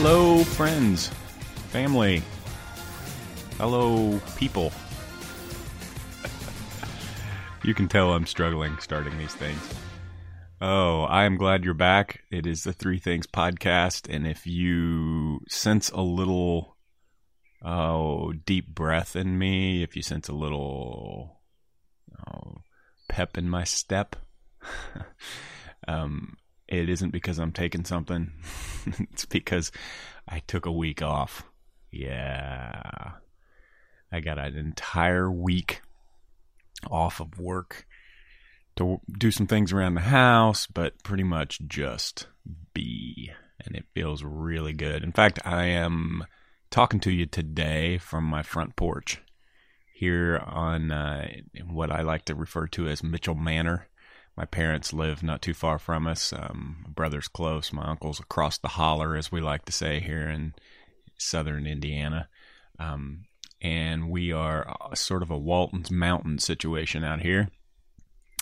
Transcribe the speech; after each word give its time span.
Hello, 0.00 0.44
friends, 0.44 1.08
family. 1.70 2.22
Hello, 3.56 4.20
people. 4.36 4.70
you 7.64 7.74
can 7.74 7.88
tell 7.88 8.12
I'm 8.12 8.24
struggling 8.24 8.78
starting 8.78 9.18
these 9.18 9.34
things. 9.34 9.60
Oh, 10.60 11.02
I 11.02 11.24
am 11.24 11.36
glad 11.36 11.64
you're 11.64 11.74
back. 11.74 12.20
It 12.30 12.46
is 12.46 12.62
the 12.62 12.72
Three 12.72 13.00
Things 13.00 13.26
podcast. 13.26 14.08
And 14.08 14.24
if 14.24 14.46
you 14.46 15.40
sense 15.48 15.90
a 15.90 16.00
little 16.00 16.76
oh, 17.64 18.32
deep 18.46 18.72
breath 18.72 19.16
in 19.16 19.36
me, 19.36 19.82
if 19.82 19.96
you 19.96 20.02
sense 20.02 20.28
a 20.28 20.32
little 20.32 21.40
oh, 22.24 22.58
pep 23.08 23.36
in 23.36 23.50
my 23.50 23.64
step, 23.64 24.14
um, 25.88 26.36
it 26.68 26.88
isn't 26.88 27.10
because 27.10 27.38
I'm 27.38 27.52
taking 27.52 27.84
something. 27.84 28.32
it's 29.10 29.24
because 29.24 29.72
I 30.28 30.40
took 30.40 30.66
a 30.66 30.72
week 30.72 31.02
off. 31.02 31.44
Yeah. 31.90 33.12
I 34.12 34.20
got 34.20 34.38
an 34.38 34.56
entire 34.56 35.30
week 35.30 35.80
off 36.90 37.20
of 37.20 37.38
work 37.38 37.86
to 38.76 39.00
do 39.18 39.30
some 39.30 39.46
things 39.46 39.72
around 39.72 39.94
the 39.94 40.02
house, 40.02 40.66
but 40.66 41.02
pretty 41.02 41.24
much 41.24 41.60
just 41.66 42.26
be. 42.74 43.32
And 43.64 43.74
it 43.74 43.86
feels 43.94 44.22
really 44.22 44.72
good. 44.72 45.02
In 45.02 45.12
fact, 45.12 45.40
I 45.44 45.64
am 45.64 46.24
talking 46.70 47.00
to 47.00 47.10
you 47.10 47.26
today 47.26 47.98
from 47.98 48.24
my 48.24 48.42
front 48.42 48.76
porch 48.76 49.20
here 49.92 50.38
on 50.46 50.92
uh, 50.92 51.28
what 51.66 51.90
I 51.90 52.02
like 52.02 52.26
to 52.26 52.34
refer 52.34 52.68
to 52.68 52.86
as 52.86 53.02
Mitchell 53.02 53.34
Manor 53.34 53.88
my 54.38 54.44
parents 54.44 54.92
live 54.92 55.24
not 55.24 55.42
too 55.42 55.52
far 55.52 55.80
from 55.80 56.06
us. 56.06 56.32
Um, 56.32 56.76
my 56.84 56.90
brother's 56.90 57.26
close. 57.26 57.72
My 57.72 57.82
uncle's 57.82 58.20
across 58.20 58.56
the 58.56 58.68
holler, 58.68 59.16
as 59.16 59.32
we 59.32 59.40
like 59.40 59.64
to 59.64 59.72
say 59.72 59.98
here 59.98 60.28
in 60.28 60.54
southern 61.18 61.66
Indiana. 61.66 62.28
Um, 62.78 63.24
and 63.60 64.08
we 64.08 64.30
are 64.30 64.76
sort 64.94 65.24
of 65.24 65.32
a 65.32 65.36
Walton's 65.36 65.90
Mountain 65.90 66.38
situation 66.38 67.02
out 67.02 67.20
here, 67.20 67.48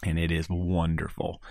and 0.03 0.19
it 0.19 0.31
is 0.31 0.51
wonderful. 0.51 1.43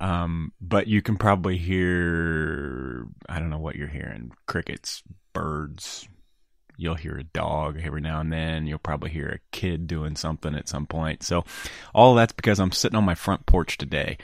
Um, 0.00 0.50
but 0.60 0.88
you 0.88 1.00
can 1.00 1.16
probably 1.16 1.56
hear, 1.56 3.06
I 3.28 3.38
don't 3.38 3.50
know 3.50 3.60
what 3.60 3.76
you're 3.76 3.86
hearing 3.86 4.32
crickets, 4.48 5.04
birds, 5.32 6.08
you'll 6.76 6.94
hear 6.94 7.16
a 7.16 7.24
dog 7.24 7.78
every 7.82 8.00
now 8.00 8.20
and 8.20 8.32
then. 8.32 8.66
You'll 8.66 8.78
probably 8.78 9.10
hear 9.10 9.28
a 9.28 9.56
kid 9.56 9.86
doing 9.86 10.16
something 10.16 10.54
at 10.54 10.68
some 10.68 10.86
point. 10.86 11.22
So, 11.22 11.44
all 11.94 12.14
that's 12.14 12.32
because 12.32 12.58
I'm 12.58 12.72
sitting 12.72 12.96
on 12.96 13.04
my 13.04 13.14
front 13.14 13.46
porch 13.46 13.78
today 13.78 14.18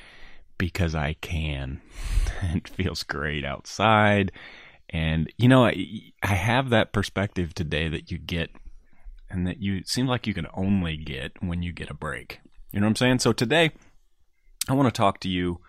because 0.59 0.95
I 0.95 1.15
can. 1.15 1.81
it 2.43 2.69
feels 2.69 3.03
great 3.03 3.45
outside. 3.45 4.33
And, 4.89 5.33
you 5.37 5.49
know, 5.49 5.65
I, 5.65 5.87
I 6.23 6.35
have 6.35 6.71
that 6.71 6.93
perspective 6.93 7.55
today 7.55 7.89
that 7.89 8.11
you 8.11 8.19
get 8.19 8.51
and 9.31 9.47
that 9.47 9.63
you 9.63 9.85
seem 9.85 10.07
like 10.07 10.27
you 10.27 10.35
can 10.35 10.49
only 10.55 10.97
get 10.97 11.33
when 11.41 11.63
you 11.63 11.73
get 11.73 11.91
a 11.91 11.95
break. 11.95 12.41
You 12.73 12.81
know 12.81 12.87
what 12.87 12.91
I'm 12.91 12.97
saying? 12.97 13.19
So, 13.21 13.33
today, 13.33 13.71
I 14.69 14.75
want 14.75 14.93
to 14.93 14.97
talk 14.97 15.21
to 15.21 15.29
you 15.29 15.61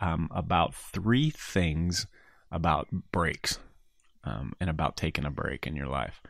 um, 0.00 0.28
about 0.32 0.74
three 0.74 1.30
things 1.30 2.06
about 2.50 2.88
breaks 3.12 3.58
um, 4.24 4.54
and 4.60 4.70
about 4.70 4.96
taking 4.96 5.24
a 5.24 5.30
break 5.30 5.66
in 5.66 5.76
your 5.76 5.88
life. 5.88 6.20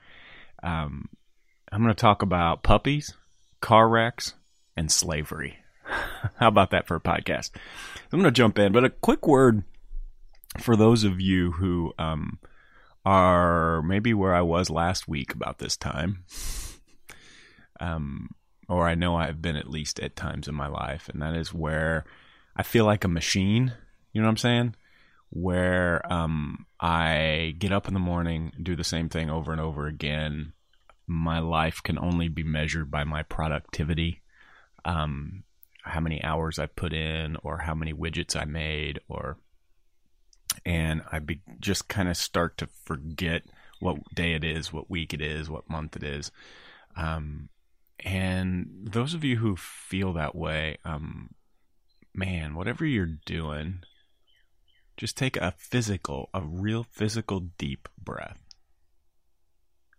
Um, 0.62 1.08
I'm 1.70 1.82
going 1.82 1.94
to 1.94 2.00
talk 2.00 2.22
about 2.22 2.62
puppies, 2.62 3.14
car 3.60 3.88
wrecks, 3.88 4.34
and 4.76 4.90
slavery. 4.90 5.58
How 6.36 6.48
about 6.48 6.70
that 6.70 6.86
for 6.86 6.96
a 6.96 7.00
podcast? 7.00 7.50
I'm 8.12 8.20
going 8.20 8.24
to 8.24 8.30
jump 8.30 8.58
in, 8.58 8.72
but 8.72 8.84
a 8.84 8.90
quick 8.90 9.26
word 9.26 9.64
for 10.58 10.76
those 10.76 11.04
of 11.04 11.20
you 11.20 11.52
who 11.52 11.92
um, 11.98 12.38
are 13.04 13.82
maybe 13.82 14.14
where 14.14 14.34
I 14.34 14.42
was 14.42 14.70
last 14.70 15.08
week 15.08 15.34
about 15.34 15.58
this 15.58 15.76
time, 15.76 16.24
um, 17.80 18.30
or 18.68 18.86
I 18.88 18.94
know 18.94 19.16
I've 19.16 19.42
been 19.42 19.56
at 19.56 19.70
least 19.70 20.00
at 20.00 20.16
times 20.16 20.48
in 20.48 20.54
my 20.54 20.68
life, 20.68 21.08
and 21.08 21.20
that 21.20 21.34
is 21.34 21.52
where 21.52 22.04
I 22.56 22.62
feel 22.62 22.84
like 22.84 23.04
a 23.04 23.08
machine. 23.08 23.74
You 24.12 24.20
know 24.20 24.28
what 24.28 24.32
I'm 24.32 24.36
saying? 24.38 24.74
Where 25.30 26.00
um, 26.12 26.66
I 26.80 27.54
get 27.58 27.72
up 27.72 27.88
in 27.88 27.94
the 27.94 28.00
morning, 28.00 28.52
do 28.62 28.76
the 28.76 28.84
same 28.84 29.08
thing 29.08 29.30
over 29.30 29.52
and 29.52 29.60
over 29.60 29.86
again. 29.86 30.52
My 31.06 31.38
life 31.38 31.82
can 31.82 31.98
only 31.98 32.28
be 32.28 32.42
measured 32.42 32.90
by 32.90 33.04
my 33.04 33.22
productivity, 33.22 34.22
um, 34.84 35.42
how 35.82 36.00
many 36.00 36.22
hours 36.22 36.58
I 36.58 36.66
put 36.66 36.92
in, 36.92 37.36
or 37.42 37.58
how 37.58 37.74
many 37.74 37.92
widgets 37.92 38.40
I 38.40 38.44
made, 38.44 39.00
or 39.08 39.36
and 40.64 41.02
I 41.10 41.18
be, 41.18 41.40
just 41.60 41.88
kind 41.88 42.08
of 42.08 42.16
start 42.16 42.58
to 42.58 42.68
forget 42.84 43.42
what 43.80 43.98
day 44.14 44.32
it 44.32 44.44
is, 44.44 44.72
what 44.72 44.90
week 44.90 45.12
it 45.12 45.20
is, 45.20 45.50
what 45.50 45.68
month 45.68 45.96
it 45.96 46.02
is. 46.02 46.30
Um, 46.96 47.48
and 48.00 48.68
those 48.84 49.14
of 49.14 49.24
you 49.24 49.36
who 49.36 49.56
feel 49.56 50.12
that 50.14 50.34
way, 50.34 50.78
um, 50.84 51.30
man, 52.14 52.54
whatever 52.54 52.84
you're 52.84 53.18
doing, 53.26 53.80
just 54.96 55.16
take 55.16 55.36
a 55.36 55.54
physical, 55.56 56.30
a 56.32 56.42
real 56.42 56.84
physical 56.84 57.40
deep 57.58 57.88
breath. 57.98 58.38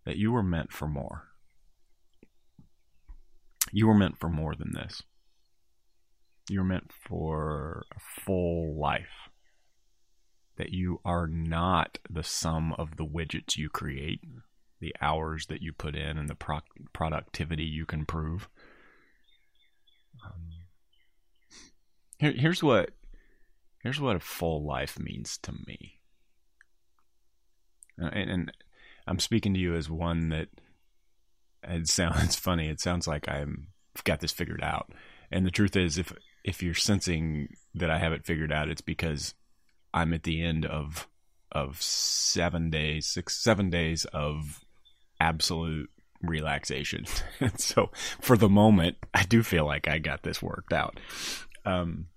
That 0.05 0.17
you 0.17 0.31
were 0.31 0.43
meant 0.43 0.71
for 0.71 0.87
more. 0.87 1.23
You 3.71 3.87
were 3.87 3.95
meant 3.95 4.17
for 4.17 4.29
more 4.29 4.55
than 4.55 4.73
this. 4.73 5.01
You 6.49 6.59
were 6.59 6.65
meant 6.65 6.91
for 6.91 7.85
a 7.95 7.99
full 7.99 8.79
life. 8.79 9.29
That 10.57 10.71
you 10.71 11.01
are 11.03 11.27
not 11.27 11.97
the 12.09 12.23
sum 12.23 12.73
of 12.73 12.95
the 12.95 13.05
widgets 13.05 13.57
you 13.57 13.69
create, 13.69 14.21
the 14.79 14.95
hours 15.01 15.47
that 15.47 15.61
you 15.61 15.73
put 15.73 15.95
in, 15.95 16.17
and 16.17 16.29
the 16.29 16.35
pro- 16.35 16.61
productivity 16.93 17.65
you 17.65 17.85
can 17.85 18.05
prove. 18.05 18.47
Um, 20.23 20.51
here, 22.19 22.31
here's 22.31 22.63
what 22.63 22.91
Here's 23.85 24.01
what 24.01 24.15
a 24.15 24.19
full 24.19 24.65
life 24.65 24.97
means 24.97 25.37
to 25.43 25.51
me. 25.67 25.99
Uh, 28.01 28.07
and, 28.07 28.29
and 28.31 28.51
I'm 29.05 29.19
speaking 29.19 29.53
to 29.53 29.59
you 29.59 29.75
as 29.75 29.91
one 29.91 30.29
that 30.29 30.47
it 31.61 31.87
sounds 31.87 32.35
funny. 32.35 32.67
It 32.67 32.81
sounds 32.81 33.07
like 33.07 33.29
I'm 33.29 33.67
I've 33.95 34.03
got 34.03 34.21
this 34.21 34.31
figured 34.31 34.63
out. 34.63 34.91
And 35.31 35.45
the 35.45 35.51
truth 35.51 35.75
is, 35.75 35.99
if 35.99 36.11
if 36.43 36.63
you're 36.63 36.73
sensing 36.73 37.49
that 37.75 37.91
I 37.91 37.99
have 37.99 38.11
it 38.11 38.25
figured 38.25 38.51
out, 38.51 38.69
it's 38.69 38.81
because 38.81 39.35
I'm 39.93 40.15
at 40.15 40.23
the 40.23 40.41
end 40.41 40.65
of 40.65 41.07
of 41.51 41.79
seven 41.79 42.71
days, 42.71 43.05
six, 43.05 43.37
seven 43.37 43.69
days 43.69 44.05
of 44.05 44.65
absolute 45.19 45.91
relaxation. 46.23 47.05
so 47.57 47.91
for 48.19 48.35
the 48.35 48.49
moment, 48.49 48.97
I 49.13 49.25
do 49.25 49.43
feel 49.43 49.65
like 49.67 49.87
I 49.87 49.99
got 49.99 50.23
this 50.23 50.41
worked 50.41 50.73
out. 50.73 50.99
Um, 51.67 52.07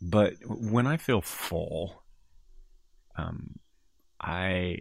but 0.00 0.34
when 0.46 0.86
I 0.86 0.96
feel 0.96 1.20
full, 1.20 2.02
um, 3.16 3.58
I 4.20 4.78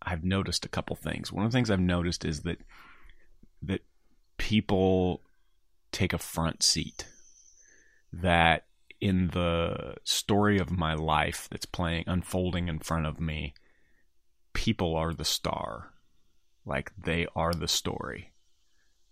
I've 0.00 0.24
noticed 0.24 0.64
a 0.64 0.68
couple 0.68 0.96
things. 0.96 1.32
One 1.32 1.44
of 1.44 1.52
the 1.52 1.56
things 1.56 1.70
I've 1.70 1.80
noticed 1.80 2.24
is 2.24 2.42
that 2.42 2.58
that 3.62 3.82
people 4.36 5.22
take 5.92 6.12
a 6.12 6.18
front 6.18 6.62
seat. 6.62 7.06
That 8.12 8.66
in 9.00 9.28
the 9.28 9.96
story 10.04 10.58
of 10.58 10.70
my 10.70 10.94
life 10.94 11.48
that's 11.50 11.66
playing 11.66 12.04
unfolding 12.06 12.68
in 12.68 12.78
front 12.78 13.06
of 13.06 13.20
me, 13.20 13.54
people 14.52 14.96
are 14.96 15.12
the 15.12 15.24
star. 15.24 15.92
Like 16.64 16.92
they 16.96 17.26
are 17.34 17.52
the 17.52 17.68
story. 17.68 18.32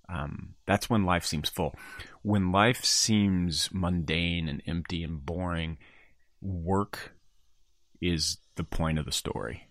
Um, 0.09 0.55
that's 0.67 0.91
when 0.91 1.05
life 1.05 1.25
seems 1.25 1.49
full. 1.49 1.75
When 2.23 2.53
life 2.53 2.85
seems 2.85 3.69
mundane 3.73 4.49
and 4.49 4.63
empty 4.67 5.03
and 5.03 5.25
boring, 5.25 5.79
work 6.41 7.13
is 8.01 8.39
the 8.57 8.65
point 8.65 8.99
of 8.99 9.05
the 9.05 9.13
story. 9.13 9.69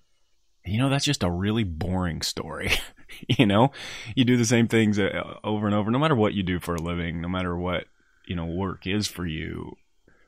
you 0.65 0.77
know, 0.77 0.89
that's 0.89 1.05
just 1.05 1.23
a 1.23 1.31
really 1.31 1.63
boring 1.63 2.21
story. 2.21 2.71
you 3.27 3.45
know, 3.45 3.71
you 4.15 4.25
do 4.25 4.37
the 4.37 4.45
same 4.45 4.67
things 4.67 4.99
uh, 4.99 5.37
over 5.43 5.65
and 5.65 5.75
over, 5.75 5.91
no 5.91 5.99
matter 5.99 6.15
what 6.15 6.33
you 6.33 6.43
do 6.43 6.59
for 6.59 6.75
a 6.75 6.81
living, 6.81 7.21
no 7.21 7.27
matter 7.27 7.55
what, 7.55 7.85
you 8.27 8.35
know, 8.35 8.45
work 8.45 8.85
is 8.85 9.07
for 9.07 9.25
you. 9.25 9.75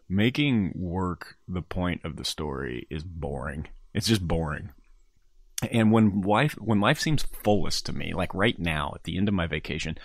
Making 0.09 0.73
work 0.75 1.37
the 1.47 1.61
point 1.61 2.01
of 2.03 2.17
the 2.17 2.25
story 2.25 2.87
is 2.89 3.03
boring. 3.03 3.67
It's 3.93 4.07
just 4.07 4.27
boring. 4.27 4.69
And 5.71 5.91
when 5.91 6.21
life 6.21 6.53
when 6.59 6.81
life 6.81 6.99
seems 6.99 7.23
fullest 7.23 7.85
to 7.85 7.93
me, 7.93 8.13
like 8.13 8.33
right 8.33 8.59
now 8.59 8.91
at 8.95 9.03
the 9.05 9.17
end 9.17 9.27
of 9.27 9.33
my 9.33 9.47
vacation, 9.47 9.97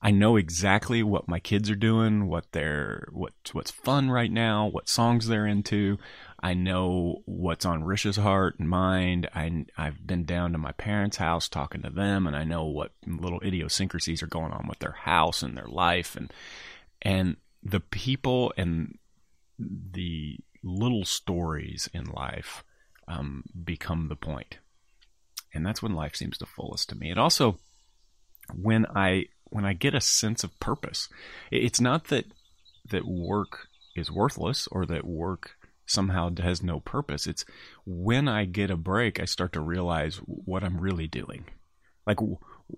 I 0.00 0.12
know 0.12 0.36
exactly 0.36 1.02
what 1.02 1.28
my 1.28 1.40
kids 1.40 1.68
are 1.70 1.76
doing, 1.76 2.28
what 2.28 2.52
they're 2.52 3.08
what 3.10 3.32
what's 3.52 3.70
fun 3.70 4.10
right 4.10 4.30
now, 4.30 4.66
what 4.66 4.88
songs 4.88 5.26
they're 5.26 5.46
into. 5.46 5.98
I 6.40 6.54
know 6.54 7.22
what's 7.24 7.66
on 7.66 7.82
Rish's 7.82 8.16
heart 8.16 8.60
and 8.60 8.68
mind. 8.68 9.28
I 9.34 9.66
I've 9.76 10.06
been 10.06 10.24
down 10.24 10.52
to 10.52 10.58
my 10.58 10.72
parents' 10.72 11.16
house 11.16 11.48
talking 11.48 11.82
to 11.82 11.90
them, 11.90 12.26
and 12.26 12.36
I 12.36 12.44
know 12.44 12.64
what 12.64 12.92
little 13.06 13.40
idiosyncrasies 13.40 14.22
are 14.22 14.28
going 14.28 14.52
on 14.52 14.66
with 14.68 14.78
their 14.78 14.92
house 14.92 15.42
and 15.42 15.56
their 15.56 15.66
life, 15.66 16.14
and 16.14 16.32
and 17.02 17.36
the 17.62 17.80
people 17.80 18.52
and 18.56 18.98
the 19.58 20.38
little 20.62 21.04
stories 21.04 21.88
in 21.92 22.04
life 22.04 22.62
um, 23.08 23.42
become 23.64 24.08
the. 24.08 24.58
And 25.54 25.66
that's 25.66 25.82
when 25.82 25.94
life 25.94 26.14
seems 26.14 26.38
the 26.38 26.46
fullest 26.46 26.88
to 26.90 26.94
me. 26.94 27.10
It 27.10 27.18
also, 27.18 27.58
when 28.54 28.86
I 28.94 29.26
when 29.50 29.64
I 29.64 29.72
get 29.72 29.94
a 29.94 30.00
sense 30.00 30.44
of 30.44 30.58
purpose, 30.60 31.08
it's 31.50 31.80
not 31.80 32.08
that 32.08 32.26
that 32.90 33.06
work 33.06 33.68
is 33.94 34.10
worthless 34.10 34.66
or 34.70 34.86
that 34.86 35.04
work 35.04 35.56
somehow 35.86 36.30
has 36.38 36.62
no 36.62 36.80
purpose. 36.80 37.26
It's 37.26 37.44
when 37.84 38.28
I 38.28 38.44
get 38.44 38.70
a 38.70 38.76
break, 38.76 39.20
I 39.20 39.24
start 39.24 39.52
to 39.54 39.60
realize 39.60 40.16
what 40.26 40.62
I'm 40.62 40.80
really 40.80 41.06
doing. 41.06 41.46
Like, 42.06 42.18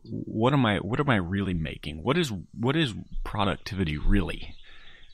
what 0.02 0.52
am 0.52 0.64
I? 0.66 0.78
What 0.78 1.00
am 1.00 1.10
I 1.10 1.16
really 1.16 1.54
making? 1.54 2.02
What 2.02 2.16
is 2.16 2.32
what 2.58 2.76
is 2.76 2.94
productivity 3.24 3.98
really? 3.98 4.54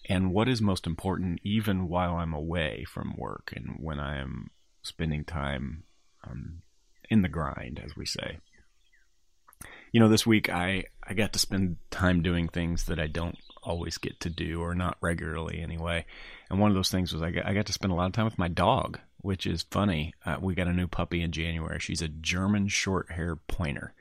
And 0.08 0.32
what 0.32 0.48
is 0.48 0.62
most 0.62 0.86
important, 0.86 1.40
even 1.42 1.88
while 1.88 2.14
I'm 2.16 2.32
away 2.32 2.84
from 2.88 3.16
work 3.16 3.52
and 3.56 3.76
when 3.80 3.98
I 3.98 4.18
am 4.18 4.50
spending 4.82 5.24
time 5.24 5.82
um, 6.24 6.62
in 7.10 7.22
the 7.22 7.28
grind, 7.28 7.80
as 7.84 7.96
we 7.96 8.06
say. 8.06 8.38
You 9.96 10.00
know, 10.00 10.10
this 10.10 10.26
week 10.26 10.50
I 10.50 10.84
I 11.02 11.14
got 11.14 11.32
to 11.32 11.38
spend 11.38 11.78
time 11.90 12.20
doing 12.20 12.48
things 12.48 12.84
that 12.84 13.00
I 13.00 13.06
don't 13.06 13.38
always 13.62 13.96
get 13.96 14.20
to 14.20 14.28
do, 14.28 14.60
or 14.60 14.75
not 14.75 14.98
regularly 15.00 15.62
anyway. 15.62 16.04
And 16.50 16.60
one 16.60 16.70
of 16.70 16.75
those 16.75 16.90
things 16.90 17.14
was 17.14 17.22
I 17.22 17.31
got, 17.31 17.46
I 17.46 17.54
got 17.54 17.64
to 17.64 17.72
spend 17.72 17.94
a 17.94 17.96
lot 17.96 18.04
of 18.04 18.12
time 18.12 18.26
with 18.26 18.38
my 18.38 18.48
dog, 18.48 19.00
which 19.22 19.46
is 19.46 19.62
funny. 19.70 20.12
Uh, 20.26 20.37
we 20.38 20.54
got 20.54 20.66
a 20.66 20.75
new 20.75 20.87
puppy 20.87 21.22
in 21.22 21.32
January. 21.32 21.81
She's 21.81 22.02
a 22.02 22.08
German 22.08 22.69
short 22.69 23.10
hair 23.12 23.37
pointer. 23.37 23.94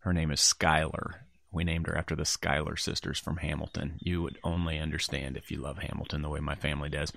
Her 0.00 0.12
name 0.12 0.30
is 0.30 0.42
Schuyler. 0.42 1.24
We 1.50 1.64
named 1.64 1.86
her 1.86 1.96
after 1.96 2.14
the 2.14 2.26
Schuyler 2.26 2.76
sisters 2.76 3.18
from 3.18 3.38
Hamilton. 3.38 3.98
You 4.00 4.20
would 4.20 4.36
only 4.44 4.78
understand 4.78 5.38
if 5.38 5.50
you 5.50 5.56
love 5.56 5.78
Hamilton 5.78 6.20
the 6.20 6.28
way 6.28 6.40
my 6.40 6.54
family 6.54 6.90
does. 6.90 7.14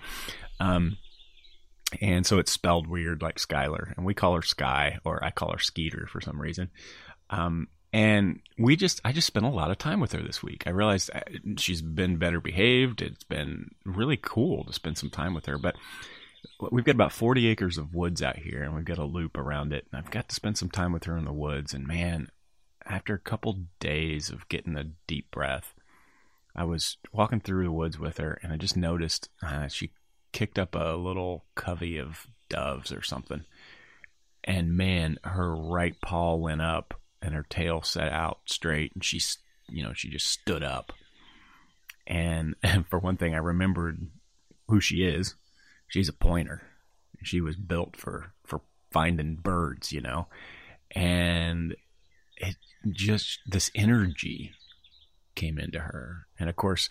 Um, 0.62 0.96
and 2.00 2.26
so 2.26 2.40
it's 2.40 2.54
spelled 2.54 2.88
weird 2.88 3.22
like 3.22 3.38
Schuyler, 3.38 3.94
and 3.98 4.06
we 4.06 4.14
call 4.14 4.34
her 4.36 4.42
Sky, 4.42 5.00
or 5.04 5.22
I 5.22 5.30
call 5.32 5.52
her 5.52 5.60
Skeeter 5.60 6.08
for 6.08 6.22
some 6.22 6.42
reason. 6.42 6.72
Um, 7.30 7.68
and 7.94 8.40
we 8.58 8.76
just, 8.76 9.00
I 9.06 9.12
just 9.12 9.28
spent 9.28 9.46
a 9.46 9.50
lot 9.50 9.70
of 9.70 9.78
time 9.78 10.00
with 10.00 10.14
her 10.14 10.22
this 10.24 10.42
week. 10.42 10.64
I 10.66 10.72
realized 10.72 11.12
uh, 11.14 11.22
she's 11.58 11.84
been 11.84 12.18
better 12.18 12.42
behaved. 12.42 13.04
It's 13.04 13.24
been 13.24 13.70
really 13.86 14.18
cool 14.20 14.64
to 14.64 14.74
spend 14.74 14.98
some 14.98 15.12
time 15.12 15.36
with 15.36 15.46
her. 15.46 15.60
But 15.60 15.76
we've 16.72 16.84
got 16.84 16.96
about 16.96 17.12
40 17.12 17.48
acres 17.48 17.78
of 17.78 17.94
woods 17.94 18.24
out 18.24 18.38
here, 18.38 18.64
and 18.64 18.74
we've 18.74 18.84
got 18.84 18.98
a 18.98 19.06
loop 19.06 19.38
around 19.38 19.74
it. 19.74 19.86
And 19.92 20.00
I've 20.00 20.10
got 20.10 20.28
to 20.30 20.36
spend 20.36 20.58
some 20.58 20.72
time 20.72 20.92
with 20.92 21.04
her 21.04 21.16
in 21.16 21.26
the 21.26 21.32
woods. 21.32 21.72
And 21.72 21.86
man, 21.86 22.30
after 22.84 23.14
a 23.14 23.20
couple 23.20 23.66
days 23.80 24.32
of 24.32 24.50
getting 24.50 24.76
a 24.76 24.90
deep 25.06 25.30
breath, 25.30 25.76
I 26.56 26.64
was 26.64 26.98
walking 27.12 27.42
through 27.42 27.66
the 27.66 27.72
woods 27.72 28.00
with 28.00 28.18
her, 28.18 28.40
and 28.42 28.52
I 28.52 28.58
just 28.58 28.76
noticed 28.76 29.30
uh, 29.44 29.68
she 29.68 29.92
kicked 30.32 30.58
up 30.58 30.74
a 30.74 30.96
little 30.96 31.46
covey 31.54 32.00
of 32.00 32.26
doves 32.50 32.92
or 32.92 33.04
something. 33.04 33.46
And 34.44 34.76
man, 34.76 35.20
her 35.24 35.56
right 35.56 35.96
paw 36.02 36.36
went 36.36 36.62
up 36.62 37.00
and 37.24 37.34
her 37.34 37.46
tail 37.50 37.82
set 37.82 38.12
out 38.12 38.40
straight 38.46 38.92
and 38.94 39.04
she 39.04 39.20
you 39.70 39.82
know 39.82 39.94
she 39.94 40.10
just 40.10 40.28
stood 40.28 40.64
up. 40.64 40.92
And, 42.06 42.56
and 42.64 42.86
for 42.88 43.00
one 43.00 43.18
thing 43.18 43.34
i 43.34 43.40
remembered 43.40 44.08
who 44.68 44.80
she 44.80 45.04
is. 45.04 45.36
She's 45.88 46.10
a 46.10 46.14
pointer. 46.14 46.62
She 47.24 47.42
was 47.42 47.56
built 47.56 47.96
for 47.96 48.34
for 48.46 48.62
finding 48.92 49.36
birds 49.36 49.92
you 49.92 50.02
know? 50.02 50.28
And 50.92 51.76
it 52.38 52.56
just 52.92 53.40
this 53.48 53.72
energy 53.74 54.52
came 55.36 55.58
into 55.58 55.80
her. 55.80 56.28
And 56.38 56.50
of 56.50 56.56
course 56.56 56.90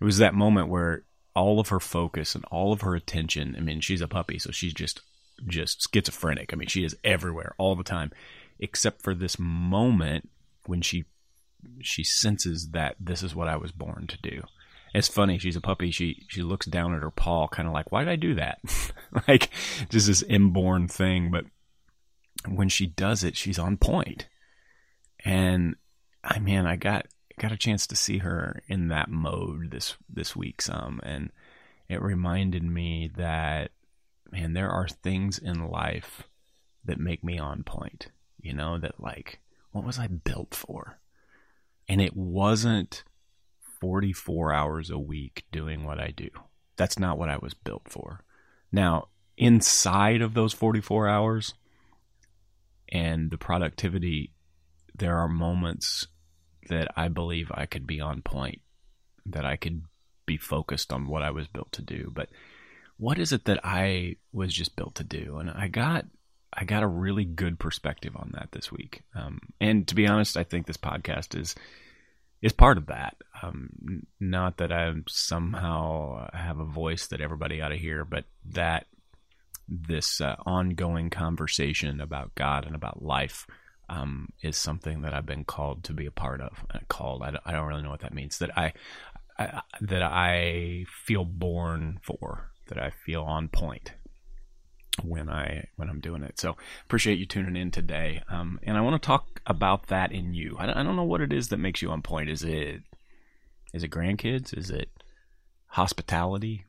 it 0.00 0.04
was 0.04 0.18
that 0.18 0.34
moment 0.34 0.68
where 0.68 1.04
all 1.34 1.60
of 1.60 1.68
her 1.68 1.80
focus 1.80 2.34
and 2.34 2.44
all 2.46 2.72
of 2.72 2.80
her 2.80 2.96
attention 2.96 3.54
i 3.56 3.60
mean 3.60 3.80
she's 3.80 4.00
a 4.00 4.08
puppy 4.08 4.40
so 4.40 4.50
she's 4.50 4.74
just 4.74 5.02
just 5.46 5.88
schizophrenic. 5.92 6.52
I 6.52 6.56
mean 6.56 6.68
she 6.68 6.84
is 6.84 6.96
everywhere 7.04 7.54
all 7.58 7.76
the 7.76 7.84
time 7.84 8.10
except 8.58 9.02
for 9.02 9.14
this 9.14 9.38
moment 9.38 10.28
when 10.66 10.82
she 10.82 11.04
she 11.80 12.04
senses 12.04 12.70
that 12.70 12.96
this 13.00 13.22
is 13.22 13.34
what 13.34 13.48
I 13.48 13.56
was 13.56 13.72
born 13.72 14.06
to 14.08 14.18
do. 14.22 14.42
It's 14.94 15.08
funny. 15.08 15.38
She's 15.38 15.56
a 15.56 15.60
puppy. 15.60 15.90
She 15.90 16.24
she 16.28 16.42
looks 16.42 16.66
down 16.66 16.94
at 16.94 17.02
her 17.02 17.10
paw, 17.10 17.48
kind 17.48 17.68
of 17.68 17.74
like, 17.74 17.92
"Why 17.92 18.04
did 18.04 18.10
I 18.10 18.16
do 18.16 18.34
that?" 18.34 18.58
like 19.28 19.50
just 19.90 20.06
this 20.06 20.22
inborn 20.22 20.88
thing. 20.88 21.30
But 21.30 21.44
when 22.46 22.68
she 22.68 22.86
does 22.86 23.24
it, 23.24 23.36
she's 23.36 23.58
on 23.58 23.76
point. 23.76 24.28
And 25.24 25.76
I 26.24 26.38
man, 26.38 26.66
I 26.66 26.76
got 26.76 27.06
got 27.38 27.52
a 27.52 27.56
chance 27.56 27.86
to 27.88 27.96
see 27.96 28.18
her 28.18 28.62
in 28.66 28.88
that 28.88 29.10
mode 29.10 29.70
this 29.70 29.96
this 30.08 30.34
week 30.34 30.62
some, 30.62 31.00
and 31.02 31.30
it 31.88 32.00
reminded 32.00 32.62
me 32.62 33.10
that 33.16 33.72
man, 34.30 34.52
there 34.52 34.70
are 34.70 34.88
things 34.88 35.38
in 35.38 35.68
life 35.68 36.24
that 36.84 36.98
make 36.98 37.22
me 37.22 37.38
on 37.38 37.62
point 37.62 38.08
you 38.40 38.52
know, 38.52 38.78
that 38.78 39.00
like, 39.00 39.40
what 39.72 39.84
was 39.84 39.98
I 39.98 40.06
built 40.06 40.54
for? 40.54 40.98
And 41.88 42.00
it 42.00 42.16
wasn't 42.16 43.04
44 43.80 44.52
hours 44.52 44.90
a 44.90 44.98
week 44.98 45.44
doing 45.52 45.84
what 45.84 46.00
I 46.00 46.10
do. 46.10 46.28
That's 46.76 46.98
not 46.98 47.18
what 47.18 47.28
I 47.28 47.38
was 47.38 47.54
built 47.54 47.88
for. 47.88 48.24
Now, 48.70 49.08
inside 49.36 50.20
of 50.20 50.34
those 50.34 50.52
44 50.52 51.08
hours 51.08 51.54
and 52.90 53.30
the 53.30 53.38
productivity, 53.38 54.32
there 54.94 55.16
are 55.18 55.28
moments 55.28 56.06
that 56.68 56.88
I 56.96 57.08
believe 57.08 57.50
I 57.54 57.66
could 57.66 57.86
be 57.86 58.00
on 58.00 58.22
point, 58.22 58.60
that 59.26 59.44
I 59.44 59.56
could 59.56 59.82
be 60.26 60.36
focused 60.36 60.92
on 60.92 61.06
what 61.06 61.22
I 61.22 61.30
was 61.30 61.48
built 61.48 61.72
to 61.72 61.82
do. 61.82 62.10
But 62.14 62.28
what 62.98 63.18
is 63.18 63.32
it 63.32 63.44
that 63.46 63.60
I 63.64 64.16
was 64.32 64.52
just 64.52 64.76
built 64.76 64.96
to 64.96 65.04
do? 65.04 65.38
And 65.38 65.50
I 65.50 65.68
got 65.68 66.04
I 66.52 66.64
got 66.64 66.82
a 66.82 66.88
really 66.88 67.24
good 67.24 67.58
perspective 67.58 68.16
on 68.16 68.32
that 68.34 68.52
this 68.52 68.72
week. 68.72 69.02
Um, 69.14 69.40
and 69.60 69.86
to 69.88 69.94
be 69.94 70.06
honest, 70.06 70.36
I 70.36 70.44
think 70.44 70.66
this 70.66 70.76
podcast 70.76 71.38
is 71.38 71.54
is 72.40 72.52
part 72.52 72.78
of 72.78 72.86
that. 72.86 73.16
Um, 73.42 74.06
not 74.20 74.58
that 74.58 74.72
I 74.72 74.92
somehow 75.08 76.28
have 76.32 76.60
a 76.60 76.64
voice 76.64 77.08
that 77.08 77.20
everybody 77.20 77.60
ought 77.60 77.70
to 77.70 77.76
hear, 77.76 78.04
but 78.04 78.24
that 78.52 78.86
this 79.68 80.20
uh, 80.20 80.36
ongoing 80.46 81.10
conversation 81.10 82.00
about 82.00 82.34
God 82.34 82.64
and 82.64 82.74
about 82.74 83.02
life 83.02 83.46
um, 83.88 84.28
is 84.42 84.56
something 84.56 85.02
that 85.02 85.14
I've 85.14 85.26
been 85.26 85.44
called 85.44 85.84
to 85.84 85.92
be 85.92 86.06
a 86.06 86.10
part 86.10 86.40
of. 86.40 86.64
Uh, 86.72 86.78
called, 86.88 87.22
I 87.22 87.32
don't, 87.32 87.44
don't 87.44 87.66
really 87.66 87.82
know 87.82 87.90
what 87.90 88.00
that 88.00 88.14
means. 88.14 88.38
That 88.38 88.56
I, 88.56 88.72
I 89.38 89.62
that 89.80 90.02
I 90.02 90.86
feel 91.04 91.24
born 91.24 91.98
for. 92.02 92.50
That 92.68 92.78
I 92.78 92.90
feel 92.90 93.22
on 93.22 93.48
point 93.48 93.94
when 95.04 95.28
I 95.28 95.68
when 95.76 95.88
I'm 95.88 96.00
doing 96.00 96.22
it. 96.22 96.38
So 96.38 96.56
appreciate 96.84 97.18
you 97.18 97.26
tuning 97.26 97.56
in 97.56 97.70
today. 97.70 98.22
Um, 98.28 98.58
and 98.62 98.76
I 98.76 98.80
want 98.80 99.00
to 99.00 99.06
talk 99.06 99.40
about 99.46 99.88
that 99.88 100.12
in 100.12 100.34
you. 100.34 100.56
I, 100.58 100.80
I 100.80 100.82
don't 100.82 100.96
know 100.96 101.04
what 101.04 101.20
it 101.20 101.32
is 101.32 101.48
that 101.48 101.58
makes 101.58 101.82
you 101.82 101.90
on 101.90 102.02
point. 102.02 102.30
Is 102.30 102.42
it 102.42 102.82
is 103.72 103.82
it 103.82 103.90
grandkids? 103.90 104.56
Is 104.56 104.70
it 104.70 104.90
hospitality? 105.66 106.64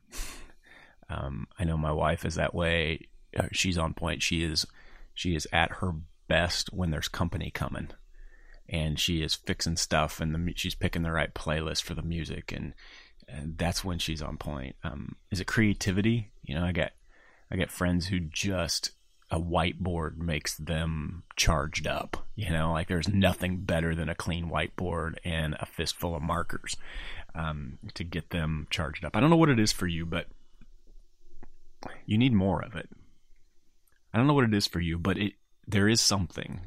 um, 1.10 1.46
I 1.58 1.64
know 1.64 1.76
my 1.76 1.92
wife 1.92 2.24
is 2.24 2.34
that 2.36 2.54
way. 2.54 3.08
Uh, 3.36 3.48
she's 3.52 3.78
on 3.78 3.94
point. 3.94 4.22
She 4.22 4.42
is 4.42 4.66
she 5.14 5.34
is 5.34 5.46
at 5.52 5.72
her 5.72 5.92
best 6.28 6.72
when 6.72 6.90
there's 6.90 7.08
company 7.08 7.50
coming, 7.50 7.88
and 8.68 8.98
she 8.98 9.22
is 9.22 9.34
fixing 9.34 9.76
stuff 9.76 10.20
and 10.20 10.34
the, 10.34 10.52
she's 10.56 10.74
picking 10.74 11.02
the 11.02 11.12
right 11.12 11.34
playlist 11.34 11.82
for 11.82 11.94
the 11.94 12.02
music 12.02 12.52
and. 12.52 12.74
And 13.32 13.56
that's 13.56 13.84
when 13.84 14.00
she's 14.00 14.22
on 14.22 14.38
point. 14.38 14.74
Um, 14.82 15.14
is 15.30 15.38
it 15.38 15.46
creativity? 15.46 16.32
You 16.42 16.56
know, 16.56 16.64
I 16.64 16.72
got 16.72 16.90
I 17.50 17.56
get 17.56 17.70
friends 17.70 18.06
who 18.06 18.20
just 18.20 18.92
a 19.30 19.40
whiteboard 19.40 20.18
makes 20.18 20.56
them 20.56 21.22
charged 21.36 21.86
up. 21.86 22.26
You 22.34 22.50
know, 22.50 22.72
like 22.72 22.88
there's 22.88 23.08
nothing 23.08 23.58
better 23.58 23.94
than 23.94 24.08
a 24.08 24.14
clean 24.14 24.50
whiteboard 24.50 25.16
and 25.24 25.56
a 25.60 25.66
fistful 25.66 26.14
of 26.14 26.22
markers 26.22 26.76
um, 27.34 27.78
to 27.94 28.04
get 28.04 28.30
them 28.30 28.66
charged 28.70 29.04
up. 29.04 29.16
I 29.16 29.20
don't 29.20 29.30
know 29.30 29.36
what 29.36 29.48
it 29.48 29.60
is 29.60 29.72
for 29.72 29.86
you, 29.86 30.04
but 30.04 30.26
you 32.06 32.18
need 32.18 32.32
more 32.32 32.62
of 32.62 32.74
it. 32.74 32.88
I 34.12 34.18
don't 34.18 34.26
know 34.26 34.34
what 34.34 34.44
it 34.44 34.54
is 34.54 34.66
for 34.66 34.80
you, 34.80 34.98
but 34.98 35.16
it 35.16 35.34
there 35.66 35.88
is 35.88 36.00
something. 36.00 36.60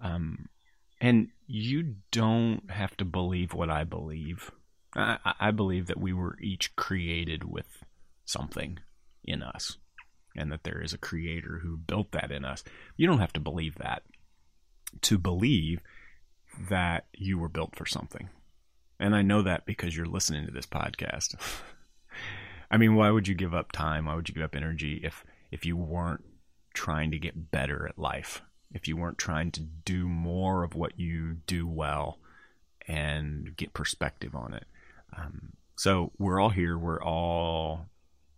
Um, 0.00 0.48
and 1.00 1.28
you 1.46 1.96
don't 2.10 2.70
have 2.70 2.96
to 2.98 3.04
believe 3.04 3.54
what 3.54 3.70
I 3.70 3.84
believe. 3.84 4.50
I, 4.94 5.18
I 5.40 5.50
believe 5.50 5.86
that 5.86 5.98
we 5.98 6.12
were 6.12 6.36
each 6.40 6.76
created 6.76 7.44
with 7.44 7.84
something 8.26 8.80
in 9.28 9.42
us 9.42 9.76
and 10.36 10.52
that 10.52 10.64
there 10.64 10.80
is 10.80 10.92
a 10.92 10.98
creator 10.98 11.60
who 11.62 11.76
built 11.76 12.12
that 12.12 12.30
in 12.30 12.44
us. 12.44 12.64
You 12.96 13.06
don't 13.06 13.20
have 13.20 13.32
to 13.34 13.40
believe 13.40 13.76
that 13.76 14.02
to 15.02 15.18
believe 15.18 15.80
that 16.68 17.06
you 17.14 17.38
were 17.38 17.48
built 17.48 17.76
for 17.76 17.86
something. 17.86 18.28
And 18.98 19.14
I 19.14 19.22
know 19.22 19.42
that 19.42 19.66
because 19.66 19.96
you're 19.96 20.06
listening 20.06 20.46
to 20.46 20.52
this 20.52 20.66
podcast. 20.66 21.34
I 22.70 22.76
mean, 22.76 22.94
why 22.94 23.10
would 23.10 23.28
you 23.28 23.34
give 23.34 23.54
up 23.54 23.72
time? 23.72 24.06
Why 24.06 24.14
would 24.14 24.28
you 24.28 24.34
give 24.34 24.44
up 24.44 24.56
energy 24.56 25.00
if 25.02 25.24
if 25.50 25.64
you 25.64 25.76
weren't 25.76 26.24
trying 26.74 27.10
to 27.12 27.18
get 27.18 27.50
better 27.50 27.86
at 27.88 27.98
life? 27.98 28.42
If 28.72 28.86
you 28.86 28.96
weren't 28.96 29.18
trying 29.18 29.50
to 29.52 29.60
do 29.60 30.08
more 30.08 30.62
of 30.64 30.74
what 30.74 30.98
you 30.98 31.38
do 31.46 31.66
well 31.66 32.18
and 32.86 33.56
get 33.56 33.72
perspective 33.72 34.34
on 34.34 34.52
it. 34.52 34.64
Um, 35.16 35.52
so 35.76 36.12
we're 36.18 36.40
all 36.40 36.50
here. 36.50 36.76
We're 36.76 37.02
all 37.02 37.86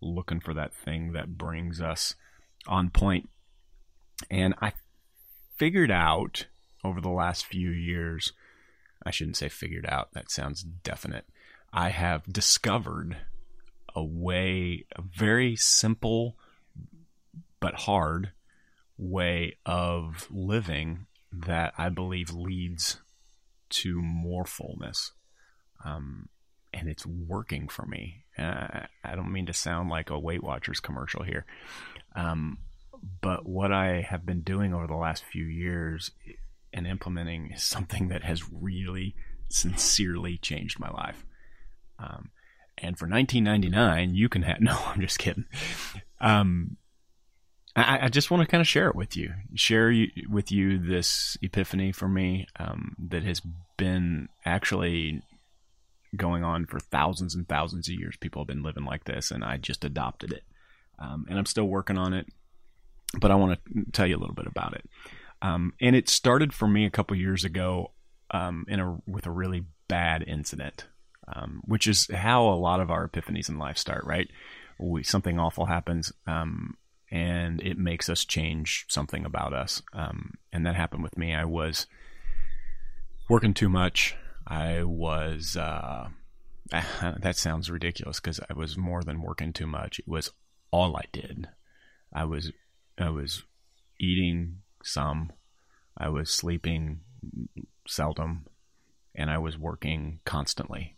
looking 0.00 0.40
for 0.40 0.54
that 0.54 0.75
thing 0.75 1.12
that 1.12 1.37
brings 1.37 1.80
us 1.80 2.14
on 2.66 2.90
point. 2.90 3.28
And 4.30 4.54
I 4.61 4.73
figured 5.57 5.90
out 5.90 6.47
over 6.85 7.00
the 7.00 7.11
last 7.11 7.47
few 7.47 7.71
years, 7.71 8.33
I 9.04 9.11
shouldn't 9.11 9.37
say 9.37 9.49
figured 9.49 9.87
out, 9.87 10.12
that 10.14 10.30
sounds 10.30 10.62
definite. 10.62 11.26
I 11.73 11.90
have 11.90 12.30
discovered 12.33 13.16
a 13.95 14.04
way, 14.04 14.85
a 14.97 15.02
very 15.02 15.57
simple 15.57 16.37
but 17.61 17.75
hard 17.75 18.33
way 18.97 19.57
of 19.64 20.26
living 20.30 21.07
that 21.33 21.75
I 21.78 21.88
believe 21.88 22.30
leads 22.30 22.99
to 23.71 24.00
more 24.00 24.45
fullness. 24.45 25.12
Um, 25.85 26.28
and 26.73 26.89
it's 26.89 27.07
working 27.07 27.69
for 27.69 27.87
me. 27.87 28.25
Uh, 28.39 28.87
I 29.05 29.15
don't 29.17 29.33
mean 29.33 29.47
to 29.47 29.53
sound 29.53 29.91
like 29.91 30.11
a 30.11 30.19
Weight 30.19 30.43
Watchers 30.43 30.81
commercial 30.81 31.23
here. 31.23 31.45
Um, 32.15 32.59
but 33.21 33.47
what 33.47 33.73
I 33.73 34.03
have 34.03 34.27
been 34.27 34.43
doing 34.43 34.75
over 34.75 34.87
the 34.87 34.95
last 34.95 35.25
few 35.25 35.45
years 35.45 36.11
and 36.73 36.87
implementing 36.87 37.53
is 37.53 37.62
something 37.62 38.09
that 38.09 38.23
has 38.23 38.50
really 38.53 39.15
sincerely 39.49 40.39
changed 40.39 40.79
my 40.79 40.91
life. 40.91 41.25
Um, 41.99 42.31
and 42.79 42.99
for 42.99 43.07
19.99, 43.07 44.15
you 44.15 44.29
can 44.29 44.43
have 44.43 44.61
no. 44.61 44.79
I'm 44.87 45.00
just 45.00 45.19
kidding. 45.19 45.47
Um, 46.21 46.77
I, 47.77 48.07
I, 48.07 48.09
just 48.09 48.31
want 48.31 48.43
to 48.43 48.50
kind 48.50 48.61
of 48.61 48.67
share 48.67 48.89
it 48.89 48.97
with 48.97 49.17
you, 49.17 49.33
share 49.55 49.91
you, 49.91 50.09
with 50.29 50.50
you 50.50 50.79
this 50.79 51.37
epiphany 51.41 51.93
for 51.93 52.09
me 52.09 52.47
um, 52.59 52.97
that 53.11 53.23
has 53.23 53.41
been 53.77 54.29
actually 54.45 55.23
going 56.17 56.45
on 56.45 56.67
for 56.67 56.81
thousands 56.81 57.35
and 57.35 57.49
thousands 57.49 57.88
of 57.88 57.95
years. 57.95 58.17
People 58.17 58.43
have 58.43 58.49
been 58.49 58.62
living 58.62 58.85
like 58.85 59.05
this, 59.05 59.31
and 59.31 59.45
I 59.45 59.57
just 59.57 59.85
adopted 59.85 60.33
it, 60.33 60.45
um, 60.99 61.26
and 61.29 61.38
I'm 61.38 61.47
still 61.47 61.67
working 61.67 61.99
on 61.99 62.12
it. 62.12 62.26
But 63.19 63.31
I 63.31 63.35
want 63.35 63.59
to 63.64 63.85
tell 63.93 64.07
you 64.07 64.17
a 64.17 64.21
little 64.21 64.35
bit 64.35 64.47
about 64.47 64.75
it. 64.75 64.88
Um, 65.43 65.73
and 65.81 65.97
it 65.97 66.09
started 66.09 66.52
for 66.52 66.69
me 66.69 66.85
a 66.85 66.90
couple 66.90 67.17
years 67.17 67.45
ago 67.45 67.93
um, 68.31 68.64
in 68.69 68.81
a 68.81 68.99
with 69.07 69.26
a 69.26 69.31
really 69.31 69.64
bad 69.88 70.23
incident, 70.26 70.87
um, 71.35 71.62
which 71.64 71.87
is 71.87 72.09
how 72.12 72.49
a 72.49 72.55
lot 72.55 72.81
of 72.81 72.90
our 72.90 73.09
epiphanies 73.09 73.49
in 73.49 73.59
life 73.59 73.79
start. 73.79 74.05
Right, 74.05 74.29
we, 74.79 75.02
something 75.02 75.38
awful 75.38 75.67
happens, 75.67 76.12
um, 76.26 76.76
and 77.11 77.61
it 77.62 77.79
makes 77.79 78.09
us 78.09 78.25
change 78.25 78.87
something 78.88 79.25
about 79.25 79.52
us. 79.52 79.83
Um, 79.93 80.35
and 80.52 80.67
that 80.67 80.76
happened 80.76 81.02
with 81.02 81.19
me. 81.19 81.35
I 81.35 81.45
was 81.45 81.87
working 83.29 83.55
too 83.55 83.69
much. 83.69 84.17
I 84.50 84.83
was. 84.83 85.57
Uh, 85.57 86.09
that 86.73 87.37
sounds 87.37 87.71
ridiculous 87.71 88.21
because 88.21 88.40
I 88.50 88.52
was 88.52 88.76
more 88.76 89.02
than 89.02 89.23
working 89.23 89.52
too 89.52 89.66
much. 89.66 90.00
It 90.00 90.09
was 90.09 90.33
all 90.73 90.97
I 90.97 91.04
did. 91.12 91.49
I 92.12 92.25
was 92.25 92.52
I 92.99 93.11
was 93.11 93.45
eating 93.99 94.59
some, 94.83 95.33
I 95.97 96.09
was 96.09 96.30
sleeping 96.30 97.00
seldom, 97.87 98.47
and 99.14 99.30
I 99.30 99.38
was 99.38 99.57
working 99.57 100.21
constantly. 100.25 100.97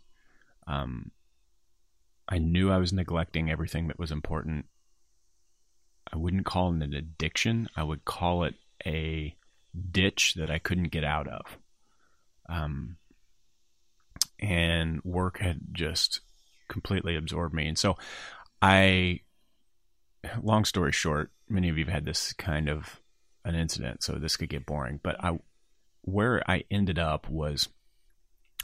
Um, 0.66 1.10
I 2.28 2.38
knew 2.38 2.70
I 2.70 2.78
was 2.78 2.92
neglecting 2.92 3.50
everything 3.50 3.88
that 3.88 3.98
was 3.98 4.10
important. 4.10 4.66
I 6.12 6.16
wouldn't 6.16 6.46
call 6.46 6.72
it 6.72 6.82
an 6.82 6.94
addiction. 6.94 7.68
I 7.76 7.82
would 7.82 8.04
call 8.04 8.44
it 8.44 8.54
a 8.86 9.36
ditch 9.90 10.34
that 10.34 10.50
I 10.50 10.58
couldn't 10.58 10.92
get 10.92 11.04
out 11.04 11.28
of. 11.28 11.42
Um, 12.48 12.96
and 14.42 15.00
work 15.04 15.38
had 15.38 15.60
just 15.72 16.20
completely 16.68 17.16
absorbed 17.16 17.54
me. 17.54 17.68
And 17.68 17.78
so 17.78 17.96
I, 18.60 19.20
long 20.42 20.64
story 20.64 20.92
short, 20.92 21.30
many 21.48 21.68
of 21.68 21.78
you 21.78 21.84
have 21.84 21.94
had 21.94 22.04
this 22.04 22.32
kind 22.32 22.68
of 22.68 23.00
an 23.44 23.54
incident, 23.54 24.02
so 24.02 24.14
this 24.14 24.36
could 24.36 24.48
get 24.48 24.66
boring. 24.66 25.00
But 25.02 25.22
I, 25.24 25.38
where 26.02 26.42
I 26.50 26.64
ended 26.70 26.98
up 26.98 27.28
was 27.30 27.68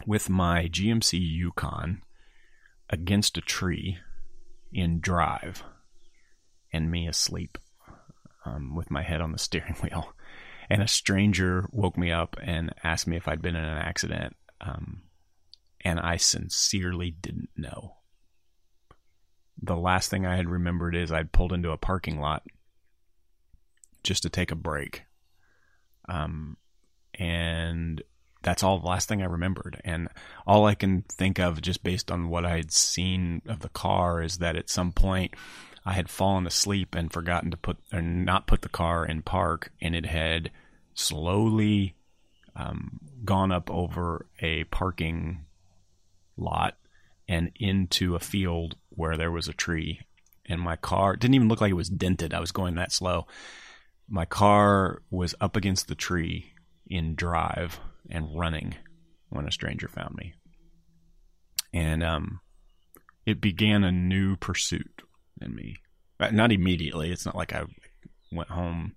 with 0.06 0.28
my 0.28 0.68
GMC 0.68 1.18
Yukon 1.20 2.02
against 2.90 3.38
a 3.38 3.42
tree 3.42 3.98
in 4.72 5.00
drive, 5.00 5.62
and 6.72 6.90
me 6.90 7.06
asleep 7.06 7.56
um, 8.44 8.74
with 8.74 8.90
my 8.90 9.02
head 9.02 9.20
on 9.20 9.32
the 9.32 9.38
steering 9.38 9.74
wheel. 9.74 10.12
And 10.70 10.82
a 10.82 10.88
stranger 10.88 11.66
woke 11.72 11.96
me 11.96 12.12
up 12.12 12.36
and 12.42 12.74
asked 12.84 13.06
me 13.06 13.16
if 13.16 13.26
I'd 13.26 13.40
been 13.40 13.56
in 13.56 13.64
an 13.64 13.78
accident. 13.78 14.36
Um, 14.60 15.02
and 15.82 16.00
I 16.00 16.16
sincerely 16.16 17.10
didn't 17.10 17.50
know. 17.56 17.96
The 19.60 19.76
last 19.76 20.10
thing 20.10 20.24
I 20.24 20.36
had 20.36 20.48
remembered 20.48 20.94
is 20.94 21.10
I'd 21.10 21.32
pulled 21.32 21.52
into 21.52 21.70
a 21.70 21.76
parking 21.76 22.20
lot 22.20 22.44
just 24.02 24.22
to 24.22 24.30
take 24.30 24.50
a 24.50 24.56
break. 24.56 25.04
Um, 26.08 26.56
and 27.14 28.02
that's 28.42 28.62
all 28.62 28.78
the 28.78 28.86
last 28.86 29.08
thing 29.08 29.20
I 29.20 29.26
remembered. 29.26 29.80
And 29.84 30.08
all 30.46 30.66
I 30.66 30.74
can 30.74 31.02
think 31.02 31.38
of, 31.38 31.60
just 31.60 31.82
based 31.82 32.10
on 32.10 32.28
what 32.28 32.46
I 32.46 32.56
had 32.56 32.72
seen 32.72 33.42
of 33.46 33.60
the 33.60 33.68
car, 33.68 34.22
is 34.22 34.38
that 34.38 34.56
at 34.56 34.70
some 34.70 34.92
point 34.92 35.34
I 35.84 35.92
had 35.92 36.08
fallen 36.08 36.46
asleep 36.46 36.94
and 36.94 37.12
forgotten 37.12 37.50
to 37.50 37.56
put 37.56 37.78
or 37.92 38.02
not 38.02 38.46
put 38.46 38.62
the 38.62 38.68
car 38.68 39.04
in 39.04 39.22
park, 39.22 39.72
and 39.80 39.94
it 39.94 40.06
had 40.06 40.50
slowly 40.94 41.94
um, 42.54 43.00
gone 43.24 43.52
up 43.52 43.70
over 43.70 44.26
a 44.40 44.64
parking 44.64 45.44
lot 46.38 46.76
and 47.28 47.50
into 47.56 48.14
a 48.14 48.20
field 48.20 48.76
where 48.90 49.16
there 49.16 49.30
was 49.30 49.48
a 49.48 49.52
tree. 49.52 50.00
And 50.46 50.60
my 50.60 50.76
car 50.76 51.14
didn't 51.14 51.34
even 51.34 51.48
look 51.48 51.60
like 51.60 51.70
it 51.70 51.74
was 51.74 51.90
dented. 51.90 52.32
I 52.32 52.40
was 52.40 52.52
going 52.52 52.76
that 52.76 52.92
slow 52.92 53.26
my 54.08 54.24
car 54.24 55.02
was 55.10 55.34
up 55.40 55.54
against 55.56 55.88
the 55.88 55.94
tree 55.94 56.52
in 56.86 57.14
drive 57.14 57.78
and 58.08 58.38
running 58.38 58.74
when 59.28 59.46
a 59.46 59.52
stranger 59.52 59.88
found 59.88 60.14
me. 60.16 60.34
And 61.72 62.02
um, 62.02 62.40
it 63.26 63.40
began 63.40 63.84
a 63.84 63.92
new 63.92 64.36
pursuit 64.36 65.02
in 65.40 65.54
me. 65.54 65.76
Not 66.32 66.50
immediately. 66.50 67.12
It's 67.12 67.26
not 67.26 67.36
like 67.36 67.52
I 67.52 67.64
went 68.32 68.48
home 68.48 68.94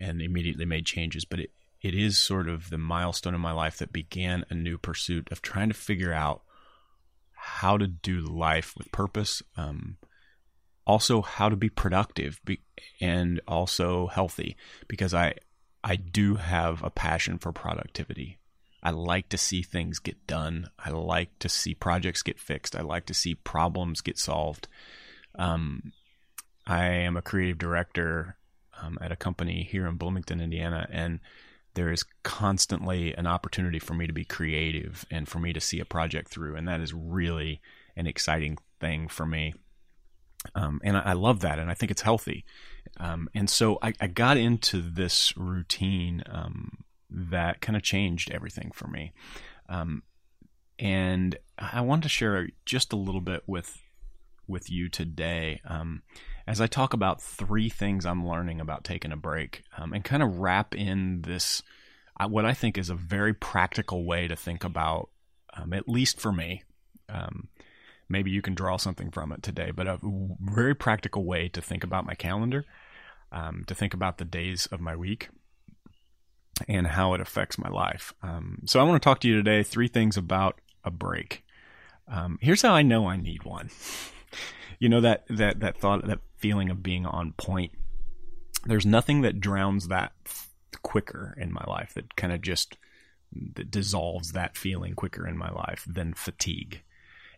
and 0.00 0.22
immediately 0.22 0.64
made 0.64 0.86
changes, 0.86 1.24
but 1.24 1.40
it, 1.40 1.50
it 1.82 1.94
is 1.94 2.16
sort 2.16 2.48
of 2.48 2.70
the 2.70 2.78
milestone 2.78 3.34
in 3.34 3.40
my 3.40 3.52
life 3.52 3.78
that 3.78 3.92
began 3.92 4.44
a 4.48 4.54
new 4.54 4.78
pursuit 4.78 5.28
of 5.32 5.42
trying 5.42 5.68
to 5.68 5.74
figure 5.74 6.12
out 6.12 6.42
how 7.46 7.78
to 7.78 7.86
do 7.86 8.20
life 8.22 8.74
with 8.76 8.90
purpose, 8.90 9.40
um, 9.56 9.96
also 10.84 11.22
how 11.22 11.48
to 11.48 11.54
be 11.54 11.68
productive 11.68 12.40
be, 12.44 12.60
and 13.00 13.40
also 13.46 14.08
healthy 14.08 14.56
because 14.88 15.14
I 15.14 15.34
I 15.84 15.94
do 15.94 16.34
have 16.34 16.82
a 16.82 16.90
passion 16.90 17.38
for 17.38 17.52
productivity. 17.52 18.38
I 18.82 18.90
like 18.90 19.28
to 19.28 19.38
see 19.38 19.62
things 19.62 20.00
get 20.00 20.26
done. 20.26 20.68
I 20.78 20.90
like 20.90 21.38
to 21.38 21.48
see 21.48 21.74
projects 21.74 22.22
get 22.22 22.40
fixed. 22.40 22.74
I 22.74 22.82
like 22.82 23.06
to 23.06 23.14
see 23.14 23.36
problems 23.36 24.00
get 24.00 24.18
solved. 24.18 24.66
Um, 25.38 25.92
I 26.66 26.86
am 26.86 27.16
a 27.16 27.22
creative 27.22 27.58
director 27.58 28.36
um, 28.82 28.98
at 29.00 29.12
a 29.12 29.16
company 29.16 29.62
here 29.62 29.86
in 29.86 29.96
Bloomington, 29.96 30.40
Indiana, 30.40 30.88
and 30.90 31.20
there 31.76 31.92
is 31.92 32.04
constantly 32.22 33.14
an 33.14 33.26
opportunity 33.26 33.78
for 33.78 33.94
me 33.94 34.06
to 34.06 34.12
be 34.12 34.24
creative 34.24 35.04
and 35.10 35.28
for 35.28 35.38
me 35.38 35.52
to 35.52 35.60
see 35.60 35.78
a 35.78 35.84
project 35.84 36.28
through, 36.28 36.56
and 36.56 36.66
that 36.66 36.80
is 36.80 36.92
really 36.92 37.60
an 37.94 38.06
exciting 38.06 38.58
thing 38.80 39.08
for 39.08 39.26
me. 39.26 39.54
Um, 40.54 40.80
and 40.82 40.96
I, 40.96 41.00
I, 41.00 41.12
love 41.12 41.40
that, 41.40 41.58
and 41.58 41.70
I 41.70 41.74
think 41.74 41.90
it's 41.90 42.02
healthy. 42.02 42.44
Um, 42.98 43.28
and 43.34 43.48
so 43.50 43.78
I, 43.82 43.92
I, 44.00 44.06
got 44.06 44.36
into 44.36 44.80
this 44.80 45.36
routine 45.36 46.22
um, 46.30 46.84
that 47.10 47.60
kind 47.60 47.76
of 47.76 47.82
changed 47.82 48.30
everything 48.30 48.70
for 48.72 48.86
me. 48.86 49.12
Um, 49.68 50.02
and 50.78 51.36
I 51.58 51.80
want 51.82 52.04
to 52.04 52.08
share 52.08 52.48
just 52.64 52.92
a 52.92 52.96
little 52.96 53.20
bit 53.20 53.42
with 53.46 53.82
with 54.46 54.70
you 54.70 54.88
today 54.88 55.60
um, 55.66 56.02
as 56.46 56.60
I 56.60 56.66
talk 56.66 56.92
about 56.92 57.22
three 57.22 57.68
things 57.68 58.06
I'm 58.06 58.26
learning 58.26 58.60
about 58.60 58.84
taking 58.84 59.12
a 59.12 59.16
break, 59.16 59.64
um, 59.76 59.92
and 59.92 60.04
kind 60.04 60.22
of 60.22 60.38
wrap 60.38 60.74
in 60.74 61.22
this 61.22 61.62
uh, 62.18 62.28
what 62.28 62.46
I 62.46 62.54
think 62.54 62.78
is 62.78 62.90
a 62.90 62.94
very 62.94 63.34
practical 63.34 64.04
way 64.04 64.28
to 64.28 64.36
think 64.36 64.64
about, 64.64 65.10
at 65.72 65.88
least 65.88 66.20
for 66.20 66.32
me. 66.32 66.62
Um, 67.08 67.48
maybe 68.08 68.30
you 68.30 68.42
can 68.42 68.54
draw 68.54 68.76
something 68.76 69.10
from 69.10 69.32
it 69.32 69.42
today, 69.42 69.70
but 69.70 69.86
a 69.86 69.98
very 70.40 70.74
practical 70.74 71.24
way 71.24 71.48
to 71.48 71.60
think 71.60 71.84
about 71.84 72.06
my 72.06 72.14
calendar, 72.14 72.64
um, 73.32 73.64
to 73.66 73.74
think 73.74 73.92
about 73.92 74.18
the 74.18 74.24
days 74.24 74.66
of 74.66 74.80
my 74.80 74.96
week 74.96 75.28
and 76.68 76.86
how 76.86 77.12
it 77.12 77.20
affects 77.20 77.58
my 77.58 77.68
life. 77.68 78.14
Um, 78.22 78.62
so 78.64 78.80
I 78.80 78.84
want 78.84 79.00
to 79.00 79.04
talk 79.04 79.20
to 79.20 79.28
you 79.28 79.36
today 79.36 79.62
three 79.62 79.88
things 79.88 80.16
about 80.16 80.60
a 80.84 80.90
break. 80.90 81.44
Um, 82.08 82.38
here's 82.40 82.62
how 82.62 82.72
I 82.72 82.82
know 82.82 83.06
I 83.06 83.16
need 83.16 83.44
one. 83.44 83.70
you 84.78 84.88
know 84.88 85.00
that 85.00 85.24
that 85.28 85.60
that 85.60 85.78
thought 85.78 86.06
that 86.06 86.20
feeling 86.36 86.70
of 86.70 86.82
being 86.82 87.06
on 87.06 87.32
point. 87.32 87.72
There's 88.64 88.86
nothing 88.86 89.22
that 89.22 89.40
drowns 89.40 89.88
that 89.88 90.12
quicker 90.82 91.36
in 91.38 91.52
my 91.52 91.64
life 91.66 91.94
that 91.94 92.16
kind 92.16 92.32
of 92.32 92.40
just 92.40 92.76
that 93.54 93.70
dissolves 93.70 94.32
that 94.32 94.56
feeling 94.56 94.94
quicker 94.94 95.26
in 95.26 95.36
my 95.36 95.50
life 95.50 95.84
than 95.86 96.14
fatigue 96.14 96.82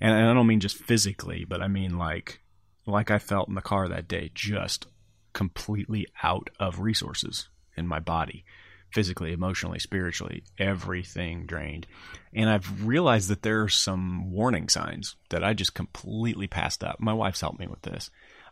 and 0.01 0.15
I 0.15 0.33
don't 0.33 0.47
mean 0.47 0.61
just 0.61 0.77
physically, 0.77 1.45
but 1.45 1.63
I 1.63 1.69
mean 1.69 1.99
like 1.99 2.41
like 2.87 3.11
I 3.11 3.19
felt 3.19 3.49
in 3.49 3.55
the 3.55 3.61
car 3.61 3.89
that 3.89 4.09
day, 4.09 4.31
just 4.35 4.87
completely 5.33 6.07
out 6.23 6.51
of 6.59 6.81
resources 6.81 7.49
in 7.77 7.87
my 7.87 7.99
body 7.99 8.45
physically, 8.93 9.33
emotionally, 9.33 9.79
spiritually, 9.79 10.43
everything 10.59 11.47
drained. 11.47 11.87
And 12.33 12.49
I've 12.49 12.87
realized 12.87 13.29
that 13.29 13.43
there 13.43 13.63
are 13.63 13.69
some 13.69 14.31
warning 14.31 14.69
signs 14.69 15.17
that 15.31 15.45
I 15.45 15.55
just 15.55 15.75
completely 15.75 16.47
passed 16.47 16.85
up. 16.85 17.01
My 17.01 17.13
wife's 17.13 17.41
helped 17.41 17.59
me 17.59 17.67
with 17.67 17.83
this. 17.83 18.11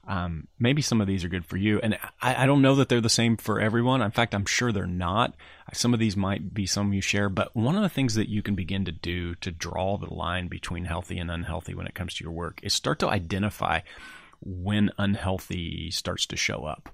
Um, 0.09 0.47
maybe 0.59 0.83
some 0.83 1.00
of 1.00 1.09
these 1.09 1.25
are 1.25 1.28
good 1.28 1.45
for 1.45 1.57
you. 1.57 1.81
And 1.81 1.99
I, 2.23 2.45
I, 2.45 2.47
don't 2.47 2.62
know 2.62 2.76
that 2.76 2.88
they're 2.88 3.00
the 3.00 3.09
same 3.09 3.37
for 3.37 3.61
everyone. 3.61 4.02
In 4.02 4.12
fact, 4.12 4.37
I'm 4.37 4.47
sure 4.47 4.71
they're 4.71 4.87
not. 4.87 5.35
Some 5.73 5.93
of 5.93 5.99
these 5.99 6.16
might 6.16 6.55
be 6.55 6.64
some 6.64 6.93
you 6.93 7.00
share, 7.00 7.28
but 7.28 7.57
one 7.57 7.75
of 7.75 7.83
the 7.83 7.88
things 7.88 8.14
that 8.14 8.28
you 8.28 8.40
can 8.40 8.55
begin 8.55 8.85
to 8.85 8.93
do 8.93 9.35
to 9.37 9.50
draw 9.50 9.97
the 9.97 10.14
line 10.14 10.47
between 10.47 10.85
healthy 10.85 11.19
and 11.19 11.28
unhealthy 11.28 11.75
when 11.75 11.88
it 11.88 11.95
comes 11.97 12.14
to 12.14 12.25
your 12.25 12.33
work 12.33 12.61
is 12.62 12.73
start 12.73 13.00
to 13.00 13.09
identify 13.09 13.81
when 14.40 14.90
unhealthy 14.97 15.90
starts 15.90 16.25
to 16.26 16.37
show 16.37 16.64
up. 16.64 16.88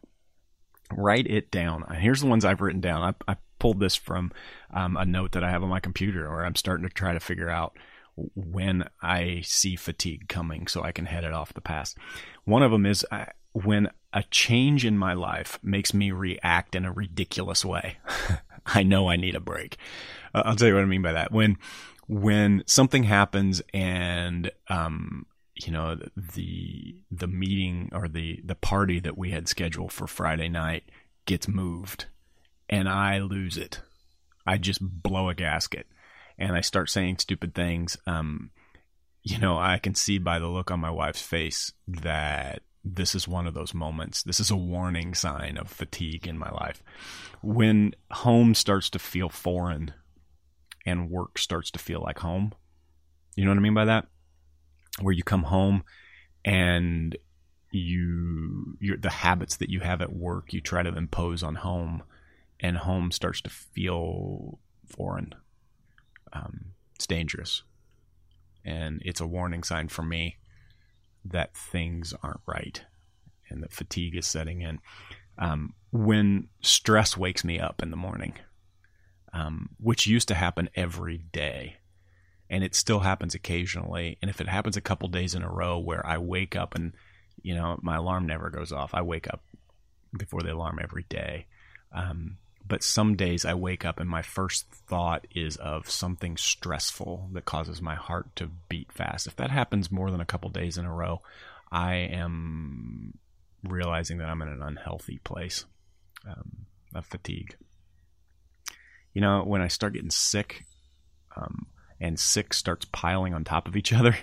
Write 0.97 1.27
it 1.27 1.51
down. 1.51 1.85
Here's 1.99 2.21
the 2.21 2.27
ones 2.27 2.45
I've 2.45 2.61
written 2.61 2.81
down. 2.81 3.15
I, 3.29 3.33
I 3.33 3.37
pulled 3.59 3.81
this 3.81 3.97
from 3.97 4.33
um, 4.73 4.97
a 4.97 5.05
note 5.05 5.33
that 5.33 5.45
I 5.45 5.51
have 5.51 5.63
on 5.63 5.69
my 5.69 5.81
computer 5.81 6.29
where 6.31 6.45
I'm 6.45 6.57
starting 6.57 6.87
to 6.87 6.93
try 6.93 7.13
to 7.13 7.21
figure 7.21 7.51
out 7.51 7.77
when 8.35 8.89
I 9.01 9.43
see 9.45 9.77
fatigue 9.77 10.29
coming 10.29 10.67
so 10.67 10.83
I 10.83 10.93
can 10.93 11.07
head 11.07 11.25
it 11.25 11.33
off 11.33 11.55
the 11.55 11.61
pass. 11.61 11.95
One 12.45 12.63
of 12.63 12.71
them 12.71 12.85
is 12.85 13.07
uh, 13.11 13.27
when 13.53 13.89
a 14.13 14.23
change 14.25 14.85
in 14.85 14.99
my 14.99 15.15
life 15.15 15.59
makes 15.63 15.95
me 15.95 16.11
react 16.11 16.75
in 16.75 16.85
a 16.85 16.93
ridiculous 16.93 17.65
way. 17.65 17.99
I 18.67 18.83
know 18.83 19.09
I 19.09 19.17
need 19.17 19.35
a 19.35 19.41
break. 19.41 19.77
Uh, 20.35 20.43
I'll 20.45 20.57
tell 20.57 20.69
you 20.69 20.75
what 20.75 20.83
I 20.83 20.87
mean 20.87 21.03
by 21.03 21.13
that. 21.13 21.33
When 21.33 21.59
when 22.09 22.63
something 22.67 23.05
happens 23.05 23.63
and 23.73 24.51
um, 24.69 25.25
you 25.55 25.73
know 25.73 25.99
the 26.17 27.03
the 27.11 27.27
meeting 27.27 27.91
or 27.93 28.09
the 28.09 28.41
the 28.45 28.55
party 28.55 29.01
that 29.01 29.19
we 29.19 29.31
had 29.31 29.49
scheduled 29.49 29.93
for 29.93 30.07
Friday 30.07 30.49
night 30.49 30.85
gets 31.27 31.47
moved 31.47 32.07
and 32.69 32.89
I 32.89 33.19
lose 33.19 33.57
it. 33.57 33.81
I 34.47 34.59
just 34.59 34.81
blow 34.83 35.29
a 35.29 35.35
gasket 35.35 35.87
and 36.39 36.57
I 36.57 36.63
start 36.63 36.91
saying 36.91 37.19
stupid 37.19 37.55
things. 37.55 37.97
Um, 38.07 38.51
you 39.23 39.39
know, 39.39 39.59
I 39.59 39.79
can 39.79 39.95
see 39.95 40.19
by 40.19 40.39
the 40.39 40.49
look 40.49 40.71
on 40.71 40.81
my 40.81 40.91
wife's 40.91 41.23
face 41.23 41.73
that 41.87 42.63
this 42.85 43.15
is 43.15 43.29
one 43.29 43.47
of 43.47 43.55
those 43.55 43.75
moments. 43.75 44.23
This 44.23 44.41
is 44.41 44.51
a 44.51 44.57
warning 44.57 45.15
sign 45.15 45.57
of 45.59 45.69
fatigue 45.69 46.27
in 46.27 46.37
my 46.39 46.51
life. 46.51 46.83
When 47.43 47.95
home 48.11 48.55
starts 48.55 48.91
to 48.91 48.99
feel 48.99 49.29
foreign 49.29 49.93
and 50.85 51.11
work 51.11 51.39
starts 51.39 51.71
to 51.73 51.79
feel 51.79 52.01
like 52.01 52.19
home. 52.19 52.53
You 53.37 53.45
know 53.45 53.51
what 53.51 53.59
I 53.59 53.63
mean 53.63 53.75
by 53.75 53.85
that? 53.85 54.07
Where 55.01 55.15
you 55.15 55.23
come 55.23 55.45
home 55.45 55.85
and 56.45 57.17
you 57.71 58.77
you 58.81 58.97
the 58.97 59.11
habits 59.11 59.57
that 59.57 59.71
you 59.71 59.81
have 59.81 60.03
at 60.03 60.13
work 60.13 60.53
you 60.53 60.61
try 60.61 60.83
to 60.83 60.95
impose 60.95 61.43
on 61.43 61.55
home 61.55 62.03
and 62.63 62.79
home 62.79 63.11
starts 63.11 63.41
to 63.43 63.51
feel 63.51 64.59
foreign. 64.87 65.35
Um, 66.33 66.67
it's 66.95 67.07
dangerous. 67.07 67.63
And 68.65 69.03
it's 69.05 69.21
a 69.21 69.27
warning 69.27 69.65
sign 69.65 69.89
for 69.89 70.05
me 70.05 70.37
that 71.25 71.57
things 71.57 72.15
aren't 72.23 72.41
right 72.47 72.81
and 73.51 73.63
that 73.63 73.73
fatigue 73.73 74.17
is 74.17 74.27
setting 74.27 74.63
in. 74.63 74.79
Um, 75.39 75.75
when 75.91 76.49
stress 76.61 77.17
wakes 77.17 77.45
me 77.45 77.59
up 77.59 77.83
in 77.83 77.91
the 77.91 77.97
morning, 77.97 78.35
um, 79.33 79.71
which 79.81 80.07
used 80.07 80.29
to 80.29 80.35
happen 80.35 80.71
every 80.77 81.19
day, 81.19 81.77
and 82.53 82.63
it 82.63 82.75
still 82.75 83.01
happens 83.01 83.35
occasionally. 83.35 84.19
And 84.21 84.31
if 84.31 84.43
it 84.43 84.47
happens 84.47 84.77
a 84.77 84.83
couple 84.83 85.09
days 85.09 85.35
in 85.35 85.43
a 85.43 85.51
row 85.51 85.79
where 85.79 86.07
I 86.07 86.19
wake 86.19 86.55
up 86.55 86.75
and, 86.75 86.93
you 87.43 87.55
know, 87.55 87.81
my 87.81 87.97
alarm 87.97 88.27
never 88.27 88.51
goes 88.51 88.73
off, 88.73 88.93
I 88.93 89.01
wake 89.01 89.27
up 89.27 89.43
before 90.17 90.43
the 90.43 90.53
alarm 90.53 90.79
every 90.81 91.07
day. 91.09 91.47
Um, 91.93 92.37
but 92.69 92.85
some 92.85 93.17
days 93.17 93.47
I 93.47 93.55
wake 93.55 93.87
up 93.87 93.99
and 93.99 94.09
my 94.09 94.21
first 94.21 94.67
thought 94.87 95.27
is 95.35 95.57
of 95.57 95.89
something 95.89 96.37
stressful 96.37 97.31
that 97.33 97.47
causes 97.47 97.81
my 97.81 97.95
heart 97.95 98.37
to 98.37 98.51
beat 98.69 98.93
fast. 98.93 99.27
If 99.27 99.37
that 99.37 99.51
happens 99.51 99.91
more 99.91 100.11
than 100.11 100.21
a 100.21 100.27
couple 100.27 100.51
days 100.51 100.77
in 100.77 100.85
a 100.85 100.93
row, 100.93 101.23
I 101.71 101.95
am 101.95 103.15
realizing 103.65 104.19
that 104.19 104.29
I'm 104.29 104.43
in 104.43 104.49
an 104.49 104.63
unhealthy 104.63 105.21
place 105.25 105.65
um, 106.29 106.67
of 106.95 107.07
fatigue. 107.07 107.57
You 109.15 109.23
know, 109.23 109.43
when 109.43 109.63
I 109.63 109.69
start 109.69 109.95
getting 109.95 110.11
sick, 110.11 110.67
um, 111.35 111.67
and 112.03 112.19
six 112.19 112.59
starts 112.59 112.85
piling 112.93 113.33
on 113.33 113.45
top 113.45 113.67
of 113.67 113.77
each 113.77 113.93
other. 113.93 114.17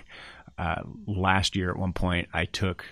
Uh, 0.56 0.82
last 1.06 1.56
year, 1.56 1.70
at 1.70 1.78
one 1.78 1.94
point, 1.94 2.28
I 2.32 2.44
took 2.44 2.84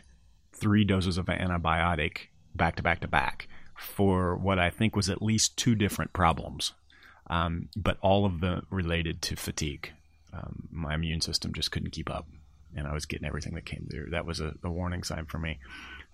three 0.53 0.85
doses 0.85 1.19
of 1.19 1.29
an 1.29 1.39
antibiotic 1.39 2.29
back 2.55 2.77
to 2.77 2.83
back 2.83 3.01
to 3.01 3.09
back 3.09 3.47
for 3.77 4.37
what 4.37 4.59
I 4.59 4.71
think 4.71 4.97
was 4.97 5.09
at 5.09 5.23
least 5.23 5.57
two 5.57 5.75
different 5.77 6.13
problems, 6.13 6.73
um, 7.29 7.69
but 7.77 7.99
all 8.01 8.25
of 8.25 8.41
them 8.41 8.67
related 8.71 9.23
to 9.23 9.37
fatigue. 9.37 9.93
Um, 10.33 10.69
my 10.73 10.95
immune 10.95 11.21
system 11.21 11.53
just 11.53 11.71
couldn't 11.71 11.93
keep 11.93 12.11
up, 12.11 12.27
and 12.75 12.87
I 12.87 12.93
was 12.93 13.07
getting 13.07 13.27
everything 13.27 13.55
that 13.55 13.67
came 13.67 13.87
through. 13.91 14.11
That 14.11 14.27
was 14.27 14.41
a, 14.41 14.55
a 14.65 14.71
warning 14.71 15.05
sign 15.05 15.27
for 15.27 15.39
me. 15.39 15.59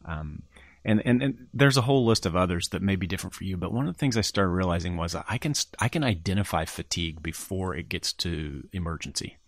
Um, 0.04 0.42
and, 0.84 1.02
and 1.04 1.22
and 1.22 1.46
there's 1.54 1.76
a 1.76 1.82
whole 1.82 2.04
list 2.04 2.26
of 2.26 2.36
others 2.36 2.68
that 2.68 2.82
may 2.82 2.96
be 2.96 3.06
different 3.06 3.34
for 3.34 3.44
you. 3.44 3.56
But 3.56 3.72
one 3.72 3.88
of 3.88 3.94
the 3.94 3.98
things 3.98 4.16
I 4.16 4.22
started 4.22 4.50
realizing 4.50 4.96
was 4.96 5.14
I 5.14 5.38
can 5.38 5.54
I 5.78 5.88
can 5.88 6.04
identify 6.04 6.64
fatigue 6.64 7.22
before 7.22 7.74
it 7.74 7.88
gets 7.88 8.12
to 8.14 8.68
emergency, 8.72 9.38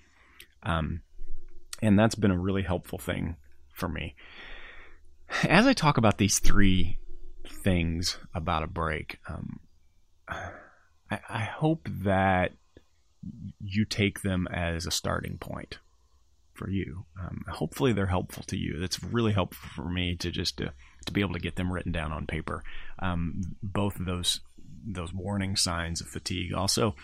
um, 0.62 1.02
and 1.82 1.98
that's 1.98 2.14
been 2.14 2.30
a 2.30 2.38
really 2.38 2.62
helpful 2.62 2.98
thing 2.98 3.36
for 3.74 3.88
me. 3.88 4.14
As 5.42 5.66
I 5.66 5.72
talk 5.72 5.98
about 5.98 6.18
these 6.18 6.38
three 6.38 6.98
things 7.48 8.18
about 8.34 8.62
a 8.62 8.68
break. 8.68 9.18
Um, 9.28 9.60
I, 10.28 11.20
I 11.28 11.40
hope 11.40 11.88
that 12.02 12.52
you 13.60 13.84
take 13.84 14.22
them 14.22 14.46
as 14.52 14.86
a 14.86 14.90
starting 14.90 15.38
point 15.38 15.78
for 16.54 16.70
you. 16.70 17.06
Um, 17.20 17.44
hopefully, 17.48 17.92
they're 17.92 18.06
helpful 18.06 18.44
to 18.44 18.56
you. 18.56 18.82
It's 18.82 19.02
really 19.02 19.32
helpful 19.32 19.68
for 19.74 19.90
me 19.90 20.16
to 20.16 20.30
just 20.30 20.58
to, 20.58 20.72
to 21.06 21.12
be 21.12 21.20
able 21.20 21.34
to 21.34 21.40
get 21.40 21.56
them 21.56 21.72
written 21.72 21.92
down 21.92 22.12
on 22.12 22.26
paper. 22.26 22.62
Um, 22.98 23.56
both 23.62 23.98
of 23.98 24.06
those 24.06 24.40
those 24.86 25.12
warning 25.12 25.56
signs 25.56 26.00
of 26.00 26.06
fatigue. 26.06 26.52
Also, 26.52 26.94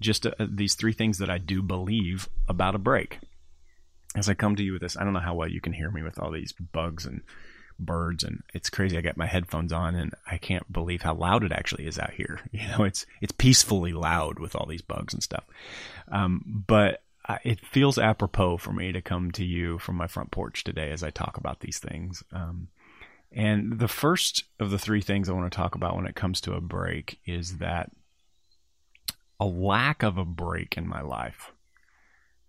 just 0.00 0.26
uh, 0.26 0.32
these 0.38 0.74
three 0.74 0.92
things 0.92 1.18
that 1.18 1.30
I 1.30 1.38
do 1.38 1.62
believe 1.62 2.28
about 2.48 2.74
a 2.74 2.78
break. 2.78 3.18
As 4.16 4.28
I 4.28 4.34
come 4.34 4.54
to 4.56 4.62
you 4.62 4.74
with 4.74 4.82
this, 4.82 4.96
I 4.96 5.02
don't 5.02 5.12
know 5.12 5.18
how 5.18 5.34
well 5.34 5.48
you 5.48 5.60
can 5.60 5.72
hear 5.72 5.90
me 5.90 6.02
with 6.02 6.20
all 6.20 6.30
these 6.30 6.52
bugs 6.52 7.04
and 7.04 7.22
birds 7.78 8.22
and 8.22 8.42
it's 8.52 8.70
crazy. 8.70 8.96
I 8.96 9.00
got 9.00 9.16
my 9.16 9.26
headphones 9.26 9.72
on 9.72 9.94
and 9.94 10.14
I 10.30 10.38
can't 10.38 10.70
believe 10.72 11.02
how 11.02 11.14
loud 11.14 11.44
it 11.44 11.52
actually 11.52 11.86
is 11.86 11.98
out 11.98 12.12
here. 12.12 12.40
You 12.52 12.68
know, 12.68 12.84
it's 12.84 13.04
it's 13.20 13.32
peacefully 13.32 13.92
loud 13.92 14.38
with 14.38 14.54
all 14.54 14.66
these 14.66 14.82
bugs 14.82 15.12
and 15.12 15.22
stuff. 15.22 15.44
Um, 16.10 16.64
but 16.66 17.02
I, 17.26 17.38
it 17.42 17.60
feels 17.66 17.98
apropos 17.98 18.58
for 18.58 18.72
me 18.72 18.92
to 18.92 19.02
come 19.02 19.32
to 19.32 19.44
you 19.44 19.78
from 19.78 19.96
my 19.96 20.06
front 20.06 20.30
porch 20.30 20.62
today 20.62 20.90
as 20.90 21.02
I 21.02 21.10
talk 21.10 21.36
about 21.36 21.60
these 21.60 21.78
things. 21.78 22.22
Um, 22.32 22.68
and 23.34 23.80
the 23.80 23.88
first 23.88 24.44
of 24.60 24.70
the 24.70 24.78
three 24.78 25.00
things 25.00 25.28
I 25.28 25.32
want 25.32 25.50
to 25.50 25.56
talk 25.56 25.74
about 25.74 25.96
when 25.96 26.06
it 26.06 26.14
comes 26.14 26.40
to 26.42 26.54
a 26.54 26.60
break 26.60 27.18
is 27.26 27.58
that 27.58 27.90
a 29.40 29.44
lack 29.44 30.04
of 30.04 30.16
a 30.16 30.24
break 30.24 30.76
in 30.76 30.88
my 30.88 31.02
life 31.02 31.52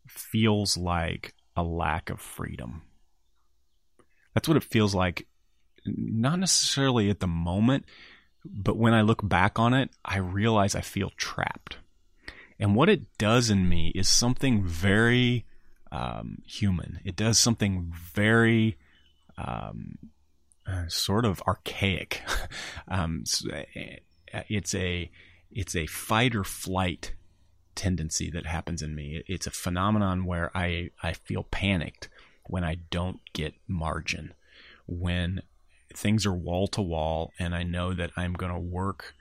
feels 0.07 0.77
like 0.77 1.33
a 1.57 1.63
lack 1.63 2.11
of 2.11 2.21
freedom. 2.21 2.83
That's 4.35 4.47
what 4.47 4.57
it 4.57 4.63
feels 4.63 4.93
like, 4.93 5.27
not 5.85 6.37
necessarily 6.39 7.09
at 7.09 7.19
the 7.19 7.27
moment, 7.27 7.85
but 8.45 8.77
when 8.77 8.93
I 8.93 9.01
look 9.01 9.27
back 9.27 9.57
on 9.57 9.73
it, 9.73 9.89
I 10.03 10.17
realize 10.17 10.75
I 10.75 10.81
feel 10.81 11.11
trapped. 11.17 11.77
And 12.59 12.75
what 12.75 12.89
it 12.89 13.17
does 13.17 13.49
in 13.49 13.67
me 13.67 13.91
is 13.95 14.07
something 14.07 14.63
very 14.63 15.45
um, 15.91 16.43
human. 16.45 16.99
It 17.03 17.15
does 17.15 17.39
something 17.39 17.91
very 18.13 18.77
um, 19.37 19.97
uh, 20.67 20.87
sort 20.87 21.25
of 21.25 21.41
archaic. 21.47 22.21
um, 22.87 23.23
it's 24.49 24.75
a 24.75 25.11
it's 25.51 25.75
a 25.75 25.85
fight 25.87 26.35
or 26.35 26.43
flight 26.43 27.13
tendency 27.75 28.29
that 28.31 28.45
happens 28.45 28.81
in 28.81 28.95
me. 28.95 29.23
It's 29.27 29.47
a 29.47 29.51
phenomenon 29.51 30.25
where 30.25 30.55
I 30.55 30.91
I 31.01 31.13
feel 31.13 31.43
panicked 31.43 32.09
when 32.47 32.63
I 32.63 32.75
don't 32.89 33.19
get 33.33 33.53
margin, 33.67 34.33
when 34.87 35.41
things 35.93 36.25
are 36.25 36.33
wall 36.33 36.67
to 36.67 36.81
wall 36.81 37.31
and 37.39 37.55
I 37.55 37.63
know 37.63 37.93
that 37.93 38.11
I'm 38.17 38.33
going 38.33 38.51
to 38.51 38.59
work 38.59 39.13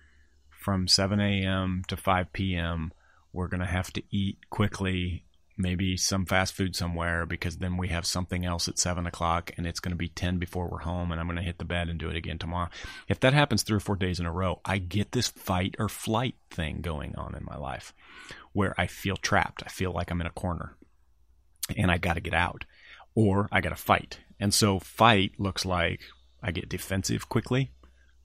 from 0.50 0.88
7 0.88 1.20
a.m. 1.20 1.82
to 1.88 1.96
5 1.96 2.32
p.m. 2.32 2.92
We're 3.32 3.48
going 3.48 3.60
to 3.60 3.66
have 3.66 3.92
to 3.92 4.02
eat 4.10 4.38
quickly, 4.50 5.24
maybe 5.56 5.96
some 5.96 6.26
fast 6.26 6.54
food 6.54 6.74
somewhere, 6.74 7.26
because 7.26 7.58
then 7.58 7.76
we 7.76 7.88
have 7.88 8.06
something 8.06 8.44
else 8.44 8.68
at 8.68 8.78
7 8.78 9.06
o'clock 9.06 9.52
and 9.56 9.66
it's 9.66 9.80
going 9.80 9.92
to 9.92 9.96
be 9.96 10.08
10 10.08 10.38
before 10.38 10.68
we're 10.68 10.78
home 10.78 11.12
and 11.12 11.20
I'm 11.20 11.26
going 11.26 11.36
to 11.36 11.42
hit 11.42 11.58
the 11.58 11.64
bed 11.64 11.88
and 11.88 11.98
do 11.98 12.08
it 12.08 12.16
again 12.16 12.38
tomorrow. 12.38 12.70
If 13.08 13.20
that 13.20 13.34
happens 13.34 13.62
three 13.62 13.76
or 13.76 13.80
four 13.80 13.96
days 13.96 14.20
in 14.20 14.26
a 14.26 14.32
row, 14.32 14.60
I 14.64 14.78
get 14.78 15.12
this 15.12 15.28
fight 15.28 15.76
or 15.78 15.88
flight 15.88 16.34
thing 16.50 16.80
going 16.80 17.14
on 17.16 17.34
in 17.34 17.44
my 17.44 17.56
life 17.56 17.94
where 18.52 18.74
I 18.78 18.86
feel 18.86 19.16
trapped. 19.16 19.62
I 19.64 19.68
feel 19.68 19.92
like 19.92 20.10
I'm 20.10 20.20
in 20.20 20.26
a 20.26 20.30
corner 20.30 20.76
and 21.76 21.90
I 21.90 21.98
got 21.98 22.14
to 22.14 22.20
get 22.20 22.34
out 22.34 22.64
or 23.14 23.48
I 23.52 23.60
got 23.60 23.70
to 23.70 23.76
fight. 23.76 24.18
And 24.40 24.52
so 24.52 24.78
fight 24.78 25.32
looks 25.38 25.64
like 25.64 26.00
I 26.42 26.50
get 26.50 26.68
defensive 26.68 27.28
quickly. 27.28 27.72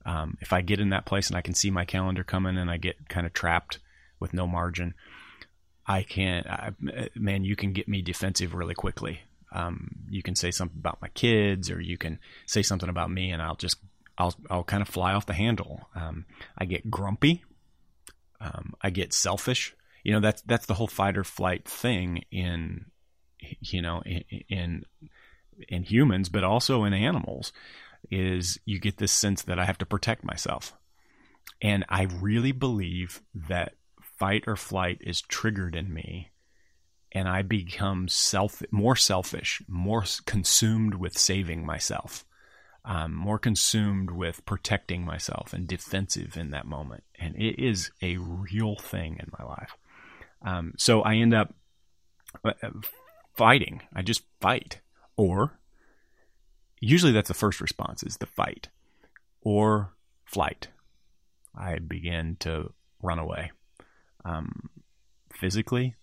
Um, 0.04 0.36
if 0.40 0.52
I 0.52 0.62
get 0.62 0.80
in 0.80 0.90
that 0.90 1.06
place 1.06 1.28
and 1.28 1.36
I 1.36 1.42
can 1.42 1.54
see 1.54 1.70
my 1.70 1.84
calendar 1.84 2.24
coming 2.24 2.56
and 2.56 2.70
I 2.70 2.76
get 2.76 3.08
kind 3.08 3.26
of 3.26 3.32
trapped 3.32 3.78
with 4.18 4.34
no 4.34 4.46
margin, 4.46 4.94
I 5.90 6.04
can't, 6.04 6.46
I, 6.46 6.70
man, 7.16 7.42
you 7.42 7.56
can 7.56 7.72
get 7.72 7.88
me 7.88 8.00
defensive 8.00 8.54
really 8.54 8.76
quickly. 8.76 9.22
Um, 9.50 9.90
you 10.08 10.22
can 10.22 10.36
say 10.36 10.52
something 10.52 10.78
about 10.78 11.02
my 11.02 11.08
kids 11.08 11.68
or 11.68 11.80
you 11.80 11.98
can 11.98 12.20
say 12.46 12.62
something 12.62 12.88
about 12.88 13.10
me 13.10 13.32
and 13.32 13.42
I'll 13.42 13.56
just, 13.56 13.76
I'll, 14.16 14.32
I'll 14.48 14.62
kind 14.62 14.82
of 14.82 14.88
fly 14.88 15.14
off 15.14 15.26
the 15.26 15.32
handle. 15.32 15.88
Um, 15.96 16.26
I 16.56 16.66
get 16.66 16.88
grumpy. 16.92 17.42
Um, 18.40 18.74
I 18.80 18.90
get 18.90 19.12
selfish. 19.12 19.74
You 20.04 20.12
know, 20.12 20.20
that's, 20.20 20.42
that's 20.42 20.66
the 20.66 20.74
whole 20.74 20.86
fight 20.86 21.18
or 21.18 21.24
flight 21.24 21.66
thing 21.66 22.22
in, 22.30 22.84
you 23.60 23.82
know, 23.82 24.00
in, 24.06 24.22
in, 24.48 24.84
in 25.68 25.82
humans, 25.82 26.28
but 26.28 26.44
also 26.44 26.84
in 26.84 26.94
animals 26.94 27.52
is 28.12 28.60
you 28.64 28.78
get 28.78 28.98
this 28.98 29.10
sense 29.10 29.42
that 29.42 29.58
I 29.58 29.64
have 29.64 29.78
to 29.78 29.86
protect 29.86 30.22
myself. 30.22 30.72
And 31.60 31.84
I 31.88 32.04
really 32.04 32.52
believe 32.52 33.22
that 33.34 33.74
fight 34.20 34.44
or 34.46 34.54
flight 34.54 34.98
is 35.00 35.20
triggered 35.22 35.74
in 35.74 35.92
me 35.92 36.30
and 37.12 37.28
I 37.28 37.42
become 37.42 38.08
self 38.08 38.62
more 38.70 38.96
selfish, 38.96 39.62
more 39.66 40.04
consumed 40.26 40.94
with 40.94 41.18
saving 41.18 41.66
myself, 41.66 42.24
um, 42.84 43.14
more 43.14 43.38
consumed 43.38 44.10
with 44.10 44.44
protecting 44.46 45.04
myself 45.04 45.52
and 45.52 45.66
defensive 45.66 46.36
in 46.36 46.50
that 46.50 46.66
moment. 46.66 47.04
And 47.18 47.34
it 47.36 47.62
is 47.62 47.90
a 48.00 48.16
real 48.18 48.76
thing 48.76 49.16
in 49.18 49.30
my 49.38 49.44
life. 49.44 49.76
Um, 50.42 50.74
so 50.78 51.02
I 51.02 51.16
end 51.16 51.34
up 51.34 51.54
uh, 52.44 52.52
fighting. 53.34 53.82
I 53.92 54.02
just 54.02 54.22
fight, 54.40 54.80
or 55.16 55.58
usually 56.80 57.12
that's 57.12 57.28
the 57.28 57.34
first 57.34 57.60
response 57.60 58.02
is 58.02 58.18
the 58.18 58.26
fight 58.26 58.68
or 59.40 59.94
flight. 60.24 60.68
I 61.54 61.80
begin 61.80 62.36
to 62.40 62.72
run 63.02 63.18
away. 63.18 63.50
Um, 64.24 64.70
physically, 65.32 65.96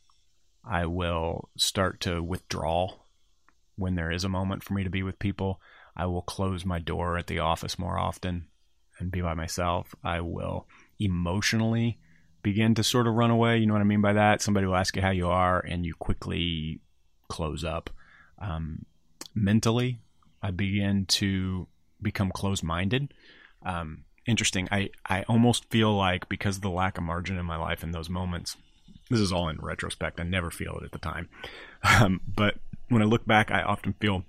I 0.64 0.86
will 0.86 1.50
start 1.58 2.02
to 2.02 2.22
withdraw 2.22 2.90
when 3.76 3.96
there 3.96 4.12
is 4.12 4.24
a 4.24 4.30
moment 4.30 4.64
for 4.64 4.74
me 4.74 4.84
to 4.84 4.90
be 4.90 5.04
with 5.04 5.20
people. 5.20 5.62
I 5.96 6.06
will 6.08 6.22
close 6.22 6.66
my 6.66 6.80
door 6.80 7.18
at 7.18 7.28
the 7.28 7.40
office 7.40 7.80
more 7.80 7.98
often 7.98 8.48
and 9.00 9.12
be 9.12 9.22
by 9.22 9.34
myself. 9.34 9.96
I 10.04 10.22
will 10.22 10.68
emotionally 11.00 12.00
begin 12.44 12.76
to 12.76 12.84
sort 12.84 13.08
of 13.08 13.14
run 13.14 13.32
away. 13.32 13.58
You 13.58 13.68
know 13.68 13.74
what 13.74 13.82
I 13.82 13.86
mean 13.86 14.02
by 14.02 14.14
that? 14.14 14.42
Somebody 14.42 14.68
will 14.68 14.76
ask 14.76 14.96
you 14.96 15.02
how 15.02 15.12
you 15.12 15.28
are, 15.28 15.60
and 15.60 15.86
you 15.86 15.94
quickly 15.96 16.80
close 17.30 17.64
up. 17.64 17.90
Um, 18.40 18.86
mentally, 19.36 20.00
I 20.42 20.52
begin 20.52 21.06
to 21.06 21.68
become 22.02 22.32
closed 22.32 22.64
minded. 22.64 23.14
Um, 23.66 24.06
interesting. 24.28 24.68
I, 24.72 24.90
I 25.06 25.24
almost 25.24 25.70
feel 25.70 25.96
like 25.96 26.30
because 26.30 26.58
of 26.58 26.62
the 26.62 26.70
lack 26.70 26.98
of 26.98 27.04
margin 27.04 27.38
in 27.38 27.46
my 27.46 27.58
life 27.58 27.84
in 27.84 27.92
those 27.92 28.10
moments, 28.10 28.58
this 29.10 29.20
is 29.20 29.32
all 29.32 29.50
in 29.50 29.58
retrospect. 29.58 30.20
I 30.20 30.24
never 30.24 30.52
feel 30.52 30.78
it 30.78 30.86
at 30.86 30.92
the 30.92 31.00
time. 31.00 31.30
Um, 31.84 32.22
but 32.28 32.56
when 32.90 33.04
I 33.04 33.06
look 33.06 33.28
back, 33.28 33.52
I 33.52 33.62
often 33.62 33.94
feel 33.94 34.26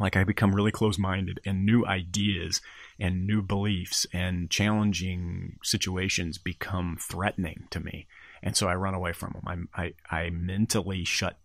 like 0.00 0.16
I 0.16 0.24
become 0.24 0.54
really 0.54 0.72
close 0.72 0.98
minded 0.98 1.38
and 1.44 1.66
new 1.66 1.84
ideas 1.84 2.62
and 2.98 3.26
new 3.26 3.42
beliefs 3.42 4.06
and 4.12 4.50
challenging 4.50 5.58
situations 5.62 6.38
become 6.38 6.96
threatening 6.98 7.66
to 7.70 7.78
me. 7.78 8.06
And 8.42 8.56
so 8.56 8.68
I 8.68 8.74
run 8.74 8.94
away 8.94 9.12
from 9.12 9.34
them. 9.44 9.68
I, 9.76 9.82
I, 10.10 10.16
I 10.24 10.30
mentally 10.30 11.04
shut, 11.04 11.38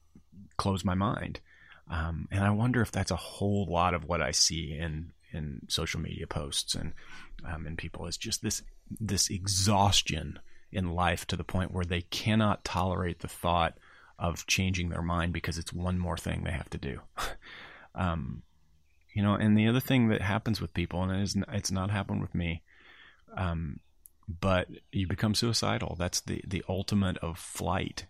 close 0.56 0.86
my 0.86 0.96
mind. 0.96 1.42
Um, 1.90 2.28
and 2.32 2.44
I 2.44 2.50
wonder 2.52 2.82
if 2.82 2.92
that's 2.92 3.12
a 3.12 3.18
whole 3.18 3.66
lot 3.70 3.94
of 3.94 4.06
what 4.06 4.22
I 4.22 4.32
see 4.32 4.74
in 4.74 5.12
in 5.38 5.62
social 5.70 6.00
media 6.00 6.28
posts 6.28 6.76
and 6.76 6.94
um, 7.46 7.66
and 7.66 7.78
people 7.78 8.08
is 8.08 8.18
just 8.18 8.42
this 8.42 8.64
this 9.00 9.30
exhaustion 9.30 10.40
in 10.72 10.92
life 10.92 11.26
to 11.28 11.36
the 11.36 11.44
point 11.44 11.72
where 11.72 11.86
they 11.86 12.02
cannot 12.02 12.64
tolerate 12.64 13.20
the 13.20 13.28
thought 13.28 13.78
of 14.20 14.48
changing 14.48 14.90
their 14.90 15.02
mind 15.02 15.32
because 15.32 15.58
it's 15.58 15.72
one 15.72 15.98
more 15.98 16.18
thing 16.18 16.44
they 16.44 16.52
have 16.52 16.70
to 16.70 16.78
do. 16.78 17.00
um, 17.96 18.42
you 19.14 19.22
know, 19.22 19.36
and 19.36 19.58
the 19.58 19.68
other 19.68 19.80
thing 19.80 20.10
that 20.10 20.22
happens 20.22 20.60
with 20.60 20.74
people, 20.74 21.04
and 21.04 21.12
it 21.12 21.22
is 21.22 21.38
it's 21.54 21.72
not 21.72 21.90
happened 21.90 22.22
with 22.22 22.36
me, 22.36 22.64
um, 23.36 23.80
but 24.28 24.68
you 24.92 25.08
become 25.08 25.36
suicidal. 25.36 25.96
That's 25.98 26.22
the 26.22 26.42
the 26.46 26.64
ultimate 26.68 27.18
of 27.20 27.38
flight 27.38 28.06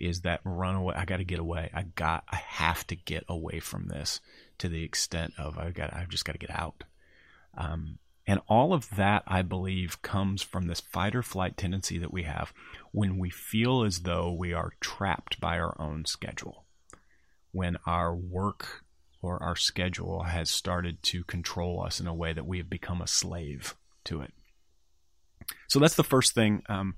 is 0.00 0.22
that 0.22 0.40
run 0.44 0.74
away. 0.74 0.94
I 0.96 1.04
got 1.04 1.18
to 1.18 1.24
get 1.24 1.38
away. 1.38 1.70
I 1.74 1.82
got, 1.82 2.24
I 2.28 2.36
have 2.36 2.86
to 2.88 2.96
get 2.96 3.24
away 3.28 3.60
from 3.60 3.86
this 3.86 4.20
to 4.60 4.68
the 4.68 4.84
extent 4.84 5.34
of 5.38 5.58
I've 5.58 5.74
got, 5.74 5.94
I've 5.94 6.08
just 6.08 6.24
got 6.24 6.32
to 6.32 6.38
get 6.38 6.50
out. 6.50 6.84
Um, 7.56 7.98
and 8.26 8.40
all 8.46 8.72
of 8.72 8.88
that, 8.96 9.24
I 9.26 9.42
believe, 9.42 10.02
comes 10.02 10.42
from 10.42 10.66
this 10.66 10.80
fight 10.80 11.16
or 11.16 11.22
flight 11.22 11.56
tendency 11.56 11.98
that 11.98 12.12
we 12.12 12.22
have 12.22 12.52
when 12.92 13.18
we 13.18 13.30
feel 13.30 13.82
as 13.82 14.00
though 14.00 14.32
we 14.32 14.52
are 14.52 14.72
trapped 14.80 15.40
by 15.40 15.58
our 15.58 15.74
own 15.80 16.04
schedule. 16.04 16.64
When 17.52 17.76
our 17.86 18.14
work 18.14 18.84
or 19.20 19.42
our 19.42 19.56
schedule 19.56 20.22
has 20.24 20.50
started 20.50 21.02
to 21.02 21.24
control 21.24 21.82
us 21.82 21.98
in 21.98 22.06
a 22.06 22.14
way 22.14 22.32
that 22.32 22.46
we 22.46 22.58
have 22.58 22.70
become 22.70 23.02
a 23.02 23.06
slave 23.06 23.74
to 24.04 24.20
it. 24.20 24.32
So 25.68 25.80
that's 25.80 25.96
the 25.96 26.04
first 26.04 26.34
thing. 26.34 26.62
Um, 26.68 26.94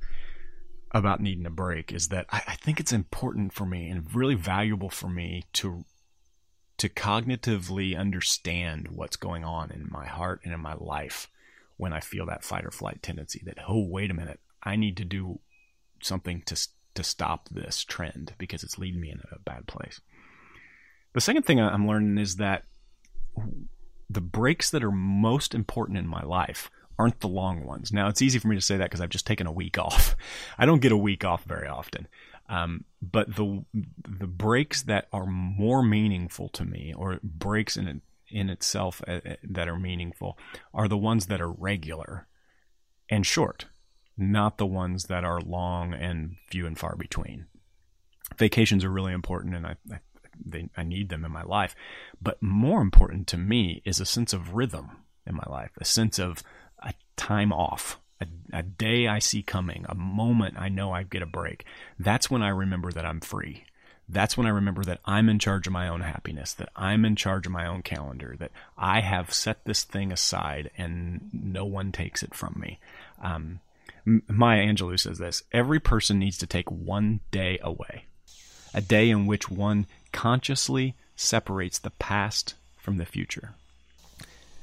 about 0.94 1.20
needing 1.20 1.46
a 1.46 1.50
break 1.50 1.92
is 1.92 2.08
that 2.08 2.26
I, 2.30 2.42
I 2.48 2.54
think 2.56 2.78
it's 2.78 2.92
important 2.92 3.52
for 3.52 3.64
me 3.64 3.88
and 3.88 4.14
really 4.14 4.34
valuable 4.34 4.90
for 4.90 5.08
me 5.08 5.44
to 5.54 5.84
to 6.78 6.88
cognitively 6.88 7.96
understand 7.96 8.88
what's 8.90 9.16
going 9.16 9.44
on 9.44 9.70
in 9.70 9.88
my 9.90 10.06
heart 10.06 10.40
and 10.44 10.52
in 10.52 10.60
my 10.60 10.74
life 10.74 11.28
when 11.76 11.92
I 11.92 12.00
feel 12.00 12.26
that 12.26 12.44
fight 12.44 12.64
or 12.64 12.70
flight 12.70 13.02
tendency 13.02 13.42
that 13.44 13.58
oh 13.68 13.86
wait 13.86 14.10
a 14.10 14.14
minute 14.14 14.40
I 14.62 14.76
need 14.76 14.96
to 14.98 15.04
do 15.04 15.40
something 16.00 16.42
to 16.46 16.56
to 16.94 17.02
stop 17.02 17.48
this 17.48 17.84
trend 17.84 18.34
because 18.38 18.62
it's 18.62 18.78
leading 18.78 19.00
me 19.00 19.10
in 19.10 19.20
a 19.30 19.38
bad 19.38 19.66
place. 19.66 20.00
The 21.14 21.20
second 21.20 21.44
thing 21.44 21.60
I'm 21.60 21.86
learning 21.86 22.18
is 22.18 22.36
that 22.36 22.64
the 24.08 24.20
breaks 24.20 24.70
that 24.70 24.84
are 24.84 24.92
most 24.92 25.54
important 25.54 25.98
in 25.98 26.06
my 26.06 26.22
life 26.22 26.70
aren't 26.98 27.20
the 27.20 27.28
long 27.28 27.64
ones. 27.64 27.92
Now, 27.92 28.08
it's 28.08 28.22
easy 28.22 28.38
for 28.38 28.48
me 28.48 28.56
to 28.56 28.62
say 28.62 28.76
that 28.76 28.84
because 28.84 29.00
I've 29.00 29.08
just 29.08 29.26
taken 29.26 29.46
a 29.46 29.52
week 29.52 29.78
off. 29.78 30.16
I 30.58 30.66
don't 30.66 30.82
get 30.82 30.92
a 30.92 30.96
week 30.96 31.24
off 31.24 31.44
very 31.44 31.68
often. 31.68 32.06
Um, 32.48 32.84
but 33.00 33.36
the 33.36 33.64
the 33.72 34.26
breaks 34.26 34.82
that 34.82 35.08
are 35.12 35.26
more 35.26 35.82
meaningful 35.82 36.48
to 36.50 36.64
me, 36.64 36.92
or 36.96 37.18
breaks 37.22 37.76
in 37.76 38.02
in 38.28 38.50
itself 38.50 39.02
uh, 39.06 39.20
uh, 39.24 39.34
that 39.42 39.68
are 39.68 39.78
meaningful, 39.78 40.38
are 40.74 40.88
the 40.88 40.96
ones 40.96 41.26
that 41.26 41.40
are 41.40 41.50
regular 41.50 42.26
and 43.08 43.26
short, 43.26 43.66
not 44.16 44.58
the 44.58 44.66
ones 44.66 45.04
that 45.04 45.24
are 45.24 45.40
long 45.40 45.94
and 45.94 46.36
few 46.50 46.66
and 46.66 46.78
far 46.78 46.96
between. 46.96 47.46
Vacations 48.38 48.84
are 48.84 48.90
really 48.90 49.12
important, 49.12 49.54
and 49.54 49.66
I, 49.66 49.76
I 49.90 50.00
they, 50.44 50.68
I 50.76 50.82
need 50.82 51.08
them 51.08 51.24
in 51.24 51.32
my 51.32 51.42
life. 51.42 51.74
But 52.20 52.42
more 52.42 52.80
important 52.80 53.26
to 53.28 53.36
me 53.36 53.82
is 53.84 54.00
a 54.00 54.06
sense 54.06 54.32
of 54.32 54.54
rhythm 54.54 55.04
in 55.26 55.34
my 55.34 55.44
life, 55.46 55.70
a 55.78 55.84
sense 55.84 56.18
of 56.18 56.42
a 56.82 56.94
time 57.16 57.52
off, 57.52 58.00
a, 58.22 58.58
a 58.58 58.62
day 58.62 59.08
I 59.08 59.18
see 59.18 59.42
coming, 59.42 59.84
a 59.88 59.94
moment 59.94 60.54
I 60.58 60.68
know 60.68 60.92
I 60.92 61.02
get 61.02 61.22
a 61.22 61.26
break. 61.26 61.64
That's 61.98 62.30
when 62.30 62.42
I 62.42 62.48
remember 62.48 62.90
that 62.92 63.04
I'm 63.04 63.20
free. 63.20 63.64
That's 64.08 64.36
when 64.36 64.46
I 64.46 64.50
remember 64.50 64.84
that 64.84 65.00
I'm 65.04 65.28
in 65.28 65.38
charge 65.38 65.66
of 65.66 65.72
my 65.72 65.88
own 65.88 66.00
happiness, 66.00 66.52
that 66.54 66.68
I'm 66.76 67.04
in 67.04 67.16
charge 67.16 67.46
of 67.46 67.52
my 67.52 67.66
own 67.66 67.82
calendar, 67.82 68.36
that 68.38 68.50
I 68.76 69.00
have 69.00 69.32
set 69.32 69.64
this 69.64 69.84
thing 69.84 70.12
aside 70.12 70.70
and 70.76 71.30
no 71.32 71.64
one 71.64 71.92
takes 71.92 72.22
it 72.22 72.34
from 72.34 72.56
me. 72.58 72.78
Um, 73.22 73.60
Maya 74.04 74.66
Angelou 74.66 74.98
says 74.98 75.18
this 75.18 75.44
every 75.52 75.80
person 75.80 76.18
needs 76.18 76.36
to 76.38 76.46
take 76.46 76.70
one 76.70 77.20
day 77.30 77.58
away, 77.62 78.06
a 78.74 78.80
day 78.80 79.08
in 79.08 79.26
which 79.26 79.50
one 79.50 79.86
consciously 80.12 80.94
separates 81.16 81.78
the 81.78 81.90
past 81.90 82.54
from 82.76 82.98
the 82.98 83.06
future. 83.06 83.54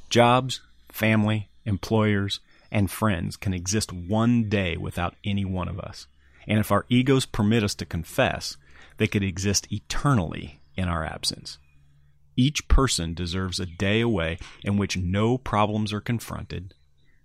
Jobs, 0.10 0.60
family, 0.90 1.48
employers, 1.66 2.40
and 2.72 2.90
friends 2.90 3.38
can 3.38 3.54
exist 3.54 3.92
one 3.92 4.50
day 4.50 4.78
without 4.78 5.16
any 5.24 5.46
one 5.46 5.68
of 5.68 5.80
us. 5.80 6.08
And 6.48 6.60
if 6.60 6.72
our 6.72 6.86
egos 6.90 7.26
permit 7.26 7.64
us 7.64 7.76
to 7.76 7.86
confess, 7.86 8.58
they 8.98 9.08
could 9.08 9.24
exist 9.24 9.72
eternally 9.72 10.62
in 10.76 10.88
our 10.88 11.04
absence. 11.04 11.58
Each 12.36 12.68
person 12.68 13.14
deserves 13.14 13.60
a 13.60 13.66
day 13.66 14.02
away 14.02 14.40
in 14.64 14.78
which 14.78 14.98
no 14.98 15.38
problems 15.38 15.92
are 15.92 16.02
confronted, 16.02 16.74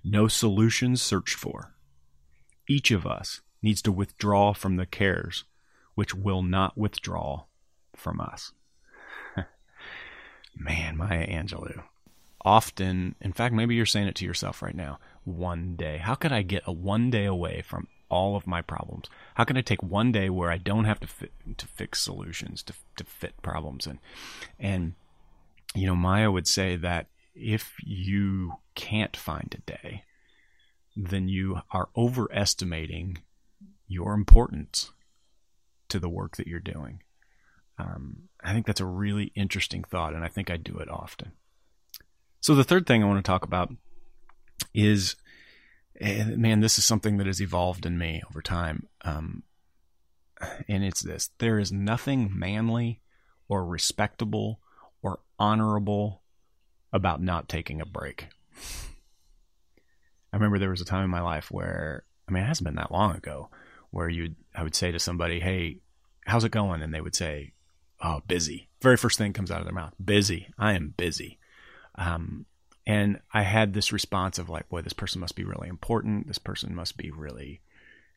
no 0.02 0.28
solutions 0.28 1.00
searched 1.00 1.37
for. 1.37 1.74
Each 2.68 2.90
of 2.90 3.07
us 3.07 3.40
needs 3.62 3.80
to 3.83 3.92
withdraw 3.92 4.52
from 4.52 4.76
the 4.76 4.87
cares 4.87 5.44
which 5.94 6.14
will 6.14 6.42
not 6.42 6.76
withdraw 6.76 7.44
from 7.94 8.20
us. 8.20 8.52
Man, 10.57 10.96
Maya 10.96 11.26
Angelou 11.26 11.85
often, 12.44 13.14
in 13.20 13.33
fact, 13.33 13.54
maybe 13.54 13.74
you're 13.74 13.87
saying 13.87 14.07
it 14.07 14.14
to 14.16 14.24
yourself 14.24 14.62
right 14.62 14.74
now, 14.74 14.98
one 15.25 15.77
day. 15.77 15.99
How 15.99 16.15
could 16.15 16.33
I 16.33 16.43
get 16.43 16.63
a 16.67 16.73
one 16.73 17.11
day 17.11 17.25
away 17.25 17.63
from 17.63 17.89
all 18.09 18.37
of 18.37 18.47
my 18.47 18.63
problems? 18.63 19.09
How 19.35 19.45
can 19.45 19.57
I 19.57 19.63
take 19.63 19.83
one 19.83 20.13
day 20.13 20.31
where 20.31 20.51
I 20.51 20.59
don't 20.59 20.85
have 20.85 21.01
to 21.01 21.07
fit, 21.07 21.33
to 21.57 21.67
fix 21.67 22.01
solutions 22.01 22.63
to 22.65 22.75
to 22.97 23.05
fit 23.05 23.41
problems 23.43 23.87
and 23.87 23.99
and 24.59 24.95
you 25.75 25.87
know 25.87 25.97
Maya 25.97 26.31
would 26.31 26.47
say 26.47 26.77
that 26.77 27.07
if 27.35 27.75
you 27.83 28.55
can't 28.75 29.17
find 29.17 29.55
a 29.55 29.71
day, 29.71 30.05
then 30.97 31.29
you 31.29 31.61
are 31.73 31.89
overestimating 31.97 33.19
your 33.89 34.15
importance 34.15 34.93
to 35.89 35.99
the 35.99 36.09
work 36.09 36.37
that 36.37 36.47
you're 36.47 36.61
doing. 36.61 37.03
Um, 37.79 38.29
I 38.43 38.53
think 38.53 38.67
that's 38.67 38.81
a 38.81 38.87
really 38.87 39.33
interesting 39.35 39.83
thought, 39.83 40.15
and 40.15 40.25
I 40.25 40.29
think 40.29 40.51
I 40.51 40.57
do 40.57 40.79
it 40.79 40.89
often. 40.89 41.33
So, 42.41 42.55
the 42.55 42.65
third 42.65 42.87
thing 42.87 43.03
I 43.03 43.07
want 43.07 43.25
to 43.25 43.29
talk 43.29 43.45
about 43.45 43.73
is 44.73 45.17
man, 46.01 46.61
this 46.61 46.79
is 46.79 46.85
something 46.85 47.19
that 47.19 47.27
has 47.27 47.40
evolved 47.40 47.87
in 47.87 47.97
me 47.97 48.23
over 48.29 48.43
time. 48.43 48.88
Um, 49.03 49.45
and 50.69 50.85
it's 50.85 51.03
this 51.03 51.31
there 51.38 51.59
is 51.59 51.73
nothing 51.73 52.31
manly 52.35 53.01
or 53.49 53.64
respectable 53.64 54.61
or 55.03 55.21
honorable 55.38 56.23
about 56.93 57.23
not 57.23 57.49
taking 57.49 57.81
a 57.81 57.87
break. 57.87 58.29
I 60.33 60.37
remember 60.37 60.59
there 60.59 60.71
was 60.71 60.81
a 60.81 60.87
time 60.87 61.05
in 61.05 61.11
my 61.11 61.21
life 61.21 61.51
where, 61.51 62.05
I 62.29 62.33
mean, 62.33 62.43
it 62.43 62.47
hasn't 62.47 62.64
been 62.64 62.77
that 62.77 62.90
long 62.90 63.14
ago, 63.14 63.51
where 63.90 64.09
you 64.09 64.35
I 64.55 64.62
would 64.62 64.75
say 64.75 64.90
to 64.90 64.99
somebody, 64.99 65.40
"Hey, 65.40 65.79
how's 66.27 66.45
it 66.45 66.51
going?" 66.51 66.83
and 66.83 66.93
they 66.93 67.01
would 67.01 67.14
say, 67.14 67.53
"Oh, 68.01 68.23
busy." 68.27 68.69
Very 68.83 68.97
first 68.97 69.19
thing 69.19 69.33
comes 69.33 69.51
out 69.51 69.61
of 69.61 69.64
their 69.64 69.75
mouth, 69.75 69.95
"Busy. 70.05 70.49
I 70.59 70.73
am 70.73 70.95
busy." 70.97 71.38
Um, 71.95 72.47
and 72.87 73.20
I 73.33 73.42
had 73.42 73.73
this 73.73 73.92
response 73.92 74.38
of 74.38 74.49
like, 74.49 74.68
"Boy, 74.68 74.83
this 74.83 74.92
person 74.92 75.20
must 75.20 75.37
be 75.37 75.44
really 75.44 75.68
important. 75.68 76.27
This 76.27 76.38
person 76.38 76.75
must 76.75 76.97
be 76.97 77.11
really 77.11 77.61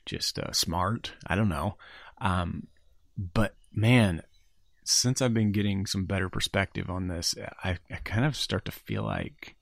just 0.05 0.39
uh, 0.39 0.51
smart. 0.51 1.13
I 1.25 1.35
don't 1.35 1.49
know." 1.49 1.77
Um, 2.19 2.67
but 3.17 3.55
man, 3.73 4.23
since 4.83 5.21
I've 5.21 5.33
been 5.33 5.51
getting 5.51 5.85
some 5.85 6.05
better 6.05 6.29
perspective 6.29 6.89
on 6.89 7.07
this, 7.07 7.35
I, 7.63 7.77
I 7.91 7.95
kind 8.03 8.25
of 8.25 8.35
start 8.35 8.65
to 8.65 8.71
feel 8.71 9.03
like 9.03 9.55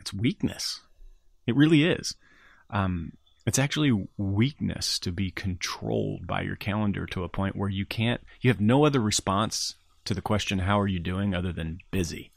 it's 0.00 0.12
weakness. 0.12 0.80
It 1.46 1.56
really 1.56 1.84
is. 1.84 2.16
Um, 2.70 3.12
it's 3.46 3.58
actually 3.58 4.06
weakness 4.16 4.98
to 4.98 5.12
be 5.12 5.30
controlled 5.30 6.26
by 6.26 6.42
your 6.42 6.56
calendar 6.56 7.06
to 7.06 7.24
a 7.24 7.28
point 7.28 7.56
where 7.56 7.70
you 7.70 7.86
can't, 7.86 8.20
you 8.40 8.50
have 8.50 8.60
no 8.60 8.84
other 8.84 9.00
response 9.00 9.76
to 10.04 10.12
the 10.12 10.20
question, 10.20 10.58
how 10.58 10.78
are 10.78 10.88
you 10.88 10.98
doing, 10.98 11.34
other 11.34 11.52
than 11.52 11.78
busy. 11.90 12.30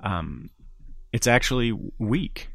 Um, 0.00 0.50
it's 1.12 1.26
actually 1.26 1.72
weak. 1.98 2.48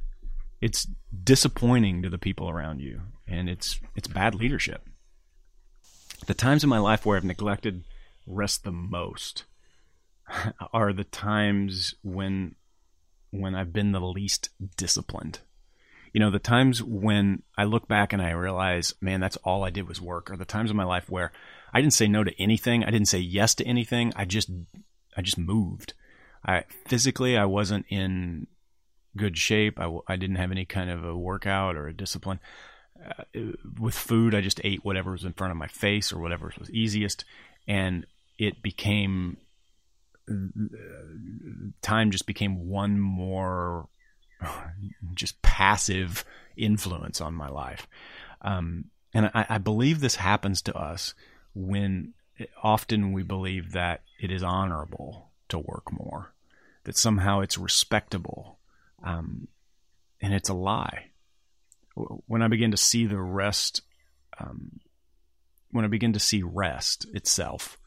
It's 0.62 0.88
disappointing 1.24 2.02
to 2.02 2.10
the 2.10 2.18
people 2.18 2.50
around 2.50 2.80
you, 2.80 3.02
and 3.28 3.50
it's 3.50 3.80
it's 3.96 4.08
bad 4.08 4.36
leadership. 4.36 4.88
The 6.26 6.34
times 6.34 6.64
in 6.64 6.70
my 6.70 6.80
life 6.80 7.06
where 7.06 7.18
I've 7.18 7.24
neglected 7.24 7.84
rest 8.26 8.64
the 8.64 8.72
most 8.72 9.44
are 10.74 10.94
the 10.94 11.04
times 11.04 11.96
when 12.04 12.56
when 13.32 13.54
I've 13.54 13.74
been 13.74 13.92
the 13.92 14.00
least 14.00 14.50
disciplined 14.78 15.40
you 16.16 16.22
know, 16.22 16.32
the 16.32 16.40
times 16.40 16.82
when 16.82 17.44
I 17.58 17.66
look 17.66 17.90
back 17.90 18.14
and 18.14 18.22
I 18.22 18.32
realize, 18.32 18.94
man, 19.02 19.20
that's 19.20 19.36
all 19.44 19.66
I 19.66 19.70
did 19.70 19.86
was 19.86 20.00
work, 20.00 20.32
or 20.32 20.38
the 20.38 20.46
times 20.46 20.72
in 20.72 20.78
my 20.78 20.86
life 20.86 21.10
where 21.10 21.34
I 21.74 21.82
didn't 21.82 21.92
say 21.92 22.08
no 22.08 22.24
to 22.24 22.42
anything, 22.42 22.86
I 22.86 22.90
didn't 22.90 23.10
say 23.10 23.20
yes 23.20 23.54
to 23.56 23.66
anything, 23.66 24.14
I 24.16 24.24
just, 24.24 24.50
I 25.18 25.22
just 25.22 25.38
moved. 25.38 25.94
I 26.46 26.64
physically, 26.88 27.38
I 27.38 27.46
wasn't 27.46 27.86
in 27.90 28.48
good 29.18 29.38
shape. 29.38 29.80
I, 29.80 29.98
I 30.08 30.16
didn't 30.16 30.36
have 30.36 30.52
any 30.52 30.66
kind 30.66 30.90
of 30.90 31.04
a 31.04 31.18
workout 31.18 31.76
or 31.76 31.88
a 31.88 31.94
discipline. 31.94 32.40
Uh, 33.04 33.42
with 33.80 33.96
food, 33.96 34.34
I 34.34 34.42
just 34.42 34.62
ate 34.64 34.86
whatever 34.86 35.12
was 35.12 35.26
in 35.26 35.34
front 35.34 35.52
of 35.52 35.58
my 35.58 35.68
face 35.68 36.14
or 36.14 36.20
whatever 36.20 36.52
was 36.58 36.72
easiest, 36.72 37.26
and 37.68 38.06
it 38.38 38.62
became 38.62 39.38
time 41.82 42.12
just 42.12 42.26
became 42.26 42.68
one 42.68 43.00
more 43.00 43.88
just 45.14 45.42
passive 45.42 46.26
influence 46.58 47.22
on 47.22 47.34
my 47.34 47.50
life. 47.50 47.88
Um, 48.42 48.86
and 49.14 49.30
I, 49.34 49.46
I, 49.50 49.58
believe 49.60 50.00
this 50.00 50.16
happens 50.16 50.62
to 50.64 50.76
us 50.76 51.14
when 51.54 52.14
often 52.62 53.14
we 53.14 53.24
believe 53.24 53.72
that 53.72 54.02
it 54.20 54.32
is 54.32 54.44
honorable 54.44 55.32
to 55.50 55.60
work 55.60 55.92
more, 55.92 56.34
that 56.86 56.98
somehow 56.98 57.42
it's 57.42 57.58
respectable. 57.58 58.60
Um, 59.04 59.48
and 60.22 60.34
it's 60.34 60.50
a 60.50 60.54
lie. 60.54 61.12
When 61.96 62.42
I 62.42 62.48
begin 62.48 62.72
to 62.72 62.78
see 62.78 63.06
the 63.06 63.20
rest, 63.22 63.82
um, 64.40 64.80
when 65.72 65.86
I 65.86 65.88
begin 65.88 66.14
to 66.14 66.20
see 66.20 66.42
rest 66.42 67.06
itself 67.14 67.78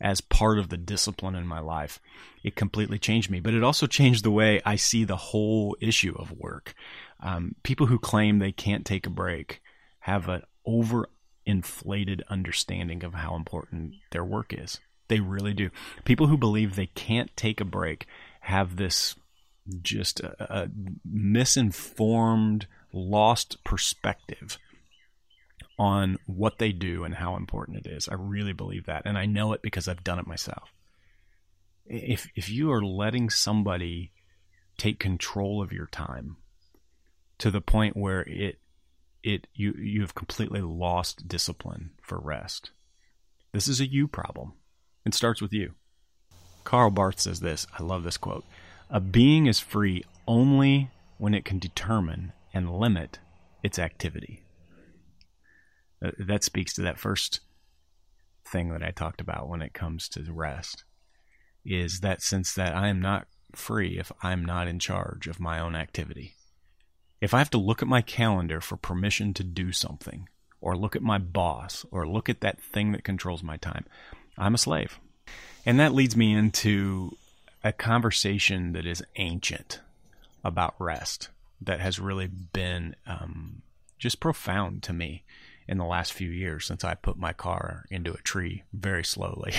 as 0.00 0.20
part 0.20 0.58
of 0.58 0.68
the 0.68 0.76
discipline 0.76 1.34
in 1.34 1.46
my 1.46 1.60
life. 1.60 2.00
It 2.44 2.56
completely 2.56 2.98
changed 2.98 3.30
me, 3.30 3.40
but 3.40 3.54
it 3.54 3.64
also 3.64 3.86
changed 3.86 4.24
the 4.24 4.30
way 4.30 4.60
I 4.64 4.76
see 4.76 5.04
the 5.04 5.16
whole 5.16 5.76
issue 5.80 6.14
of 6.16 6.32
work. 6.32 6.74
Um, 7.20 7.56
people 7.62 7.86
who 7.86 7.98
claim 7.98 8.38
they 8.38 8.52
can't 8.52 8.84
take 8.84 9.06
a 9.06 9.10
break 9.10 9.60
have 10.00 10.28
an 10.28 10.42
overinflated 10.66 12.22
understanding 12.28 13.02
of 13.02 13.14
how 13.14 13.34
important 13.34 13.94
their 14.10 14.24
work 14.24 14.54
is. 14.56 14.78
They 15.08 15.20
really 15.20 15.54
do. 15.54 15.70
People 16.04 16.26
who 16.26 16.36
believe 16.36 16.76
they 16.76 16.86
can't 16.86 17.34
take 17.36 17.60
a 17.60 17.64
break 17.64 18.06
have 18.48 18.76
this 18.76 19.14
just 19.82 20.20
a, 20.20 20.62
a 20.62 20.68
misinformed, 21.04 22.66
lost 22.94 23.62
perspective 23.62 24.56
on 25.78 26.16
what 26.24 26.58
they 26.58 26.72
do 26.72 27.04
and 27.04 27.16
how 27.16 27.36
important 27.36 27.76
it 27.76 27.86
is. 27.86 28.08
I 28.08 28.14
really 28.14 28.54
believe 28.54 28.86
that. 28.86 29.02
And 29.04 29.18
I 29.18 29.26
know 29.26 29.52
it 29.52 29.60
because 29.60 29.86
I've 29.86 30.02
done 30.02 30.18
it 30.18 30.26
myself. 30.26 30.72
If, 31.84 32.26
if 32.34 32.48
you 32.48 32.72
are 32.72 32.82
letting 32.82 33.28
somebody 33.28 34.12
take 34.78 34.98
control 34.98 35.62
of 35.62 35.70
your 35.70 35.86
time 35.86 36.38
to 37.36 37.50
the 37.50 37.60
point 37.60 37.98
where 37.98 38.22
it, 38.22 38.60
it, 39.22 39.46
you, 39.52 39.74
you 39.78 40.00
have 40.00 40.14
completely 40.14 40.62
lost 40.62 41.28
discipline 41.28 41.90
for 42.02 42.18
rest, 42.18 42.70
this 43.52 43.68
is 43.68 43.78
a 43.78 43.86
you 43.86 44.08
problem. 44.08 44.54
It 45.04 45.12
starts 45.12 45.42
with 45.42 45.52
you. 45.52 45.74
Karl 46.68 46.90
Barth 46.90 47.18
says 47.18 47.40
this. 47.40 47.66
I 47.78 47.82
love 47.82 48.04
this 48.04 48.18
quote. 48.18 48.44
A 48.90 49.00
being 49.00 49.46
is 49.46 49.58
free 49.58 50.04
only 50.26 50.90
when 51.16 51.32
it 51.32 51.46
can 51.46 51.58
determine 51.58 52.34
and 52.52 52.70
limit 52.70 53.20
its 53.62 53.78
activity. 53.78 54.42
Uh, 56.04 56.10
that 56.18 56.44
speaks 56.44 56.74
to 56.74 56.82
that 56.82 56.98
first 56.98 57.40
thing 58.46 58.68
that 58.68 58.82
I 58.82 58.90
talked 58.90 59.22
about 59.22 59.48
when 59.48 59.62
it 59.62 59.72
comes 59.72 60.10
to 60.10 60.22
rest 60.30 60.84
is 61.64 62.00
that 62.00 62.20
sense 62.20 62.52
that 62.52 62.76
I 62.76 62.88
am 62.88 63.00
not 63.00 63.28
free 63.54 63.98
if 63.98 64.12
I'm 64.22 64.44
not 64.44 64.68
in 64.68 64.78
charge 64.78 65.26
of 65.26 65.40
my 65.40 65.58
own 65.58 65.74
activity. 65.74 66.34
If 67.18 67.32
I 67.32 67.38
have 67.38 67.50
to 67.50 67.58
look 67.58 67.80
at 67.80 67.88
my 67.88 68.02
calendar 68.02 68.60
for 68.60 68.76
permission 68.76 69.32
to 69.32 69.42
do 69.42 69.72
something, 69.72 70.28
or 70.60 70.76
look 70.76 70.94
at 70.94 71.00
my 71.00 71.16
boss, 71.16 71.86
or 71.90 72.06
look 72.06 72.28
at 72.28 72.42
that 72.42 72.60
thing 72.60 72.92
that 72.92 73.04
controls 73.04 73.42
my 73.42 73.56
time, 73.56 73.86
I'm 74.36 74.54
a 74.54 74.58
slave. 74.58 75.00
And 75.68 75.78
that 75.80 75.92
leads 75.92 76.16
me 76.16 76.32
into 76.32 77.18
a 77.62 77.74
conversation 77.74 78.72
that 78.72 78.86
is 78.86 79.04
ancient 79.16 79.80
about 80.42 80.74
rest 80.78 81.28
that 81.60 81.78
has 81.78 82.00
really 82.00 82.26
been 82.26 82.96
um, 83.06 83.60
just 83.98 84.18
profound 84.18 84.82
to 84.84 84.94
me 84.94 85.24
in 85.68 85.76
the 85.76 85.84
last 85.84 86.14
few 86.14 86.30
years 86.30 86.64
since 86.64 86.84
I 86.84 86.94
put 86.94 87.18
my 87.18 87.34
car 87.34 87.84
into 87.90 88.14
a 88.14 88.22
tree 88.22 88.62
very 88.72 89.04
slowly. 89.04 89.52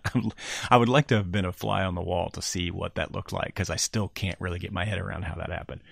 I 0.68 0.76
would 0.76 0.88
like 0.88 1.06
to 1.08 1.14
have 1.14 1.30
been 1.30 1.44
a 1.44 1.52
fly 1.52 1.84
on 1.84 1.94
the 1.94 2.02
wall 2.02 2.28
to 2.30 2.42
see 2.42 2.72
what 2.72 2.96
that 2.96 3.12
looked 3.12 3.32
like 3.32 3.46
because 3.46 3.70
I 3.70 3.76
still 3.76 4.08
can't 4.08 4.40
really 4.40 4.58
get 4.58 4.72
my 4.72 4.84
head 4.84 4.98
around 4.98 5.26
how 5.26 5.36
that 5.36 5.52
happened. 5.52 5.82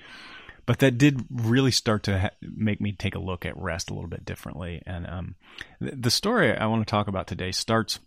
But 0.66 0.80
that 0.80 0.98
did 0.98 1.26
really 1.30 1.70
start 1.70 2.02
to 2.04 2.18
ha- 2.18 2.30
make 2.42 2.80
me 2.80 2.90
take 2.90 3.14
a 3.14 3.20
look 3.20 3.46
at 3.46 3.56
rest 3.56 3.88
a 3.88 3.94
little 3.94 4.10
bit 4.10 4.24
differently. 4.24 4.82
And 4.84 5.06
um, 5.06 5.34
the 5.80 6.10
story 6.10 6.56
I 6.56 6.66
want 6.66 6.84
to 6.84 6.90
talk 6.90 7.06
about 7.06 7.28
today 7.28 7.52
starts 7.52 8.00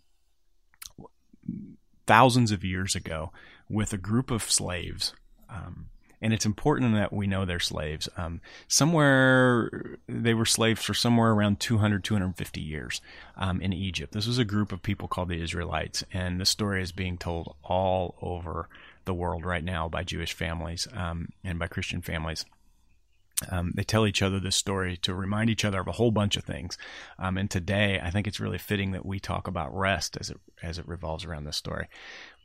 thousands 2.06 2.52
of 2.52 2.64
years 2.64 2.94
ago 2.94 3.32
with 3.68 3.92
a 3.92 3.98
group 3.98 4.30
of 4.30 4.42
slaves. 4.42 5.12
Um, 5.50 5.86
and 6.20 6.32
it's 6.32 6.46
important 6.46 6.94
that 6.94 7.12
we 7.12 7.26
know 7.26 7.44
they're 7.44 7.60
slaves. 7.60 8.08
Um, 8.16 8.40
somewhere 8.66 9.98
they 10.08 10.34
were 10.34 10.46
slaves 10.46 10.82
for 10.82 10.94
somewhere 10.94 11.30
around 11.30 11.60
200, 11.60 12.02
250 12.02 12.60
years 12.60 13.00
um, 13.36 13.60
in 13.60 13.72
Egypt. 13.72 14.12
This 14.12 14.26
was 14.26 14.38
a 14.38 14.44
group 14.44 14.72
of 14.72 14.82
people 14.82 15.06
called 15.06 15.28
the 15.28 15.40
Israelites, 15.40 16.02
and 16.12 16.40
the 16.40 16.46
story 16.46 16.82
is 16.82 16.92
being 16.92 17.18
told 17.18 17.54
all 17.62 18.16
over 18.20 18.68
the 19.04 19.14
world 19.14 19.44
right 19.44 19.64
now 19.64 19.88
by 19.88 20.02
Jewish 20.02 20.32
families 20.32 20.88
um, 20.92 21.28
and 21.44 21.58
by 21.58 21.66
Christian 21.66 22.02
families. 22.02 22.44
Um, 23.50 23.72
they 23.74 23.84
tell 23.84 24.06
each 24.06 24.22
other 24.22 24.40
this 24.40 24.56
story 24.56 24.96
to 24.98 25.14
remind 25.14 25.48
each 25.48 25.64
other 25.64 25.80
of 25.80 25.86
a 25.86 25.92
whole 25.92 26.10
bunch 26.10 26.36
of 26.36 26.44
things. 26.44 26.76
Um, 27.18 27.38
and 27.38 27.50
today, 27.50 28.00
I 28.02 28.10
think 28.10 28.26
it's 28.26 28.40
really 28.40 28.58
fitting 28.58 28.92
that 28.92 29.06
we 29.06 29.20
talk 29.20 29.46
about 29.46 29.76
rest 29.76 30.16
as 30.20 30.30
it 30.30 30.40
as 30.62 30.78
it 30.78 30.88
revolves 30.88 31.24
around 31.24 31.44
this 31.44 31.56
story. 31.56 31.88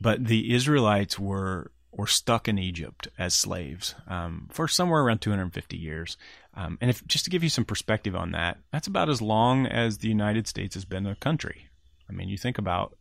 But 0.00 0.24
the 0.24 0.54
Israelites 0.54 1.18
were 1.18 1.72
were 1.96 2.06
stuck 2.06 2.48
in 2.48 2.58
Egypt 2.58 3.08
as 3.18 3.34
slaves 3.34 3.94
um, 4.08 4.48
for 4.50 4.66
somewhere 4.66 5.02
around 5.02 5.20
250 5.20 5.76
years. 5.76 6.16
Um, 6.54 6.78
and 6.80 6.90
if 6.90 7.04
just 7.06 7.24
to 7.24 7.30
give 7.30 7.42
you 7.42 7.48
some 7.48 7.64
perspective 7.64 8.14
on 8.16 8.32
that, 8.32 8.58
that's 8.72 8.86
about 8.86 9.08
as 9.08 9.22
long 9.22 9.66
as 9.66 9.98
the 9.98 10.08
United 10.08 10.46
States 10.46 10.74
has 10.74 10.84
been 10.84 11.06
a 11.06 11.16
country. 11.16 11.68
I 12.08 12.12
mean, 12.12 12.28
you 12.28 12.38
think 12.38 12.58
about 12.58 12.96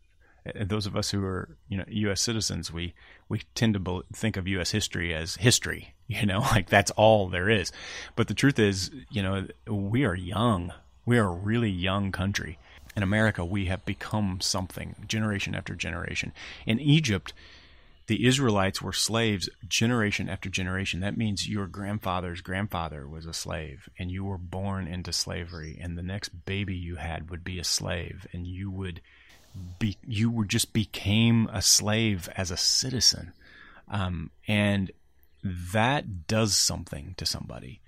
uh, 0.48 0.64
those 0.66 0.86
of 0.86 0.96
us 0.96 1.12
who 1.12 1.24
are 1.24 1.58
you 1.68 1.78
know 1.78 1.86
U.S. 1.88 2.22
citizens, 2.22 2.72
we 2.72 2.94
we 3.30 3.42
tend 3.56 3.74
to 3.74 4.04
think 4.14 4.38
of 4.38 4.48
U.S. 4.48 4.72
history 4.72 5.14
as 5.14 5.36
history. 5.36 5.94
You 6.06 6.28
know, 6.28 6.42
like 6.42 6.70
that's 6.70 6.92
all 6.92 7.28
there 7.28 7.50
is. 7.50 7.72
But 8.16 8.28
the 8.28 8.36
truth 8.36 8.60
is, 8.60 8.92
you 9.10 9.24
know, 9.24 9.48
we 9.66 10.04
are 10.04 10.14
young. 10.14 10.72
We 11.06 11.18
are 11.18 11.28
a 11.28 11.34
really 11.34 11.72
young 11.72 12.12
country. 12.12 12.60
In 12.96 13.02
America, 13.02 13.44
we 13.44 13.66
have 13.66 13.84
become 13.86 14.40
something 14.40 14.96
generation 15.08 15.56
after 15.56 15.74
generation. 15.74 16.32
In 16.68 16.80
Egypt, 16.80 17.34
the 18.08 18.26
Israelites 18.26 18.82
were 18.82 18.94
slaves 18.94 19.50
generation 19.68 20.28
after 20.28 20.50
generation. 20.50 21.00
That 21.00 21.18
means 21.18 21.48
your 21.48 21.68
grandfather's 21.68 22.42
grandfather 22.42 23.08
was 23.08 23.26
a 23.26 23.34
slave 23.34 23.88
and 23.98 24.12
you 24.12 24.26
were 24.26 24.38
born 24.38 24.88
into 24.88 25.14
slavery 25.14 25.80
and 25.82 25.98
the 25.98 26.04
next 26.04 26.46
baby 26.46 26.76
you 26.76 26.98
had 26.98 27.30
would 27.30 27.44
be 27.44 27.60
a 27.60 27.64
slave 27.64 28.28
and 28.34 28.46
you 28.46 28.70
would 28.70 29.02
be 29.80 29.98
you 30.06 30.32
were 30.32 30.46
just 30.46 30.74
became 30.74 31.50
a 31.52 31.62
slave 31.62 32.30
as 32.36 32.52
a 32.52 32.58
citizen. 32.58 33.34
Um, 33.88 34.32
and 34.48 34.92
that 35.44 36.28
does 36.28 36.56
something 36.56 37.16
to 37.18 37.26
somebody. 37.26 37.82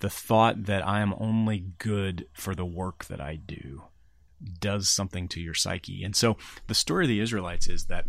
The 0.00 0.10
thought 0.10 0.64
that 0.64 0.86
I 0.86 1.00
am 1.00 1.14
only 1.18 1.64
good 1.78 2.26
for 2.32 2.54
the 2.54 2.64
work 2.64 3.04
that 3.04 3.20
I 3.20 3.36
do 3.36 3.82
does 4.60 4.88
something 4.88 5.28
to 5.28 5.40
your 5.40 5.54
psyche. 5.54 6.02
And 6.02 6.16
so 6.16 6.36
the 6.66 6.74
story 6.74 7.04
of 7.04 7.08
the 7.08 7.20
Israelites 7.20 7.68
is 7.68 7.84
that 7.86 8.06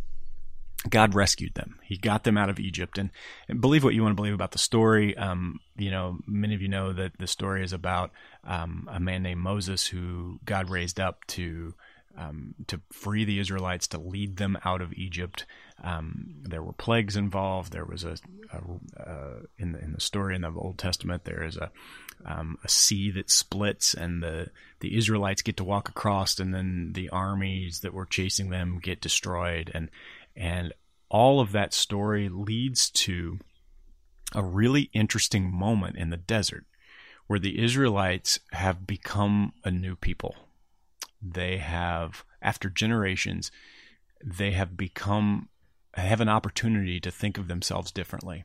God 0.90 1.16
rescued 1.16 1.54
them. 1.54 1.80
He 1.84 1.98
got 1.98 2.24
them 2.24 2.38
out 2.38 2.50
of 2.50 2.60
Egypt. 2.60 2.98
And, 2.98 3.10
and 3.48 3.62
believe 3.62 3.84
what 3.84 3.94
you 3.94 4.02
want 4.02 4.14
to 4.14 4.16
believe 4.16 4.34
about 4.34 4.52
the 4.52 4.58
story. 4.58 5.16
Um, 5.16 5.60
you 5.78 5.92
know, 5.92 6.18
many 6.28 6.56
of 6.56 6.62
you 6.62 6.68
know 6.68 6.92
that 6.94 7.18
the 7.20 7.28
story 7.28 7.64
is 7.64 7.74
about 7.74 8.12
um, 8.44 8.90
a 8.92 9.00
man 9.00 9.24
named 9.24 9.42
Moses 9.42 9.88
who 9.88 10.40
God 10.44 10.70
raised 10.70 11.00
up 11.00 11.26
to 11.28 11.74
um, 12.18 12.54
to 12.68 12.82
free 12.92 13.26
the 13.26 13.40
Israelites, 13.40 13.88
to 13.88 13.98
lead 13.98 14.38
them 14.38 14.58
out 14.64 14.82
of 14.82 14.94
Egypt. 14.94 15.46
Um, 15.84 16.36
there 16.42 16.64
were 16.64 16.74
plagues 16.74 17.16
involved. 17.16 17.74
There 17.74 17.86
was 17.86 18.04
a, 18.04 18.18
a 18.52 18.60
in 19.58 19.74
the 19.74 19.80
in 19.80 19.94
the 19.94 20.02
story 20.02 20.36
in 20.36 20.42
the 20.42 20.52
Old 20.52 20.78
Testament. 20.78 21.26
There 21.26 21.44
is 21.44 21.58
a 21.58 21.72
um, 22.26 22.58
a 22.64 22.70
sea 22.70 23.12
that 23.12 23.30
splits, 23.30 23.94
and 23.94 24.22
the 24.22 24.48
the 24.80 24.96
Israelites 24.96 25.42
get 25.42 25.58
to 25.58 25.64
walk 25.64 25.90
across, 25.90 26.40
and 26.40 26.54
then 26.54 26.92
the 26.94 27.10
armies 27.10 27.80
that 27.80 27.94
were 27.94 28.06
chasing 28.06 28.50
them 28.50 28.80
get 28.82 29.02
destroyed. 29.02 29.72
And 29.74 29.90
and 30.36 30.74
all 31.10 31.40
of 31.40 31.52
that 31.52 31.74
story 31.74 32.30
leads 32.30 32.90
to 32.90 33.40
a 34.34 34.44
really 34.44 34.90
interesting 34.94 35.52
moment 35.52 35.96
in 35.96 36.10
the 36.10 36.18
desert 36.18 36.66
where 37.28 37.40
the 37.40 37.64
Israelites 37.64 38.40
have 38.52 38.86
become 38.86 39.54
a 39.64 39.72
new 39.72 39.96
people. 39.96 40.36
They 41.24 41.58
have, 41.58 42.26
after 42.42 42.70
generations, 42.70 43.52
they 44.24 44.52
have 44.52 44.76
become, 44.76 45.50
have 45.94 46.22
an 46.22 46.30
opportunity 46.30 47.00
to 47.00 47.12
think 47.12 47.38
of 47.38 47.48
themselves 47.48 47.92
differently. 47.92 48.44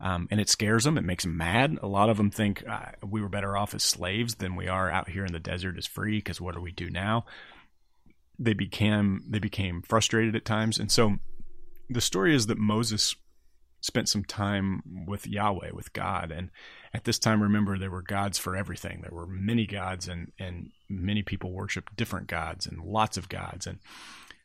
Um, 0.00 0.28
and 0.30 0.40
it 0.40 0.48
scares 0.48 0.84
them. 0.84 0.98
It 0.98 1.04
makes 1.04 1.24
them 1.24 1.36
mad. 1.36 1.78
A 1.82 1.86
lot 1.86 2.10
of 2.10 2.16
them 2.16 2.30
think 2.30 2.64
uh, 2.68 2.92
we 3.06 3.22
were 3.22 3.28
better 3.28 3.56
off 3.56 3.74
as 3.74 3.82
slaves 3.82 4.36
than 4.36 4.56
we 4.56 4.68
are 4.68 4.90
out 4.90 5.08
here 5.08 5.24
in 5.24 5.32
the 5.32 5.38
desert 5.38 5.78
as 5.78 5.86
free. 5.86 6.18
Because 6.18 6.40
what 6.40 6.54
do 6.54 6.60
we 6.60 6.72
do 6.72 6.90
now? 6.90 7.24
they 8.38 8.54
became 8.54 9.22
they 9.28 9.38
became 9.38 9.82
frustrated 9.82 10.34
at 10.34 10.44
times, 10.44 10.78
and 10.78 10.90
so 10.90 11.16
the 11.88 12.00
story 12.00 12.34
is 12.34 12.46
that 12.46 12.58
Moses 12.58 13.14
spent 13.84 14.08
some 14.08 14.24
time 14.24 14.82
with 15.06 15.26
Yahweh, 15.26 15.70
with 15.74 15.92
God, 15.92 16.32
and 16.32 16.50
at 16.94 17.04
this 17.04 17.18
time, 17.18 17.42
remember 17.42 17.76
there 17.76 17.90
were 17.90 18.00
gods 18.00 18.38
for 18.38 18.56
everything. 18.56 19.02
There 19.02 19.14
were 19.14 19.26
many 19.26 19.66
gods, 19.66 20.08
and 20.08 20.32
and 20.38 20.70
many 20.88 21.22
people 21.22 21.52
worshiped 21.52 21.94
different 21.94 22.26
gods 22.26 22.66
and 22.66 22.82
lots 22.82 23.18
of 23.18 23.28
gods, 23.28 23.66
and 23.66 23.78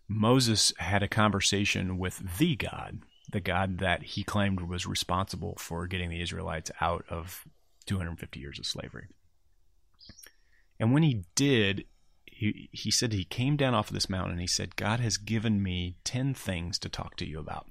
Moses 0.10 0.73
had 0.78 1.04
a 1.04 1.08
conversation 1.08 1.97
with 1.97 2.38
the 2.38 2.58
God, 2.58 2.99
the 3.32 3.39
God 3.39 3.78
that 3.78 4.04
he 4.04 4.23
claimed 4.23 4.60
was 4.60 4.86
responsible 4.86 5.56
for 5.58 5.88
getting 5.88 6.10
the 6.10 6.21
Israelites 6.21 6.71
out 6.82 7.06
of 7.10 7.45
250 7.86 8.39
years 8.41 8.60
of 8.60 8.65
slavery. 8.65 9.08
And 10.82 10.93
when 10.93 11.04
he 11.04 11.23
did, 11.36 11.86
he, 12.25 12.69
he 12.73 12.91
said 12.91 13.13
he 13.13 13.23
came 13.23 13.56
down 13.56 13.73
off 13.73 13.89
of 13.89 13.93
this 13.93 14.10
mountain 14.10 14.32
and 14.32 14.41
he 14.41 14.47
said, 14.47 14.75
God 14.75 14.99
has 14.99 15.17
given 15.17 15.62
me 15.62 15.97
10 16.04 16.34
things 16.34 16.80
to 16.80 16.89
talk 16.89 17.15
to 17.17 17.25
you 17.25 17.39
about 17.39 17.67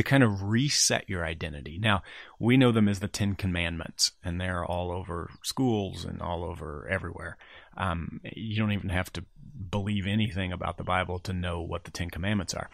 to 0.00 0.08
kind 0.08 0.22
of 0.22 0.44
reset 0.44 1.10
your 1.10 1.26
identity. 1.26 1.78
Now, 1.78 2.02
we 2.38 2.56
know 2.56 2.72
them 2.72 2.88
as 2.88 3.00
the 3.00 3.08
Ten 3.08 3.34
Commandments, 3.34 4.12
and 4.24 4.40
they're 4.40 4.64
all 4.64 4.90
over 4.90 5.30
schools 5.42 6.06
and 6.06 6.22
all 6.22 6.42
over 6.42 6.88
everywhere. 6.88 7.36
Um, 7.76 8.22
you 8.24 8.56
don't 8.56 8.72
even 8.72 8.88
have 8.88 9.12
to 9.12 9.24
believe 9.70 10.06
anything 10.06 10.52
about 10.52 10.78
the 10.78 10.84
Bible 10.84 11.18
to 11.18 11.34
know 11.34 11.60
what 11.60 11.84
the 11.84 11.90
Ten 11.90 12.08
Commandments 12.08 12.54
are. 12.54 12.70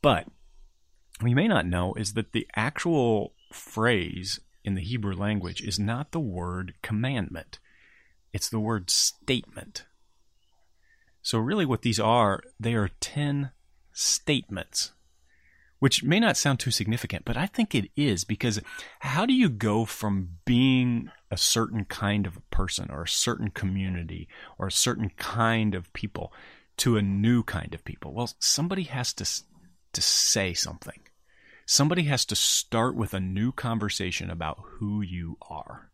But 0.00 0.26
what 1.20 1.28
you 1.28 1.36
may 1.36 1.48
not 1.48 1.66
know 1.66 1.92
is 1.94 2.14
that 2.14 2.32
the 2.32 2.48
actual 2.56 3.34
phrase 3.52 4.40
in 4.64 4.74
the 4.74 4.82
Hebrew 4.82 5.14
language 5.14 5.60
is 5.60 5.78
not 5.78 6.12
the 6.12 6.20
word 6.20 6.72
commandment, 6.80 7.58
it's 8.32 8.48
the 8.48 8.58
word 8.58 8.88
statement. 8.88 9.84
So, 11.20 11.36
really, 11.36 11.66
what 11.66 11.82
these 11.82 12.00
are, 12.00 12.42
they 12.58 12.72
are 12.72 12.88
10 13.00 13.50
statements, 13.92 14.92
which 15.78 16.02
may 16.02 16.20
not 16.20 16.36
sound 16.36 16.60
too 16.60 16.70
significant, 16.70 17.24
but 17.24 17.36
I 17.36 17.46
think 17.46 17.74
it 17.74 17.90
is 17.96 18.24
because 18.24 18.60
how 19.00 19.26
do 19.26 19.34
you 19.34 19.48
go 19.48 19.84
from 19.84 20.38
being 20.44 21.10
a 21.30 21.36
certain 21.36 21.84
kind 21.84 22.26
of 22.26 22.38
person 22.50 22.90
or 22.90 23.02
a 23.02 23.08
certain 23.08 23.50
community 23.50 24.28
or 24.58 24.68
a 24.68 24.72
certain 24.72 25.10
kind 25.16 25.74
of 25.74 25.92
people 25.92 26.32
to 26.78 26.96
a 26.96 27.02
new 27.02 27.42
kind 27.42 27.74
of 27.74 27.84
people? 27.84 28.12
Well, 28.12 28.30
somebody 28.38 28.84
has 28.84 29.12
to, 29.14 29.24
to 29.92 30.02
say 30.02 30.54
something. 30.54 31.00
Somebody 31.66 32.04
has 32.04 32.24
to 32.26 32.36
start 32.36 32.94
with 32.94 33.14
a 33.14 33.20
new 33.20 33.50
conversation 33.52 34.30
about 34.30 34.58
who 34.62 35.00
you 35.00 35.38
are. 35.48 35.90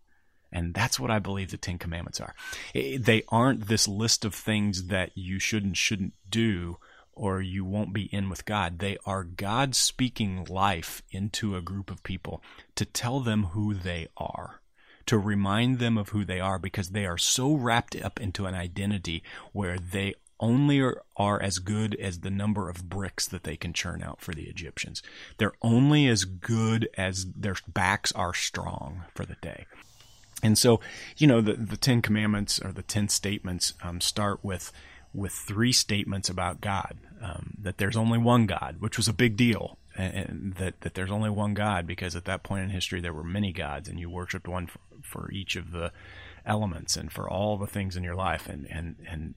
And 0.52 0.74
that's 0.74 0.98
what 0.98 1.12
I 1.12 1.20
believe 1.20 1.50
the 1.50 1.56
Ten 1.56 1.78
Commandments 1.78 2.20
are. 2.20 2.34
Eh, 2.74 2.98
they 3.00 3.22
aren't 3.28 3.68
this 3.68 3.86
list 3.86 4.24
of 4.24 4.34
things 4.34 4.88
that 4.88 5.12
you 5.14 5.38
should 5.38 5.64
and 5.64 5.76
shouldn't 5.76 6.14
do 6.28 6.78
or 7.12 7.40
you 7.40 7.64
won't 7.64 7.92
be 7.92 8.04
in 8.04 8.28
with 8.28 8.44
God. 8.44 8.78
They 8.78 8.96
are 9.04 9.24
God 9.24 9.74
speaking 9.74 10.44
life 10.48 11.02
into 11.10 11.56
a 11.56 11.62
group 11.62 11.90
of 11.90 12.02
people 12.02 12.42
to 12.76 12.84
tell 12.84 13.20
them 13.20 13.44
who 13.44 13.74
they 13.74 14.08
are, 14.16 14.60
to 15.06 15.18
remind 15.18 15.78
them 15.78 15.98
of 15.98 16.10
who 16.10 16.24
they 16.24 16.40
are 16.40 16.58
because 16.58 16.90
they 16.90 17.06
are 17.06 17.18
so 17.18 17.54
wrapped 17.54 17.96
up 17.96 18.20
into 18.20 18.46
an 18.46 18.54
identity 18.54 19.22
where 19.52 19.78
they 19.78 20.14
only 20.38 20.80
are, 20.80 21.02
are, 21.16 21.40
as 21.42 21.58
good 21.58 21.94
as 21.96 22.20
the 22.20 22.30
number 22.30 22.70
of 22.70 22.88
bricks 22.88 23.26
that 23.28 23.44
they 23.44 23.56
can 23.56 23.74
churn 23.74 24.02
out 24.02 24.20
for 24.20 24.32
the 24.32 24.44
Egyptians. 24.44 25.02
They're 25.36 25.52
only 25.60 26.08
as 26.08 26.24
good 26.24 26.88
as 26.96 27.26
their 27.32 27.56
backs 27.68 28.10
are 28.12 28.32
strong 28.32 29.04
for 29.14 29.26
the 29.26 29.36
day. 29.42 29.66
And 30.42 30.56
so, 30.56 30.80
you 31.18 31.26
know, 31.26 31.40
the, 31.40 31.54
the 31.54 31.76
Ten 31.76 32.00
Commandments 32.00 32.58
or 32.58 32.72
the 32.72 32.82
Ten 32.82 33.08
Statements 33.08 33.74
um, 33.82 34.00
start 34.00 34.42
with 34.42 34.72
with 35.12 35.32
three 35.32 35.72
statements 35.72 36.28
about 36.28 36.60
God. 36.60 36.98
Um, 37.22 37.54
that 37.60 37.78
there's 37.78 37.96
only 37.96 38.18
one 38.18 38.46
God, 38.46 38.76
which 38.78 38.96
was 38.96 39.06
a 39.06 39.12
big 39.12 39.36
deal, 39.36 39.78
and, 39.94 40.14
and, 40.14 40.54
that 40.54 40.80
that 40.80 40.94
there's 40.94 41.10
only 41.10 41.28
one 41.28 41.52
God 41.52 41.86
because 41.86 42.16
at 42.16 42.24
that 42.24 42.42
point 42.42 42.64
in 42.64 42.70
history 42.70 43.00
there 43.00 43.12
were 43.12 43.24
many 43.24 43.52
gods, 43.52 43.88
and 43.88 44.00
you 44.00 44.08
worshipped 44.08 44.48
one 44.48 44.66
for, 44.66 44.80
for 45.02 45.30
each 45.30 45.54
of 45.54 45.70
the 45.70 45.92
elements 46.46 46.96
and 46.96 47.12
for 47.12 47.28
all 47.28 47.58
the 47.58 47.66
things 47.66 47.96
in 47.96 48.02
your 48.02 48.14
life, 48.14 48.48
and 48.48 48.66
and 48.70 48.96
and 49.06 49.34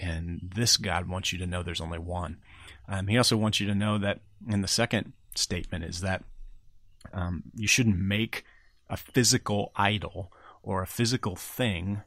and 0.00 0.52
this 0.54 0.76
God 0.76 1.08
wants 1.08 1.32
you 1.32 1.38
to 1.40 1.46
know 1.46 1.62
there's 1.62 1.80
only 1.80 1.98
one. 1.98 2.38
Um, 2.88 3.08
he 3.08 3.18
also 3.18 3.36
wants 3.36 3.58
you 3.58 3.66
to 3.66 3.74
know 3.74 3.98
that, 3.98 4.20
in 4.48 4.62
the 4.62 4.68
second 4.68 5.12
statement 5.34 5.84
is 5.84 6.00
that 6.02 6.22
um, 7.12 7.44
you 7.54 7.66
shouldn't 7.66 7.98
make 7.98 8.44
a 8.88 8.96
physical 8.96 9.72
idol 9.74 10.32
or 10.62 10.82
a 10.82 10.86
physical 10.86 11.36
thing 11.36 12.02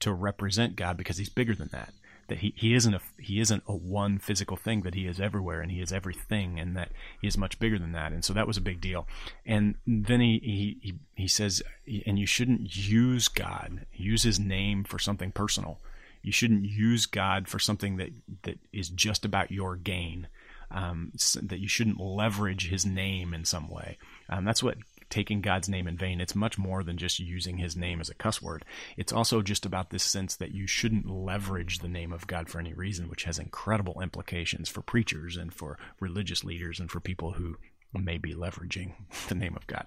to 0.00 0.12
represent 0.12 0.76
God 0.76 0.96
because 0.96 1.18
he's 1.18 1.28
bigger 1.28 1.54
than 1.54 1.68
that. 1.72 1.92
That 2.32 2.38
he, 2.38 2.54
he 2.56 2.72
isn't 2.72 2.94
a 2.94 3.00
he 3.18 3.40
isn't 3.40 3.62
a 3.66 3.74
one 3.74 4.18
physical 4.18 4.56
thing, 4.56 4.80
that 4.84 4.94
he 4.94 5.06
is 5.06 5.20
everywhere 5.20 5.60
and 5.60 5.70
he 5.70 5.82
is 5.82 5.92
everything 5.92 6.58
and 6.58 6.74
that 6.78 6.88
he 7.20 7.28
is 7.28 7.36
much 7.36 7.58
bigger 7.58 7.78
than 7.78 7.92
that. 7.92 8.10
And 8.10 8.24
so 8.24 8.32
that 8.32 8.46
was 8.46 8.56
a 8.56 8.62
big 8.62 8.80
deal. 8.80 9.06
And 9.44 9.74
then 9.86 10.20
he 10.20 10.78
he, 10.82 10.94
he, 11.14 11.28
says 11.28 11.62
and 12.06 12.18
you 12.18 12.24
shouldn't 12.24 12.74
use 12.74 13.28
God, 13.28 13.84
use 13.92 14.22
his 14.22 14.40
name 14.40 14.82
for 14.82 14.98
something 14.98 15.30
personal. 15.30 15.78
You 16.22 16.32
shouldn't 16.32 16.64
use 16.64 17.04
God 17.04 17.48
for 17.48 17.58
something 17.58 17.98
that, 17.98 18.12
that 18.44 18.58
is 18.72 18.88
just 18.88 19.26
about 19.26 19.50
your 19.50 19.76
gain. 19.76 20.28
Um, 20.70 21.12
that 21.42 21.58
you 21.58 21.68
shouldn't 21.68 22.00
leverage 22.00 22.70
his 22.70 22.86
name 22.86 23.34
in 23.34 23.44
some 23.44 23.68
way. 23.68 23.98
Um, 24.30 24.46
that's 24.46 24.62
what 24.62 24.78
taking 25.12 25.42
God's 25.42 25.68
name 25.68 25.86
in 25.86 25.98
vain. 25.98 26.22
It's 26.22 26.34
much 26.34 26.56
more 26.56 26.82
than 26.82 26.96
just 26.96 27.20
using 27.20 27.58
his 27.58 27.76
name 27.76 28.00
as 28.00 28.08
a 28.08 28.14
cuss 28.14 28.40
word. 28.40 28.64
It's 28.96 29.12
also 29.12 29.42
just 29.42 29.66
about 29.66 29.90
this 29.90 30.02
sense 30.02 30.34
that 30.36 30.54
you 30.54 30.66
shouldn't 30.66 31.08
leverage 31.08 31.78
the 31.80 31.88
name 31.88 32.14
of 32.14 32.26
God 32.26 32.48
for 32.48 32.58
any 32.58 32.72
reason, 32.72 33.10
which 33.10 33.24
has 33.24 33.38
incredible 33.38 34.00
implications 34.00 34.70
for 34.70 34.80
preachers 34.80 35.36
and 35.36 35.52
for 35.52 35.78
religious 36.00 36.42
leaders 36.42 36.80
and 36.80 36.90
for 36.90 36.98
people 36.98 37.32
who 37.32 37.58
may 37.92 38.16
be 38.16 38.34
leveraging 38.34 38.92
the 39.28 39.34
name 39.34 39.54
of 39.54 39.66
God. 39.66 39.86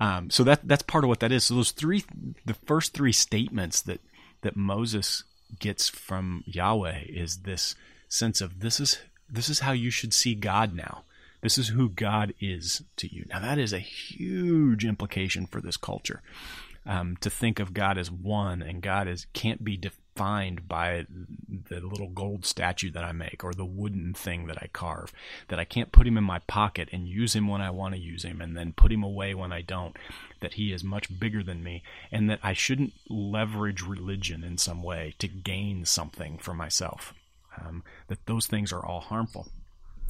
Um, 0.00 0.28
so 0.28 0.44
that 0.44 0.68
that's 0.68 0.82
part 0.82 1.02
of 1.02 1.08
what 1.08 1.20
that 1.20 1.32
is. 1.32 1.44
So 1.44 1.54
those 1.54 1.72
three, 1.72 2.04
the 2.44 2.54
first 2.66 2.92
three 2.92 3.12
statements 3.12 3.80
that 3.82 4.02
that 4.42 4.54
Moses 4.54 5.24
gets 5.58 5.88
from 5.88 6.44
Yahweh 6.46 7.04
is 7.08 7.38
this 7.38 7.74
sense 8.10 8.42
of 8.42 8.60
this 8.60 8.80
is 8.80 8.98
this 9.30 9.48
is 9.48 9.60
how 9.60 9.72
you 9.72 9.90
should 9.90 10.12
see 10.12 10.34
God 10.34 10.74
now. 10.74 11.04
This 11.40 11.58
is 11.58 11.68
who 11.68 11.88
God 11.88 12.34
is 12.40 12.82
to 12.96 13.12
you. 13.12 13.24
Now 13.28 13.40
that 13.40 13.58
is 13.58 13.72
a 13.72 13.78
huge 13.78 14.84
implication 14.84 15.46
for 15.46 15.60
this 15.60 15.76
culture. 15.76 16.22
Um, 16.86 17.16
to 17.20 17.28
think 17.28 17.60
of 17.60 17.74
God 17.74 17.98
as 17.98 18.10
one 18.10 18.62
and 18.62 18.80
God 18.80 19.08
is 19.08 19.26
can't 19.34 19.62
be 19.62 19.76
defined 19.76 20.66
by 20.66 21.06
the 21.68 21.80
little 21.80 22.08
gold 22.08 22.46
statue 22.46 22.90
that 22.92 23.04
I 23.04 23.12
make 23.12 23.44
or 23.44 23.52
the 23.52 23.64
wooden 23.64 24.14
thing 24.14 24.46
that 24.46 24.60
I 24.60 24.68
carve. 24.72 25.12
That 25.48 25.60
I 25.60 25.64
can't 25.64 25.92
put 25.92 26.06
him 26.06 26.16
in 26.16 26.24
my 26.24 26.38
pocket 26.40 26.88
and 26.90 27.06
use 27.06 27.36
him 27.36 27.46
when 27.46 27.60
I 27.60 27.70
want 27.70 27.94
to 27.94 28.00
use 28.00 28.24
him 28.24 28.40
and 28.40 28.56
then 28.56 28.72
put 28.72 28.90
him 28.90 29.04
away 29.04 29.34
when 29.34 29.52
I 29.52 29.60
don't. 29.60 29.96
That 30.40 30.54
he 30.54 30.72
is 30.72 30.82
much 30.82 31.20
bigger 31.20 31.42
than 31.42 31.62
me 31.62 31.82
and 32.10 32.28
that 32.30 32.40
I 32.42 32.52
shouldn't 32.52 32.94
leverage 33.08 33.82
religion 33.82 34.42
in 34.42 34.56
some 34.56 34.82
way 34.82 35.14
to 35.18 35.28
gain 35.28 35.84
something 35.84 36.38
for 36.38 36.54
myself. 36.54 37.12
Um, 37.60 37.84
that 38.06 38.24
those 38.26 38.46
things 38.46 38.72
are 38.72 38.84
all 38.84 39.00
harmful. 39.00 39.48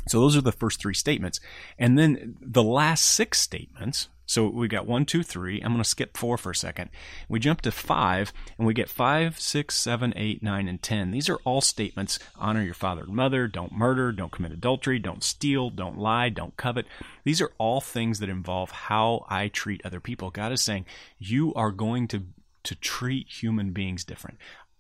So 0.09 0.21
those 0.21 0.37
are 0.37 0.43
the 0.43 0.53
first 0.53 0.81
three 0.81 0.95
statements. 0.95 1.41
And 1.79 1.99
then 1.99 2.37
the 2.41 2.63
last 2.63 3.05
six 3.05 3.41
statements. 3.41 4.09
So 4.27 4.47
we 4.47 4.69
got 4.69 4.87
one, 4.87 5.07
two, 5.07 5.23
three. 5.23 5.59
I'm 5.61 5.73
going 5.73 5.83
to 5.83 5.89
skip 5.89 6.15
four 6.15 6.37
for 6.37 6.51
a 6.51 6.55
second. 6.55 6.91
We 7.31 7.41
jump 7.41 7.63
to 7.63 7.73
five, 7.73 8.31
and 8.59 8.67
we 8.67 8.75
get 8.75 8.91
five, 8.91 9.41
six, 9.41 9.75
seven, 9.75 10.13
eight, 10.17 10.43
nine, 10.43 10.69
and 10.69 10.83
ten. 10.83 11.13
These 11.13 11.31
are 11.31 11.39
all 11.45 11.63
statements 11.63 12.19
honor 12.37 12.63
your 12.63 12.75
father 12.75 13.05
and 13.05 13.15
mother, 13.15 13.49
don't 13.49 13.73
murder, 13.73 14.13
don't 14.13 14.31
commit 14.31 14.53
adultery, 14.53 14.99
don't 14.99 15.25
steal, 15.25 15.71
don't 15.71 15.97
lie, 15.97 16.29
don't 16.29 16.59
covet. 16.59 16.85
These 17.25 17.41
are 17.41 17.53
all 17.57 17.81
things 17.81 18.19
that 18.19 18.29
involve 18.29 18.71
how 18.71 19.25
I 19.31 19.49
treat 19.49 19.81
other 19.83 19.99
people. 19.99 20.31
God 20.31 20.53
is 20.53 20.61
saying, 20.61 20.85
you 21.19 21.55
are 21.55 21.71
going 21.71 22.07
to, 22.09 22.25
to 22.65 22.75
treat 22.75 23.29
human 23.29 23.73
beings 23.73 24.05
different. 24.05 24.37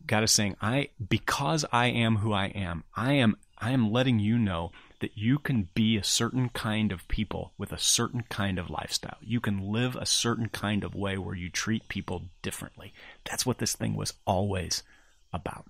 God 0.07 0.25
is 0.25 0.31
saying, 0.31 0.57
I 0.61 0.91
because 1.09 1.65
I 1.73 1.87
am 1.87 2.17
who 2.17 2.33
I 2.33 2.47
am, 2.47 2.85
I 2.95 3.15
am 3.15 3.37
I 3.59 3.71
am 3.71 3.91
letting 3.91 4.19
you 4.19 4.39
know 4.39 4.73
that 5.01 5.17
you 5.17 5.39
can 5.39 5.69
be 5.75 5.97
a 5.97 6.05
certain 6.05 6.49
kind 6.49 6.91
of 6.91 7.07
people 7.09 7.53
with 7.57 7.73
a 7.73 7.79
certain 7.79 8.25
kind 8.29 8.59
of 8.59 8.71
lifestyle. 8.71 9.19
You 9.21 9.41
can 9.41 9.61
live 9.61 9.95
a 9.95 10.07
certain 10.07 10.49
kind 10.49 10.83
of 10.83 10.95
way 10.95 11.17
where 11.19 11.37
you 11.37 11.51
treat 11.51 11.89
people 11.89 12.25
differently. 12.43 12.93
That's 13.25 13.47
what 13.47 13.59
this 13.59 13.75
thing 13.75 13.95
was 13.95 14.15
always 14.27 14.83
about. 15.33 15.67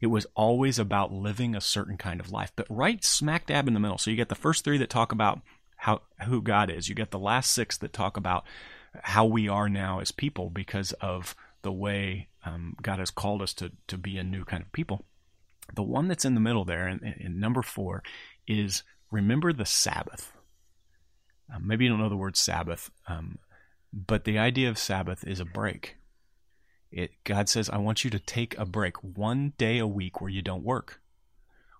It 0.00 0.08
was 0.08 0.26
always 0.34 0.78
about 0.78 1.12
living 1.12 1.56
a 1.56 1.60
certain 1.60 1.96
kind 1.96 2.20
of 2.20 2.30
life, 2.30 2.52
but 2.54 2.66
right 2.68 3.02
smack 3.02 3.46
dab 3.46 3.66
in 3.66 3.74
the 3.74 3.80
middle. 3.80 3.98
So 3.98 4.10
you 4.10 4.16
get 4.16 4.28
the 4.28 4.34
first 4.34 4.64
three 4.64 4.78
that 4.78 4.90
talk 4.90 5.12
about 5.12 5.40
how 5.76 6.02
who 6.26 6.42
God 6.42 6.70
is. 6.70 6.88
You 6.88 6.94
get 6.94 7.10
the 7.10 7.18
last 7.18 7.52
six 7.52 7.76
that 7.78 7.92
talk 7.92 8.16
about 8.16 8.44
how 9.02 9.24
we 9.24 9.48
are 9.48 9.68
now 9.68 10.00
as 10.00 10.10
people 10.10 10.50
because 10.50 10.92
of 10.94 11.34
the 11.62 11.72
way 11.72 12.28
um, 12.44 12.76
God 12.80 12.98
has 12.98 13.10
called 13.10 13.42
us 13.42 13.52
to 13.54 13.72
to 13.88 13.98
be 13.98 14.18
a 14.18 14.24
new 14.24 14.44
kind 14.44 14.62
of 14.62 14.72
people. 14.72 15.04
The 15.74 15.82
one 15.82 16.08
that's 16.08 16.24
in 16.24 16.34
the 16.34 16.40
middle 16.40 16.64
there, 16.64 16.88
in, 16.88 17.02
in 17.18 17.40
number 17.40 17.62
four, 17.62 18.02
is 18.48 18.82
remember 19.10 19.52
the 19.52 19.66
Sabbath. 19.66 20.32
Uh, 21.52 21.58
maybe 21.60 21.84
you 21.84 21.90
don't 21.90 22.00
know 22.00 22.08
the 22.08 22.16
word 22.16 22.36
Sabbath, 22.36 22.90
um, 23.06 23.38
but 23.92 24.24
the 24.24 24.38
idea 24.38 24.68
of 24.68 24.78
Sabbath 24.78 25.26
is 25.26 25.40
a 25.40 25.44
break. 25.44 25.96
It, 26.90 27.10
God 27.24 27.48
says, 27.48 27.68
I 27.68 27.78
want 27.78 28.04
you 28.04 28.10
to 28.10 28.18
take 28.18 28.56
a 28.58 28.64
break 28.64 28.96
one 29.02 29.52
day 29.58 29.78
a 29.78 29.86
week 29.86 30.20
where 30.20 30.30
you 30.30 30.42
don't 30.42 30.64
work. 30.64 31.00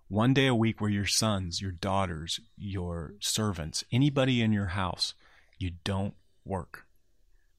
One 0.07 0.33
day 0.33 0.47
a 0.47 0.55
week 0.55 0.81
where 0.81 0.89
your 0.89 1.05
sons, 1.05 1.61
your 1.61 1.71
daughters, 1.71 2.39
your 2.57 3.13
servants, 3.19 3.83
anybody 3.91 4.41
in 4.41 4.51
your 4.51 4.67
house, 4.67 5.13
you 5.59 5.71
don't 5.83 6.15
work, 6.45 6.85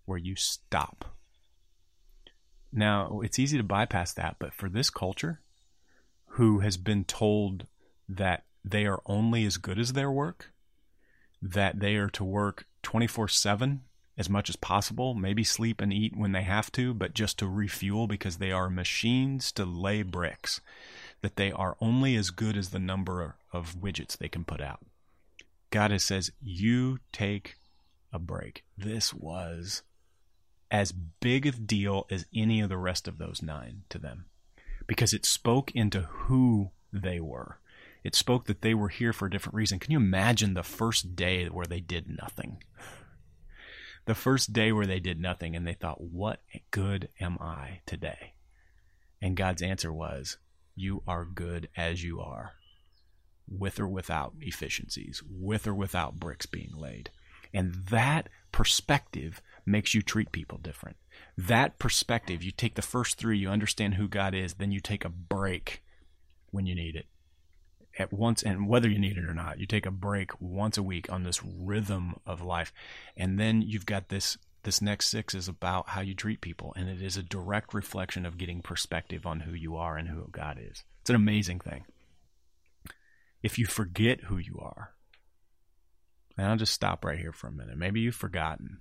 where 0.05 0.19
you 0.19 0.35
stop. 0.35 1.17
Now, 2.73 3.21
it's 3.23 3.39
easy 3.39 3.57
to 3.57 3.65
bypass 3.65 4.13
that, 4.15 4.37
but 4.39 4.55
for 4.55 4.69
this 4.69 4.91
culture, 4.91 5.41
who 6.35 6.61
has 6.61 6.77
been 6.77 7.05
told 7.05 7.67
that 8.09 8.45
they 8.65 8.87
are 8.87 9.03
only 9.07 9.45
as 9.45 9.57
good 9.57 9.79
as 9.79 9.93
their 9.93 10.11
work, 10.11 10.53
that 11.41 11.81
they 11.81 11.97
are 11.97 12.11
to 12.11 12.25
work 12.25 12.67
24 12.83 13.29
7 13.29 13.83
as 14.19 14.29
much 14.29 14.51
as 14.51 14.57
possible, 14.57 15.15
maybe 15.15 15.43
sleep 15.43 15.81
and 15.81 15.93
eat 15.93 16.15
when 16.15 16.33
they 16.33 16.43
have 16.43 16.71
to, 16.73 16.93
but 16.93 17.15
just 17.15 17.39
to 17.39 17.49
refuel 17.49 18.07
because 18.07 18.37
they 18.37 18.53
are 18.53 18.69
machines 18.69 19.51
to 19.53 19.65
lay 19.65 20.03
bricks, 20.03 20.61
that 21.23 21.37
they 21.37 21.51
are 21.51 21.77
only 21.81 22.17
as 22.17 22.31
good 22.31 22.55
as 22.55 22.69
the 22.69 22.79
number 22.79 23.37
of 23.51 23.77
widgets 23.81 24.19
they 24.19 24.29
can 24.29 24.45
put 24.45 24.61
out. 24.61 24.85
God 25.71 25.91
has 25.91 26.05
says, 26.05 26.33
You 26.43 26.99
take 27.13 27.57
a 28.13 28.19
break. 28.19 28.65
This 28.77 29.15
was 29.15 29.83
as 30.71 30.93
big 30.93 31.47
a 31.47 31.53
deal 31.53 32.07
as 32.11 32.27
any 32.35 32.61
of 32.61 32.69
the 32.69 32.77
rest 32.77 33.09
of 33.09 33.19
those 33.19 33.43
nine 33.43 33.83
to 33.89 33.99
them 33.99 34.27
because 34.87 35.13
it 35.13 35.25
spoke 35.25 35.71
into 35.73 36.03
who 36.03 36.71
they 36.93 37.21
were. 37.21 37.59
It 38.03 38.15
spoke 38.15 38.47
that 38.47 38.63
they 38.63 38.75
were 38.75 38.89
here 38.89 39.13
for 39.13 39.27
a 39.27 39.31
different 39.31 39.57
reason. 39.57 39.79
Can 39.79 39.93
you 39.93 39.99
imagine 39.99 40.55
the 40.55 40.63
first 40.63 41.15
day 41.15 41.47
where 41.47 41.67
they 41.67 41.81
did 41.81 42.09
nothing? 42.09 42.63
The 44.07 44.15
first 44.15 44.53
day 44.53 44.73
where 44.73 44.87
they 44.87 45.01
did 45.01 45.21
nothing 45.21 45.55
and 45.55 45.67
they 45.67 45.75
thought, 45.75 46.01
What 46.01 46.41
good 46.71 47.09
am 47.21 47.37
I 47.41 47.81
today? 47.85 48.35
And 49.21 49.37
God's 49.37 49.61
answer 49.61 49.93
was, 49.93 50.39
You 50.75 51.03
are 51.07 51.27
good 51.27 51.69
as 51.77 52.03
you 52.03 52.21
are, 52.21 52.55
with 53.47 53.79
or 53.79 53.87
without 53.87 54.33
efficiencies, 54.41 55.23
with 55.29 55.67
or 55.67 55.75
without 55.75 56.19
bricks 56.19 56.47
being 56.47 56.73
laid. 56.75 57.11
And 57.53 57.75
that 57.91 58.31
perspective 58.51 59.43
makes 59.67 59.93
you 59.93 60.01
treat 60.01 60.33
people 60.33 60.57
different. 60.57 60.97
That 61.37 61.79
perspective, 61.79 62.43
you 62.43 62.51
take 62.51 62.77
the 62.77 62.83
first 62.83 63.19
three, 63.19 63.37
you 63.37 63.51
understand 63.51 63.95
who 63.95 64.09
God 64.09 64.35
is, 64.35 64.55
then 64.55 64.73
you 64.73 64.81
take 64.81 65.05
a 65.05 65.11
break 65.11 65.83
when 66.51 66.65
you 66.65 66.75
need 66.75 66.97
it 66.97 67.07
at 67.99 68.13
once 68.13 68.43
and 68.43 68.69
whether 68.69 68.89
you 68.89 68.99
need 68.99 69.17
it 69.17 69.25
or 69.25 69.35
not 69.35 69.59
you 69.59 69.67
take 69.67 69.87
a 69.87 69.91
break 69.91 70.31
once 70.41 70.79
a 70.79 70.83
week 70.83 71.11
on 71.11 71.25
this 71.25 71.43
rhythm 71.45 72.15
of 72.25 72.41
life. 72.41 72.73
And 73.17 73.39
then 73.39 73.63
you've 73.63 73.87
got 73.87 74.09
this 74.09 74.39
this 74.63 74.83
next 74.83 75.09
six 75.09 75.35
is 75.35 75.49
about 75.49 75.89
how 75.91 76.03
you 76.03 76.15
treat 76.15 76.43
people. 76.43 76.75
And 76.77 76.89
it 76.89 77.01
is 77.01 77.17
a 77.17 77.23
direct 77.23 77.73
reflection 77.73 78.27
of 78.27 78.37
getting 78.37 78.61
perspective 78.61 79.25
on 79.25 79.41
who 79.41 79.55
you 79.55 79.77
are 79.77 79.97
and 79.97 80.09
who 80.09 80.27
god 80.31 80.59
is. 80.61 80.85
It's 81.01 81.11
an 81.11 81.17
amazing 81.17 81.61
thing. 81.61 81.85
If 83.43 83.59
you 83.59 83.67
forget 83.67 84.25
who 84.25 84.37
you 84.37 84.59
are 84.61 84.95
and 86.41 86.49
i'll 86.49 86.57
just 86.57 86.73
stop 86.73 87.05
right 87.05 87.19
here 87.19 87.33
for 87.33 87.49
a 87.49 87.53
minute. 87.53 87.77
Maybe 87.77 88.01
you've 88.01 88.15
forgotten 88.15 88.79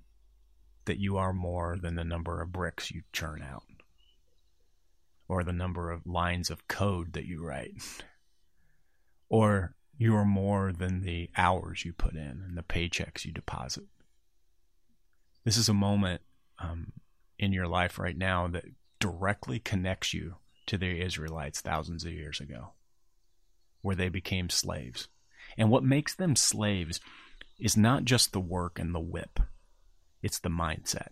that 0.85 0.97
you 0.97 1.17
are 1.17 1.33
more 1.33 1.77
than 1.79 1.95
the 1.95 2.03
number 2.03 2.41
of 2.41 2.51
bricks 2.51 2.89
you 2.89 3.01
churn 3.11 3.41
out 3.41 3.63
or 5.27 5.43
the 5.43 5.53
number 5.53 5.91
of 5.91 6.07
lines 6.07 6.49
of 6.49 6.67
code 6.67 7.13
that 7.13 7.25
you 7.25 7.45
write 7.45 7.73
or 9.29 9.75
you 9.97 10.15
are 10.15 10.25
more 10.25 10.71
than 10.71 11.01
the 11.01 11.29
hours 11.37 11.85
you 11.85 11.93
put 11.93 12.13
in 12.13 12.43
and 12.47 12.57
the 12.57 12.63
paychecks 12.63 13.25
you 13.25 13.31
deposit. 13.31 13.85
This 15.43 15.57
is 15.57 15.69
a 15.69 15.73
moment 15.73 16.21
um, 16.57 16.93
in 17.37 17.53
your 17.53 17.67
life 17.67 17.99
right 17.99 18.17
now 18.17 18.47
that 18.47 18.65
directly 18.99 19.59
connects 19.59 20.13
you 20.13 20.35
to 20.67 20.77
the 20.77 21.01
Israelites 21.01 21.61
thousands 21.61 22.05
of 22.05 22.13
years 22.13 22.39
ago, 22.39 22.73
where 23.81 23.95
they 23.95 24.09
became 24.09 24.49
slaves. 24.49 25.07
And 25.57 25.69
what 25.69 25.83
makes 25.83 26.15
them 26.15 26.35
slaves 26.35 26.99
is 27.59 27.75
not 27.75 28.05
just 28.05 28.31
the 28.31 28.39
work 28.39 28.79
and 28.79 28.93
the 28.93 28.99
whip, 28.99 29.39
it's 30.21 30.39
the 30.39 30.49
mindset. 30.49 31.09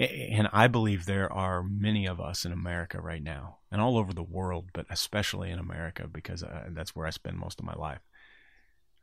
And 0.00 0.48
I 0.50 0.66
believe 0.66 1.04
there 1.04 1.30
are 1.30 1.62
many 1.62 2.06
of 2.06 2.20
us 2.20 2.46
in 2.46 2.52
America 2.52 2.98
right 3.00 3.22
now, 3.22 3.58
and 3.70 3.82
all 3.82 3.98
over 3.98 4.14
the 4.14 4.22
world, 4.22 4.70
but 4.72 4.86
especially 4.88 5.50
in 5.50 5.58
America 5.58 6.08
because 6.10 6.42
uh, 6.42 6.68
that's 6.70 6.96
where 6.96 7.06
I 7.06 7.10
spend 7.10 7.36
most 7.36 7.60
of 7.60 7.66
my 7.66 7.74
life. 7.74 8.00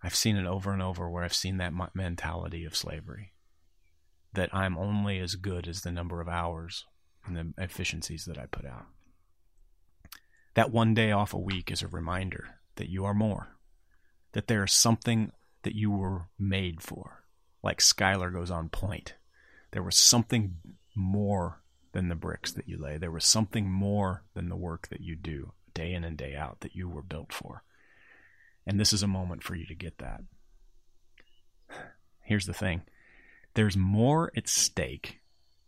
I've 0.03 0.15
seen 0.15 0.37
it 0.37 0.47
over 0.47 0.73
and 0.73 0.81
over 0.81 1.07
where 1.07 1.23
I've 1.23 1.35
seen 1.35 1.57
that 1.57 1.73
mentality 1.93 2.65
of 2.65 2.75
slavery 2.75 3.33
that 4.33 4.53
I'm 4.53 4.77
only 4.77 5.19
as 5.19 5.35
good 5.35 5.67
as 5.67 5.81
the 5.81 5.91
number 5.91 6.19
of 6.19 6.27
hours 6.27 6.85
and 7.25 7.35
the 7.35 7.53
efficiencies 7.63 8.25
that 8.25 8.37
I 8.37 8.45
put 8.45 8.65
out. 8.65 8.85
That 10.55 10.71
one 10.71 10.93
day 10.93 11.11
off 11.11 11.33
a 11.33 11.39
week 11.39 11.71
is 11.71 11.81
a 11.81 11.87
reminder 11.87 12.55
that 12.75 12.89
you 12.89 13.05
are 13.05 13.13
more, 13.13 13.55
that 14.33 14.47
there 14.47 14.63
is 14.63 14.73
something 14.73 15.31
that 15.63 15.75
you 15.75 15.91
were 15.91 16.27
made 16.39 16.81
for. 16.81 17.23
Like 17.63 17.81
Schuyler 17.81 18.29
goes 18.29 18.51
on 18.51 18.69
point. 18.69 19.15
There 19.71 19.83
was 19.83 19.97
something 19.97 20.57
more 20.97 21.61
than 21.93 22.09
the 22.09 22.15
bricks 22.15 22.51
that 22.51 22.67
you 22.67 22.77
lay. 22.77 22.97
There 22.97 23.11
was 23.11 23.25
something 23.25 23.69
more 23.69 24.23
than 24.33 24.49
the 24.49 24.55
work 24.55 24.87
that 24.89 25.01
you 25.01 25.15
do 25.15 25.53
day 25.73 25.93
in 25.93 26.03
and 26.03 26.17
day 26.17 26.35
out 26.35 26.61
that 26.61 26.75
you 26.75 26.89
were 26.89 27.03
built 27.03 27.31
for. 27.31 27.63
And 28.65 28.79
this 28.79 28.91
is 28.91 29.03
a 29.03 29.07
moment 29.07 29.43
for 29.43 29.55
you 29.55 29.65
to 29.67 29.75
get 29.75 29.99
that. 29.99 30.21
Here's 32.23 32.45
the 32.45 32.53
thing 32.53 32.81
there's 33.53 33.77
more 33.77 34.31
at 34.35 34.49
stake 34.49 35.19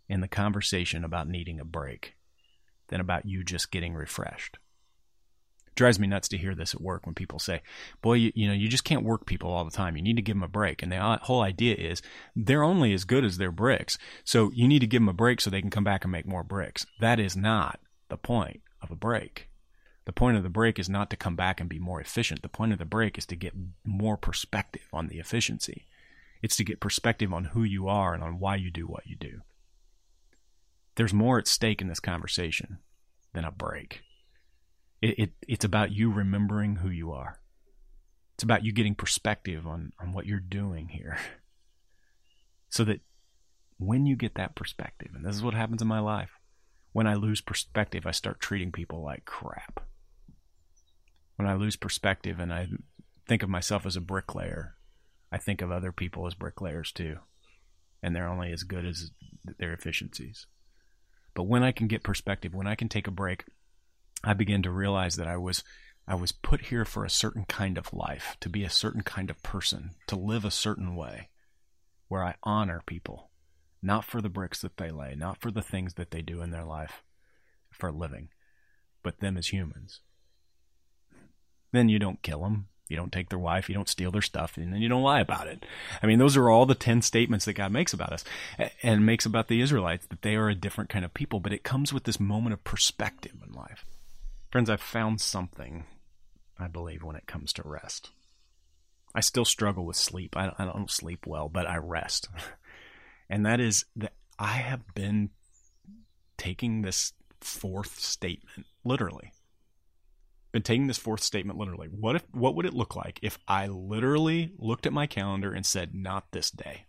in 0.07 0.21
the 0.21 0.27
conversation 0.27 1.03
about 1.03 1.29
needing 1.29 1.59
a 1.59 1.65
break 1.65 2.15
than 2.89 2.99
about 2.99 3.25
you 3.25 3.43
just 3.43 3.71
getting 3.71 3.93
refreshed 3.93 4.57
drives 5.75 5.99
me 5.99 6.07
nuts 6.07 6.27
to 6.29 6.37
hear 6.37 6.55
this 6.55 6.73
at 6.73 6.81
work 6.81 7.05
when 7.05 7.15
people 7.15 7.39
say, 7.39 7.61
"Boy, 8.01 8.13
you, 8.13 8.31
you 8.35 8.47
know, 8.47 8.53
you 8.53 8.67
just 8.67 8.83
can't 8.83 9.03
work 9.03 9.25
people 9.25 9.51
all 9.51 9.65
the 9.65 9.71
time. 9.71 9.95
You 9.95 10.03
need 10.03 10.15
to 10.15 10.21
give 10.21 10.35
them 10.35 10.43
a 10.43 10.47
break." 10.47 10.81
And 10.81 10.91
the 10.91 11.19
whole 11.23 11.41
idea 11.41 11.75
is 11.75 12.01
they're 12.35 12.63
only 12.63 12.93
as 12.93 13.05
good 13.05 13.23
as 13.23 13.37
their 13.37 13.51
bricks, 13.51 13.97
so 14.23 14.51
you 14.51 14.67
need 14.67 14.79
to 14.79 14.87
give 14.87 15.01
them 15.01 15.09
a 15.09 15.13
break 15.13 15.41
so 15.41 15.49
they 15.49 15.61
can 15.61 15.69
come 15.69 15.83
back 15.83 16.03
and 16.03 16.11
make 16.11 16.25
more 16.25 16.43
bricks. 16.43 16.85
That 16.99 17.19
is 17.19 17.35
not 17.35 17.79
the 18.09 18.17
point 18.17 18.61
of 18.81 18.91
a 18.91 18.95
break. 18.95 19.49
The 20.05 20.13
point 20.13 20.37
of 20.37 20.43
the 20.43 20.49
break 20.49 20.79
is 20.79 20.89
not 20.89 21.11
to 21.11 21.15
come 21.15 21.35
back 21.35 21.59
and 21.59 21.69
be 21.69 21.77
more 21.77 22.01
efficient. 22.01 22.41
The 22.41 22.49
point 22.49 22.73
of 22.73 22.79
the 22.79 22.85
break 22.85 23.17
is 23.17 23.27
to 23.27 23.35
get 23.35 23.53
more 23.85 24.17
perspective 24.17 24.87
on 24.91 25.07
the 25.07 25.19
efficiency. 25.19 25.85
It's 26.41 26.55
to 26.55 26.63
get 26.63 26.79
perspective 26.79 27.31
on 27.31 27.45
who 27.45 27.63
you 27.63 27.87
are 27.87 28.13
and 28.13 28.23
on 28.23 28.39
why 28.39 28.55
you 28.55 28.71
do 28.71 28.87
what 28.87 29.05
you 29.05 29.15
do. 29.15 29.41
There's 30.95 31.13
more 31.13 31.37
at 31.37 31.47
stake 31.47 31.81
in 31.81 31.87
this 31.87 31.99
conversation 31.99 32.79
than 33.33 33.45
a 33.45 33.51
break. 33.51 34.01
It, 35.01 35.19
it, 35.19 35.31
it's 35.47 35.65
about 35.65 35.91
you 35.91 36.11
remembering 36.11 36.77
who 36.77 36.89
you 36.89 37.11
are. 37.11 37.39
It's 38.35 38.43
about 38.43 38.63
you 38.63 38.71
getting 38.71 38.95
perspective 38.95 39.67
on, 39.67 39.93
on 39.99 40.13
what 40.13 40.25
you're 40.25 40.39
doing 40.39 40.89
here. 40.89 41.17
So 42.71 42.83
that 42.83 43.01
when 43.79 44.05
you 44.05 44.15
get 44.15 44.35
that 44.35 44.53
perspective, 44.53 45.09
and 45.15 45.25
this 45.25 45.35
is 45.35 45.41
what 45.41 45.55
happens 45.55 45.81
in 45.81 45.87
my 45.87 45.99
life, 45.99 46.29
when 46.91 47.07
I 47.07 47.15
lose 47.15 47.41
perspective, 47.41 48.05
I 48.05 48.11
start 48.11 48.39
treating 48.39 48.71
people 48.71 49.03
like 49.03 49.25
crap. 49.25 49.79
When 51.35 51.47
I 51.47 51.55
lose 51.55 51.75
perspective 51.75 52.39
and 52.39 52.53
I 52.53 52.67
think 53.27 53.41
of 53.41 53.49
myself 53.49 53.85
as 53.85 53.95
a 53.95 54.01
bricklayer, 54.01 54.75
I 55.31 55.37
think 55.37 55.61
of 55.61 55.71
other 55.71 55.91
people 55.91 56.27
as 56.27 56.33
bricklayers 56.33 56.91
too. 56.91 57.17
And 58.03 58.15
they're 58.15 58.27
only 58.27 58.51
as 58.51 58.63
good 58.63 58.85
as 58.85 59.11
their 59.57 59.73
efficiencies. 59.73 60.45
But 61.33 61.43
when 61.43 61.63
I 61.63 61.71
can 61.71 61.87
get 61.87 62.03
perspective, 62.03 62.53
when 62.53 62.67
I 62.67 62.75
can 62.75 62.89
take 62.89 63.07
a 63.07 63.11
break, 63.11 63.45
I 64.23 64.33
began 64.33 64.61
to 64.63 64.71
realize 64.71 65.15
that 65.15 65.27
I 65.27 65.37
was 65.37 65.63
I 66.09 66.15
was 66.15 66.31
put 66.31 66.61
here 66.61 66.85
for 66.85 67.05
a 67.05 67.09
certain 67.09 67.45
kind 67.45 67.77
of 67.77 67.93
life, 67.93 68.35
to 68.39 68.49
be 68.49 68.63
a 68.63 68.69
certain 68.69 69.03
kind 69.03 69.29
of 69.29 69.43
person, 69.43 69.91
to 70.07 70.15
live 70.15 70.43
a 70.43 70.49
certain 70.49 70.95
way, 70.95 71.29
where 72.07 72.23
I 72.23 72.33
honor 72.41 72.81
people, 72.87 73.29
not 73.83 74.05
for 74.05 74.19
the 74.19 74.27
bricks 74.27 74.59
that 74.61 74.77
they 74.77 74.89
lay, 74.89 75.13
not 75.13 75.39
for 75.39 75.51
the 75.51 75.61
things 75.61 75.93
that 75.93 76.09
they 76.09 76.23
do 76.23 76.41
in 76.41 76.49
their 76.49 76.65
life 76.65 77.03
for 77.69 77.89
a 77.89 77.91
living, 77.91 78.29
but 79.03 79.19
them 79.19 79.37
as 79.37 79.49
humans. 79.49 80.01
Then 81.71 81.89
you 81.89 81.99
don't 81.99 82.23
kill 82.23 82.41
them. 82.41 82.69
You 82.87 82.97
don't 82.97 83.13
take 83.13 83.29
their 83.29 83.37
wife, 83.37 83.69
you 83.69 83.75
don't 83.75 83.87
steal 83.87 84.09
their 84.09 84.23
stuff, 84.23 84.57
and 84.57 84.73
then 84.73 84.81
you 84.81 84.89
don't 84.89 85.03
lie 85.03 85.19
about 85.19 85.45
it. 85.45 85.63
I 86.01 86.07
mean, 86.07 86.17
those 86.17 86.35
are 86.35 86.49
all 86.49 86.65
the 86.65 86.73
10 86.73 87.03
statements 87.03 87.45
that 87.45 87.53
God 87.53 87.71
makes 87.71 87.93
about 87.93 88.11
us 88.11 88.25
and 88.81 89.05
makes 89.05 89.27
about 89.27 89.47
the 89.47 89.61
Israelites 89.61 90.07
that 90.07 90.23
they 90.23 90.35
are 90.35 90.49
a 90.49 90.55
different 90.55 90.89
kind 90.89 91.05
of 91.05 91.13
people, 91.13 91.39
but 91.39 91.53
it 91.53 91.63
comes 91.63 91.93
with 91.93 92.05
this 92.05 92.19
moment 92.19 92.53
of 92.53 92.63
perspective 92.63 93.35
in 93.47 93.53
life. 93.53 93.85
Friends, 94.49 94.69
I've 94.69 94.81
found 94.81 95.21
something, 95.21 95.85
I 96.57 96.67
believe, 96.67 97.03
when 97.03 97.15
it 97.15 97.27
comes 97.27 97.53
to 97.53 97.63
rest. 97.63 98.09
I 99.13 99.21
still 99.21 99.45
struggle 99.45 99.85
with 99.85 99.95
sleep. 99.95 100.35
I, 100.37 100.53
don't 100.57 100.91
sleep 100.91 101.25
well, 101.25 101.49
but 101.49 101.67
I 101.67 101.77
rest. 101.77 102.29
and 103.29 103.45
that 103.45 103.59
is 103.59 103.85
that 103.95 104.13
I 104.37 104.53
have 104.53 104.93
been 104.93 105.29
taking 106.37 106.81
this 106.81 107.13
fourth 107.41 107.99
statement 107.99 108.65
literally 108.83 109.31
been 110.51 110.61
taking 110.61 110.87
this 110.87 110.97
fourth 110.97 111.21
statement 111.21 111.59
literally. 111.59 111.87
What 111.87 112.15
if 112.15 112.23
what 112.31 112.55
would 112.55 112.65
it 112.65 112.73
look 112.73 112.95
like 112.95 113.19
if 113.21 113.37
I 113.47 113.67
literally 113.67 114.53
looked 114.57 114.85
at 114.85 114.93
my 114.93 115.07
calendar 115.07 115.53
and 115.53 115.65
said, 115.65 115.93
"Not 115.93 116.31
this 116.31 116.49
day, 116.49 116.85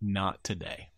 not 0.00 0.42
today." 0.42 0.90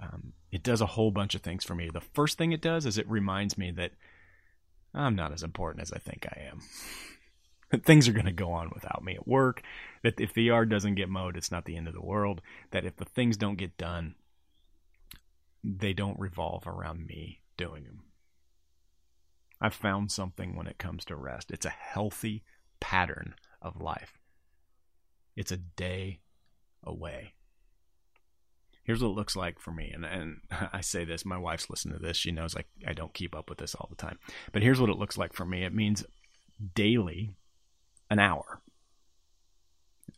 Um, 0.00 0.32
it 0.52 0.62
does 0.62 0.80
a 0.80 0.86
whole 0.86 1.10
bunch 1.10 1.34
of 1.34 1.40
things 1.40 1.64
for 1.64 1.74
me. 1.74 1.90
The 1.92 2.00
first 2.00 2.38
thing 2.38 2.52
it 2.52 2.60
does 2.60 2.86
is 2.86 2.98
it 2.98 3.08
reminds 3.08 3.58
me 3.58 3.72
that 3.72 3.92
I'm 4.94 5.16
not 5.16 5.32
as 5.32 5.42
important 5.42 5.82
as 5.82 5.92
I 5.92 5.98
think 5.98 6.26
I 6.26 6.42
am. 6.52 6.60
that 7.70 7.84
things 7.84 8.06
are 8.06 8.12
going 8.12 8.26
to 8.26 8.32
go 8.32 8.52
on 8.52 8.70
without 8.74 9.02
me 9.02 9.14
at 9.14 9.26
work. 9.26 9.62
That 10.02 10.20
if 10.20 10.34
the 10.34 10.42
yard 10.42 10.68
doesn't 10.70 10.94
get 10.94 11.08
mowed, 11.08 11.36
it's 11.36 11.50
not 11.50 11.64
the 11.64 11.76
end 11.76 11.88
of 11.88 11.94
the 11.94 12.02
world. 12.02 12.42
That 12.70 12.84
if 12.84 12.96
the 12.96 13.06
things 13.06 13.36
don't 13.36 13.56
get 13.56 13.76
done, 13.76 14.14
they 15.64 15.92
don't 15.92 16.20
revolve 16.20 16.66
around 16.66 17.06
me 17.06 17.40
doing 17.56 17.84
them 17.84 18.02
I've 19.62 19.74
found 19.74 20.10
something 20.10 20.56
when 20.56 20.66
it 20.66 20.78
comes 20.78 21.04
to 21.04 21.14
rest. 21.14 21.52
It's 21.52 21.64
a 21.64 21.70
healthy 21.70 22.42
pattern 22.80 23.36
of 23.62 23.80
life. 23.80 24.18
It's 25.36 25.52
a 25.52 25.56
day 25.56 26.18
away. 26.82 27.34
Here's 28.84 29.02
what 29.02 29.10
it 29.10 29.16
looks 29.16 29.36
like 29.36 29.60
for 29.60 29.70
me. 29.70 29.92
And, 29.94 30.04
and 30.04 30.40
I 30.72 30.80
say 30.80 31.04
this, 31.04 31.24
my 31.24 31.38
wife's 31.38 31.70
listening 31.70 31.98
to 31.98 32.02
this. 32.02 32.16
She 32.16 32.32
knows 32.32 32.56
I, 32.56 32.64
I 32.86 32.92
don't 32.92 33.14
keep 33.14 33.34
up 33.34 33.48
with 33.48 33.58
this 33.58 33.74
all 33.74 33.88
the 33.88 33.96
time. 33.96 34.18
But 34.52 34.62
here's 34.62 34.80
what 34.80 34.90
it 34.90 34.98
looks 34.98 35.16
like 35.18 35.32
for 35.32 35.44
me 35.44 35.64
it 35.64 35.74
means 35.74 36.04
daily, 36.74 37.34
an 38.10 38.18
hour. 38.18 38.60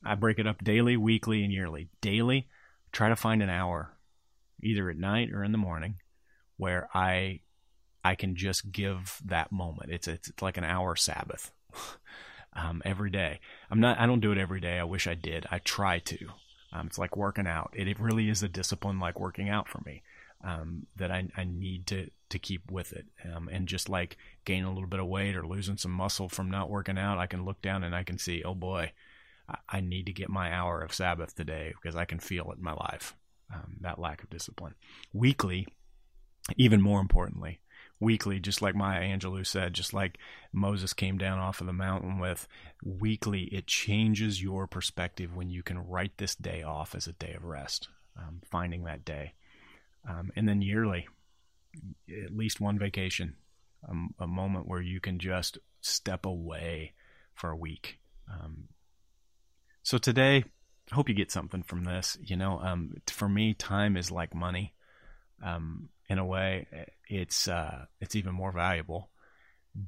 I 0.05 0.15
break 0.15 0.39
it 0.39 0.47
up 0.47 0.62
daily, 0.62 0.97
weekly, 0.97 1.43
and 1.45 1.53
yearly. 1.53 1.89
Daily, 2.01 2.49
try 2.93 3.09
to 3.09 3.17
find 3.17 3.43
an 3.43 3.51
hour, 3.51 3.97
either 4.62 4.91
at 4.91 4.97
night 4.97 5.31
or 5.33 5.43
in 5.43 5.53
the 5.53 5.59
morning, 5.59 5.97
where 6.57 6.89
I 6.95 7.41
I 8.05 8.15
can 8.15 8.37
just 8.37 8.71
give 8.71 9.19
that 9.25 9.51
moment. 9.51 9.91
It's 9.91 10.09
it's, 10.09 10.29
it's 10.29 10.43
like 10.43 10.59
an 10.59 10.65
hour 10.65 10.95
Sabbath 10.95 11.53
um, 12.53 12.83
every 12.85 13.11
day. 13.11 13.41
I'm 13.71 13.81
not. 13.81 13.99
I 13.99 14.07
don't 14.07 14.21
do 14.21 14.33
it 14.33 14.39
every 14.39 14.61
day. 14.61 14.79
I 14.79 14.85
wish 14.85 15.07
I 15.07 15.15
did. 15.15 15.47
I 15.51 15.59
try 15.59 16.01
to. 16.01 16.29
Um, 16.75 16.89
it's 16.89 16.99
like 16.99 17.16
working 17.16 17.47
out. 17.47 17.72
It, 17.75 17.89
it 17.89 18.01
really 18.01 18.29
is 18.29 18.43
a 18.43 18.49
discipline 18.49 18.99
like 18.99 19.20
working 19.20 19.49
out 19.49 19.68
for 19.68 19.81
me. 19.87 20.03
Um, 20.43 20.87
that 20.97 21.11
I, 21.11 21.27
I 21.39 21.45
need 21.45 21.87
to 21.87 22.11
to 22.29 22.39
keep 22.39 22.70
with 22.70 22.93
it. 22.93 23.07
Um, 23.33 23.49
and 23.51 23.66
just 23.66 23.89
like 23.89 24.18
gaining 24.45 24.64
a 24.64 24.72
little 24.72 24.89
bit 24.89 25.01
of 25.01 25.07
weight 25.07 25.37
or 25.37 25.47
losing 25.47 25.79
some 25.79 25.93
muscle 25.93 26.29
from 26.29 26.51
not 26.51 26.68
working 26.68 26.99
out, 26.99 27.16
I 27.16 27.27
can 27.27 27.47
look 27.47 27.62
down 27.62 27.83
and 27.83 27.95
I 27.95 28.03
can 28.03 28.18
see, 28.18 28.43
oh 28.43 28.55
boy, 28.55 28.93
I, 29.49 29.57
I 29.68 29.81
need 29.81 30.05
to 30.07 30.12
get 30.12 30.29
my 30.29 30.53
hour 30.53 30.83
of 30.83 30.93
Sabbath 30.93 31.35
today 31.35 31.72
because 31.81 31.97
I 31.97 32.05
can 32.05 32.18
feel 32.18 32.51
it 32.51 32.59
in 32.59 32.64
my 32.64 32.75
life. 32.75 33.14
Um, 33.55 33.77
that 33.81 33.99
lack 33.99 34.22
of 34.22 34.29
discipline. 34.31 34.75
Weekly, 35.12 35.66
even 36.57 36.83
more 36.83 37.01
importantly, 37.01 37.61
weekly, 38.01 38.40
just 38.40 38.62
like 38.62 38.74
Maya 38.74 39.03
Angelou 39.03 39.47
said, 39.47 39.74
just 39.74 39.95
like 39.95 40.18
Moses 40.53 40.92
came 40.92 41.18
down 41.18 41.38
off 41.38 41.61
of 41.61 41.66
the 41.66 41.72
mountain 41.72 42.18
with 42.18 42.47
weekly, 42.84 43.45
it 43.45 43.66
changes 43.66 44.42
your 44.42 44.66
perspective 44.66 45.34
when 45.34 45.51
you 45.51 45.62
can 45.62 45.78
write 45.78 46.16
this 46.18 46.34
day 46.34 46.62
off 46.62 46.95
as 46.95 47.07
a 47.07 47.12
day 47.12 47.34
of 47.34 47.45
rest, 47.45 47.88
um, 48.18 48.40
finding 48.51 48.84
that 48.84 49.05
day. 49.05 49.32
Um, 50.09 50.30
and 50.36 50.49
then 50.49 50.61
yearly, 50.61 51.09
at 52.24 52.36
least 52.36 52.61
one 52.61 52.78
vacation, 52.78 53.36
um, 53.88 54.14
a 54.18 54.26
moment 54.26 54.68
where 54.68 54.82
you 54.82 55.01
can 55.01 55.18
just 55.18 55.59
step 55.80 56.26
away 56.26 56.92
for 57.34 57.51
a 57.51 57.57
week. 57.57 57.99
Um, 58.30 58.68
so 59.82 59.99
today, 59.99 60.45
I 60.90 60.95
hope 60.95 61.09
you 61.09 61.14
get 61.14 61.32
something 61.32 61.62
from 61.62 61.84
this. 61.84 62.18
You 62.22 62.36
know, 62.36 62.59
um, 62.61 62.95
for 63.07 63.28
me, 63.28 63.55
time 63.55 63.97
is 63.97 64.11
like 64.11 64.34
money. 64.34 64.74
Um, 65.42 65.88
in 66.09 66.19
a 66.19 66.25
way, 66.25 66.67
it's 67.09 67.49
uh, 67.49 67.87
it's 68.01 68.17
even 68.17 68.35
more 68.35 68.53
valuable. 68.53 69.11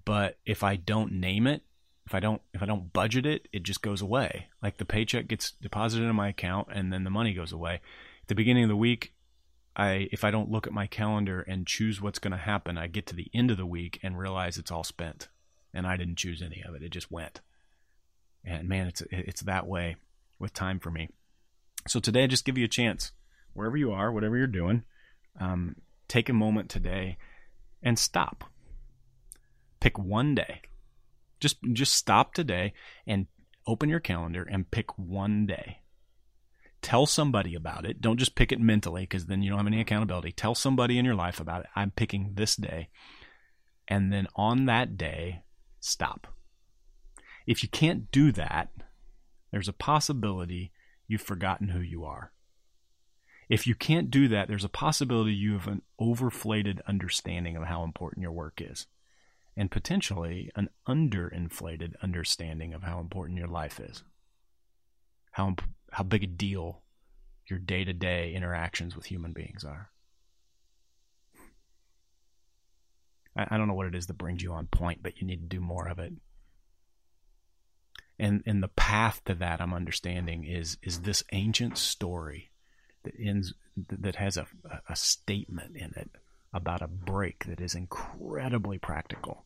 But 0.05 0.39
if 0.45 0.63
I 0.63 0.77
don't 0.77 1.13
name 1.13 1.47
it, 1.47 1.63
if 2.07 2.15
I 2.15 2.21
don't 2.21 2.41
if 2.55 2.63
I 2.63 2.67
don't 2.67 2.93
budget 2.93 3.27
it, 3.27 3.49
it 3.53 3.63
just 3.63 3.83
goes 3.83 4.01
away. 4.01 4.49
Like 4.63 4.79
the 4.79 4.85
paycheck 4.85 5.29
gets 5.29 5.53
deposited 5.53 6.05
in 6.07 6.17
my 6.17 6.29
account 6.29 6.69
and 6.73 6.93
then 6.93 7.05
the 7.05 7.11
money 7.11 7.35
goes 7.35 7.53
away. 7.53 7.75
At 7.75 8.29
the 8.29 8.35
beginning 8.35 8.65
of 8.65 8.69
the 8.69 8.77
week, 8.77 9.13
I 9.77 10.09
if 10.13 10.25
I 10.25 10.31
don't 10.31 10.51
look 10.51 10.67
at 10.67 10.73
my 10.73 10.87
calendar 10.87 11.41
and 11.41 11.67
choose 11.67 12.01
what's 12.01 12.19
going 12.19 12.33
to 12.33 12.37
happen, 12.39 12.79
I 12.79 12.87
get 12.87 13.07
to 13.09 13.17
the 13.17 13.31
end 13.35 13.51
of 13.51 13.57
the 13.57 13.67
week 13.67 14.01
and 14.03 14.19
realize 14.19 14.57
it's 14.57 14.71
all 14.71 14.85
spent, 14.85 15.29
and 15.75 15.87
I 15.87 15.97
didn't 15.97 16.17
choose 16.17 16.43
any 16.43 16.63
of 16.67 16.75
it. 16.75 16.83
It 16.83 16.91
just 16.91 17.11
went. 17.11 17.41
And 18.45 18.69
man, 18.69 18.87
it's 18.87 19.03
it's 19.11 19.43
that 19.43 19.67
way 19.67 19.97
with 20.39 20.53
time 20.53 20.79
for 20.79 20.91
me. 20.91 21.09
So 21.89 22.01
today, 22.01 22.25
I 22.25 22.29
just 22.29 22.45
give 22.45 22.59
you 22.59 22.65
a 22.65 22.69
chance, 22.69 23.13
wherever 23.53 23.77
you 23.77 23.93
are, 23.93 24.11
whatever 24.11 24.37
you're 24.37 24.47
doing. 24.47 24.85
Um, 25.39 25.77
take 26.09 26.29
a 26.29 26.35
moment 26.35 26.71
today 26.71 27.19
and 27.83 27.99
stop. 27.99 28.45
Pick 29.81 29.99
one 29.99 30.35
day. 30.35 30.63
Just 31.41 31.59
just 31.73 31.93
stop 31.93 32.35
today 32.35 32.73
and 33.07 33.27
open 33.67 33.89
your 33.89 34.01
calendar 34.01 34.47
and 34.51 34.71
pick 34.71 34.97
one 34.99 35.47
day. 35.47 35.81
Tell 36.83 37.07
somebody 37.07 37.55
about 37.55 37.85
it. 37.85 38.01
Don't 38.01 38.19
just 38.19 38.35
pick 38.35 38.53
it 38.53 38.61
mentally 38.61 39.03
because 39.03 39.27
then 39.27 39.43
you 39.43 39.51
don't 39.51 39.59
have 39.59 39.67
any 39.67 39.81
accountability. 39.81 40.33
Tell 40.33 40.55
somebody 40.55 40.99
in 40.99 41.05
your 41.05 41.15
life 41.15 41.41
about 41.41 41.63
it. 41.63 41.67
I'm 41.75 41.91
picking 41.91 42.33
this 42.35 42.55
day. 42.57 42.89
And 43.89 44.13
then 44.13 44.27
on 44.35 44.67
that 44.67 44.97
day, 44.97 45.43
stop. 45.81 46.27
If 47.47 47.63
you 47.63 47.69
can't 47.69 48.11
do 48.11 48.33
that, 48.33 48.71
there's 49.51 49.69
a 49.69 49.73
possibility 49.73 50.73
you've 51.07 51.23
forgotten 51.23 51.69
who 51.69 51.81
you 51.81 52.05
are. 52.05 52.33
If 53.49 53.67
you 53.67 53.75
can't 53.75 54.11
do 54.11 54.29
that, 54.29 54.49
there's 54.49 54.65
a 54.65 54.69
possibility 54.69 55.33
you 55.33 55.53
have 55.53 55.69
an 55.69 55.83
overflated 56.01 56.81
understanding 56.87 57.57
of 57.57 57.65
how 57.65 57.85
important 57.85 58.23
your 58.23 58.33
work 58.33 58.61
is, 58.61 58.87
and 59.57 59.71
potentially 59.71 60.51
an 60.57 60.69
underinflated 60.89 61.95
understanding 62.03 62.75
of 62.75 62.83
how 62.83 62.99
important 62.99 63.39
your 63.39 63.49
life 63.49 63.79
is. 63.79 64.03
How 65.31 65.55
how 65.93 66.03
big 66.03 66.25
a 66.25 66.27
deal 66.27 66.83
your 67.47 67.59
day-to-day 67.61 68.35
interactions 68.35 68.97
with 68.97 69.07
human 69.07 69.33
beings 69.33 69.63
are. 69.63 69.91
I, 73.37 73.47
I 73.51 73.57
don't 73.57 73.69
know 73.69 73.75
what 73.75 73.87
it 73.87 73.95
is 73.95 74.07
that 74.09 74.19
brings 74.19 74.43
you 74.43 74.53
on 74.53 74.67
point, 74.67 75.03
but 75.03 75.21
you 75.21 75.27
need 75.27 75.43
to 75.43 75.57
do 75.57 75.61
more 75.61 75.87
of 75.87 76.01
it. 76.01 76.13
And 78.19 78.43
and 78.47 78.63
the 78.63 78.69
path 78.69 79.23
to 79.27 79.35
that 79.37 79.61
I'm 79.61 79.75
understanding 79.75 80.45
is 80.45 80.79
is 80.83 81.03
this 81.03 81.23
ancient 81.33 81.79
story 81.79 82.51
that 83.07 83.15
ends 83.19 83.55
that 83.89 84.17
has 84.17 84.37
a, 84.37 84.47
a 84.89 84.97
statement 84.97 85.77
in 85.77 85.93
it 85.97 86.11
about 86.53 86.83
a 86.83 86.89
break 86.89 87.45
that 87.47 87.61
is 87.61 87.75
incredibly 87.75 88.79
practical. 88.79 89.45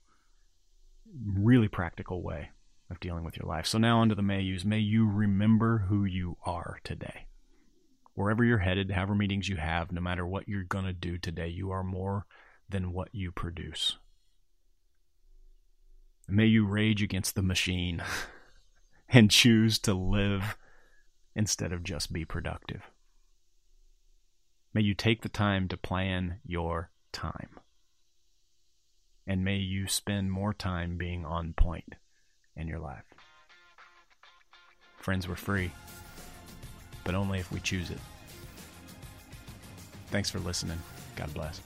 Really 1.27 1.69
practical 1.69 2.23
way 2.23 2.51
of 2.91 3.01
dealing 3.01 3.25
with 3.25 3.37
your 3.37 3.49
life. 3.49 3.67
So 3.67 3.79
now 3.79 4.01
onto 4.01 4.15
the 4.15 4.23
may 4.23 4.41
yous. 4.41 4.65
May 4.65 4.79
you 4.79 5.09
remember 5.09 5.87
who 5.89 6.05
you 6.05 6.37
are 6.45 6.79
today. 6.85 7.27
Wherever 8.15 8.45
you're 8.45 8.59
headed, 8.59 8.91
however 8.91 9.15
meetings 9.15 9.49
you 9.49 9.57
have, 9.57 9.93
no 9.93 10.01
matter 10.01 10.27
what 10.27 10.49
you're 10.49 10.65
going 10.65 10.85
to 10.85 10.93
do 10.93 11.19
today, 11.19 11.49
you 11.49 11.71
are 11.71 11.85
more 11.85 12.27
than 12.69 12.93
what 12.93 13.09
you 13.13 13.33
produce. 13.33 13.97
May 16.29 16.47
you 16.47 16.67
rage 16.67 17.03
against 17.03 17.35
the 17.35 17.43
machine 17.43 18.03
and 19.09 19.31
choose 19.31 19.79
to 19.81 19.95
live 19.95 20.57
instead 21.35 21.73
of 21.73 21.83
just 21.83 22.13
be 22.13 22.25
productive. 22.25 22.83
May 24.73 24.83
you 24.83 24.95
take 24.95 25.23
the 25.23 25.29
time 25.29 25.69
to 25.69 25.77
plan 25.77 26.41
your 26.45 26.91
time. 27.13 27.59
And 29.27 29.45
may 29.45 29.57
you 29.57 29.89
spend 29.89 30.31
more 30.31 30.55
time 30.55 30.97
being 30.97 31.25
on 31.25 31.55
point 31.55 31.95
in 32.57 32.69
your 32.69 32.79
life. 32.79 33.05
Friends, 34.99 35.29
we're 35.29 35.35
free, 35.35 35.71
but 37.05 37.15
only 37.15 37.39
if 37.39 37.51
we 37.51 37.61
choose 37.61 37.91
it. 37.91 37.99
Thanks 40.09 40.31
for 40.31 40.41
listening. 40.41 40.79
God 41.17 41.33
bless. 41.33 41.61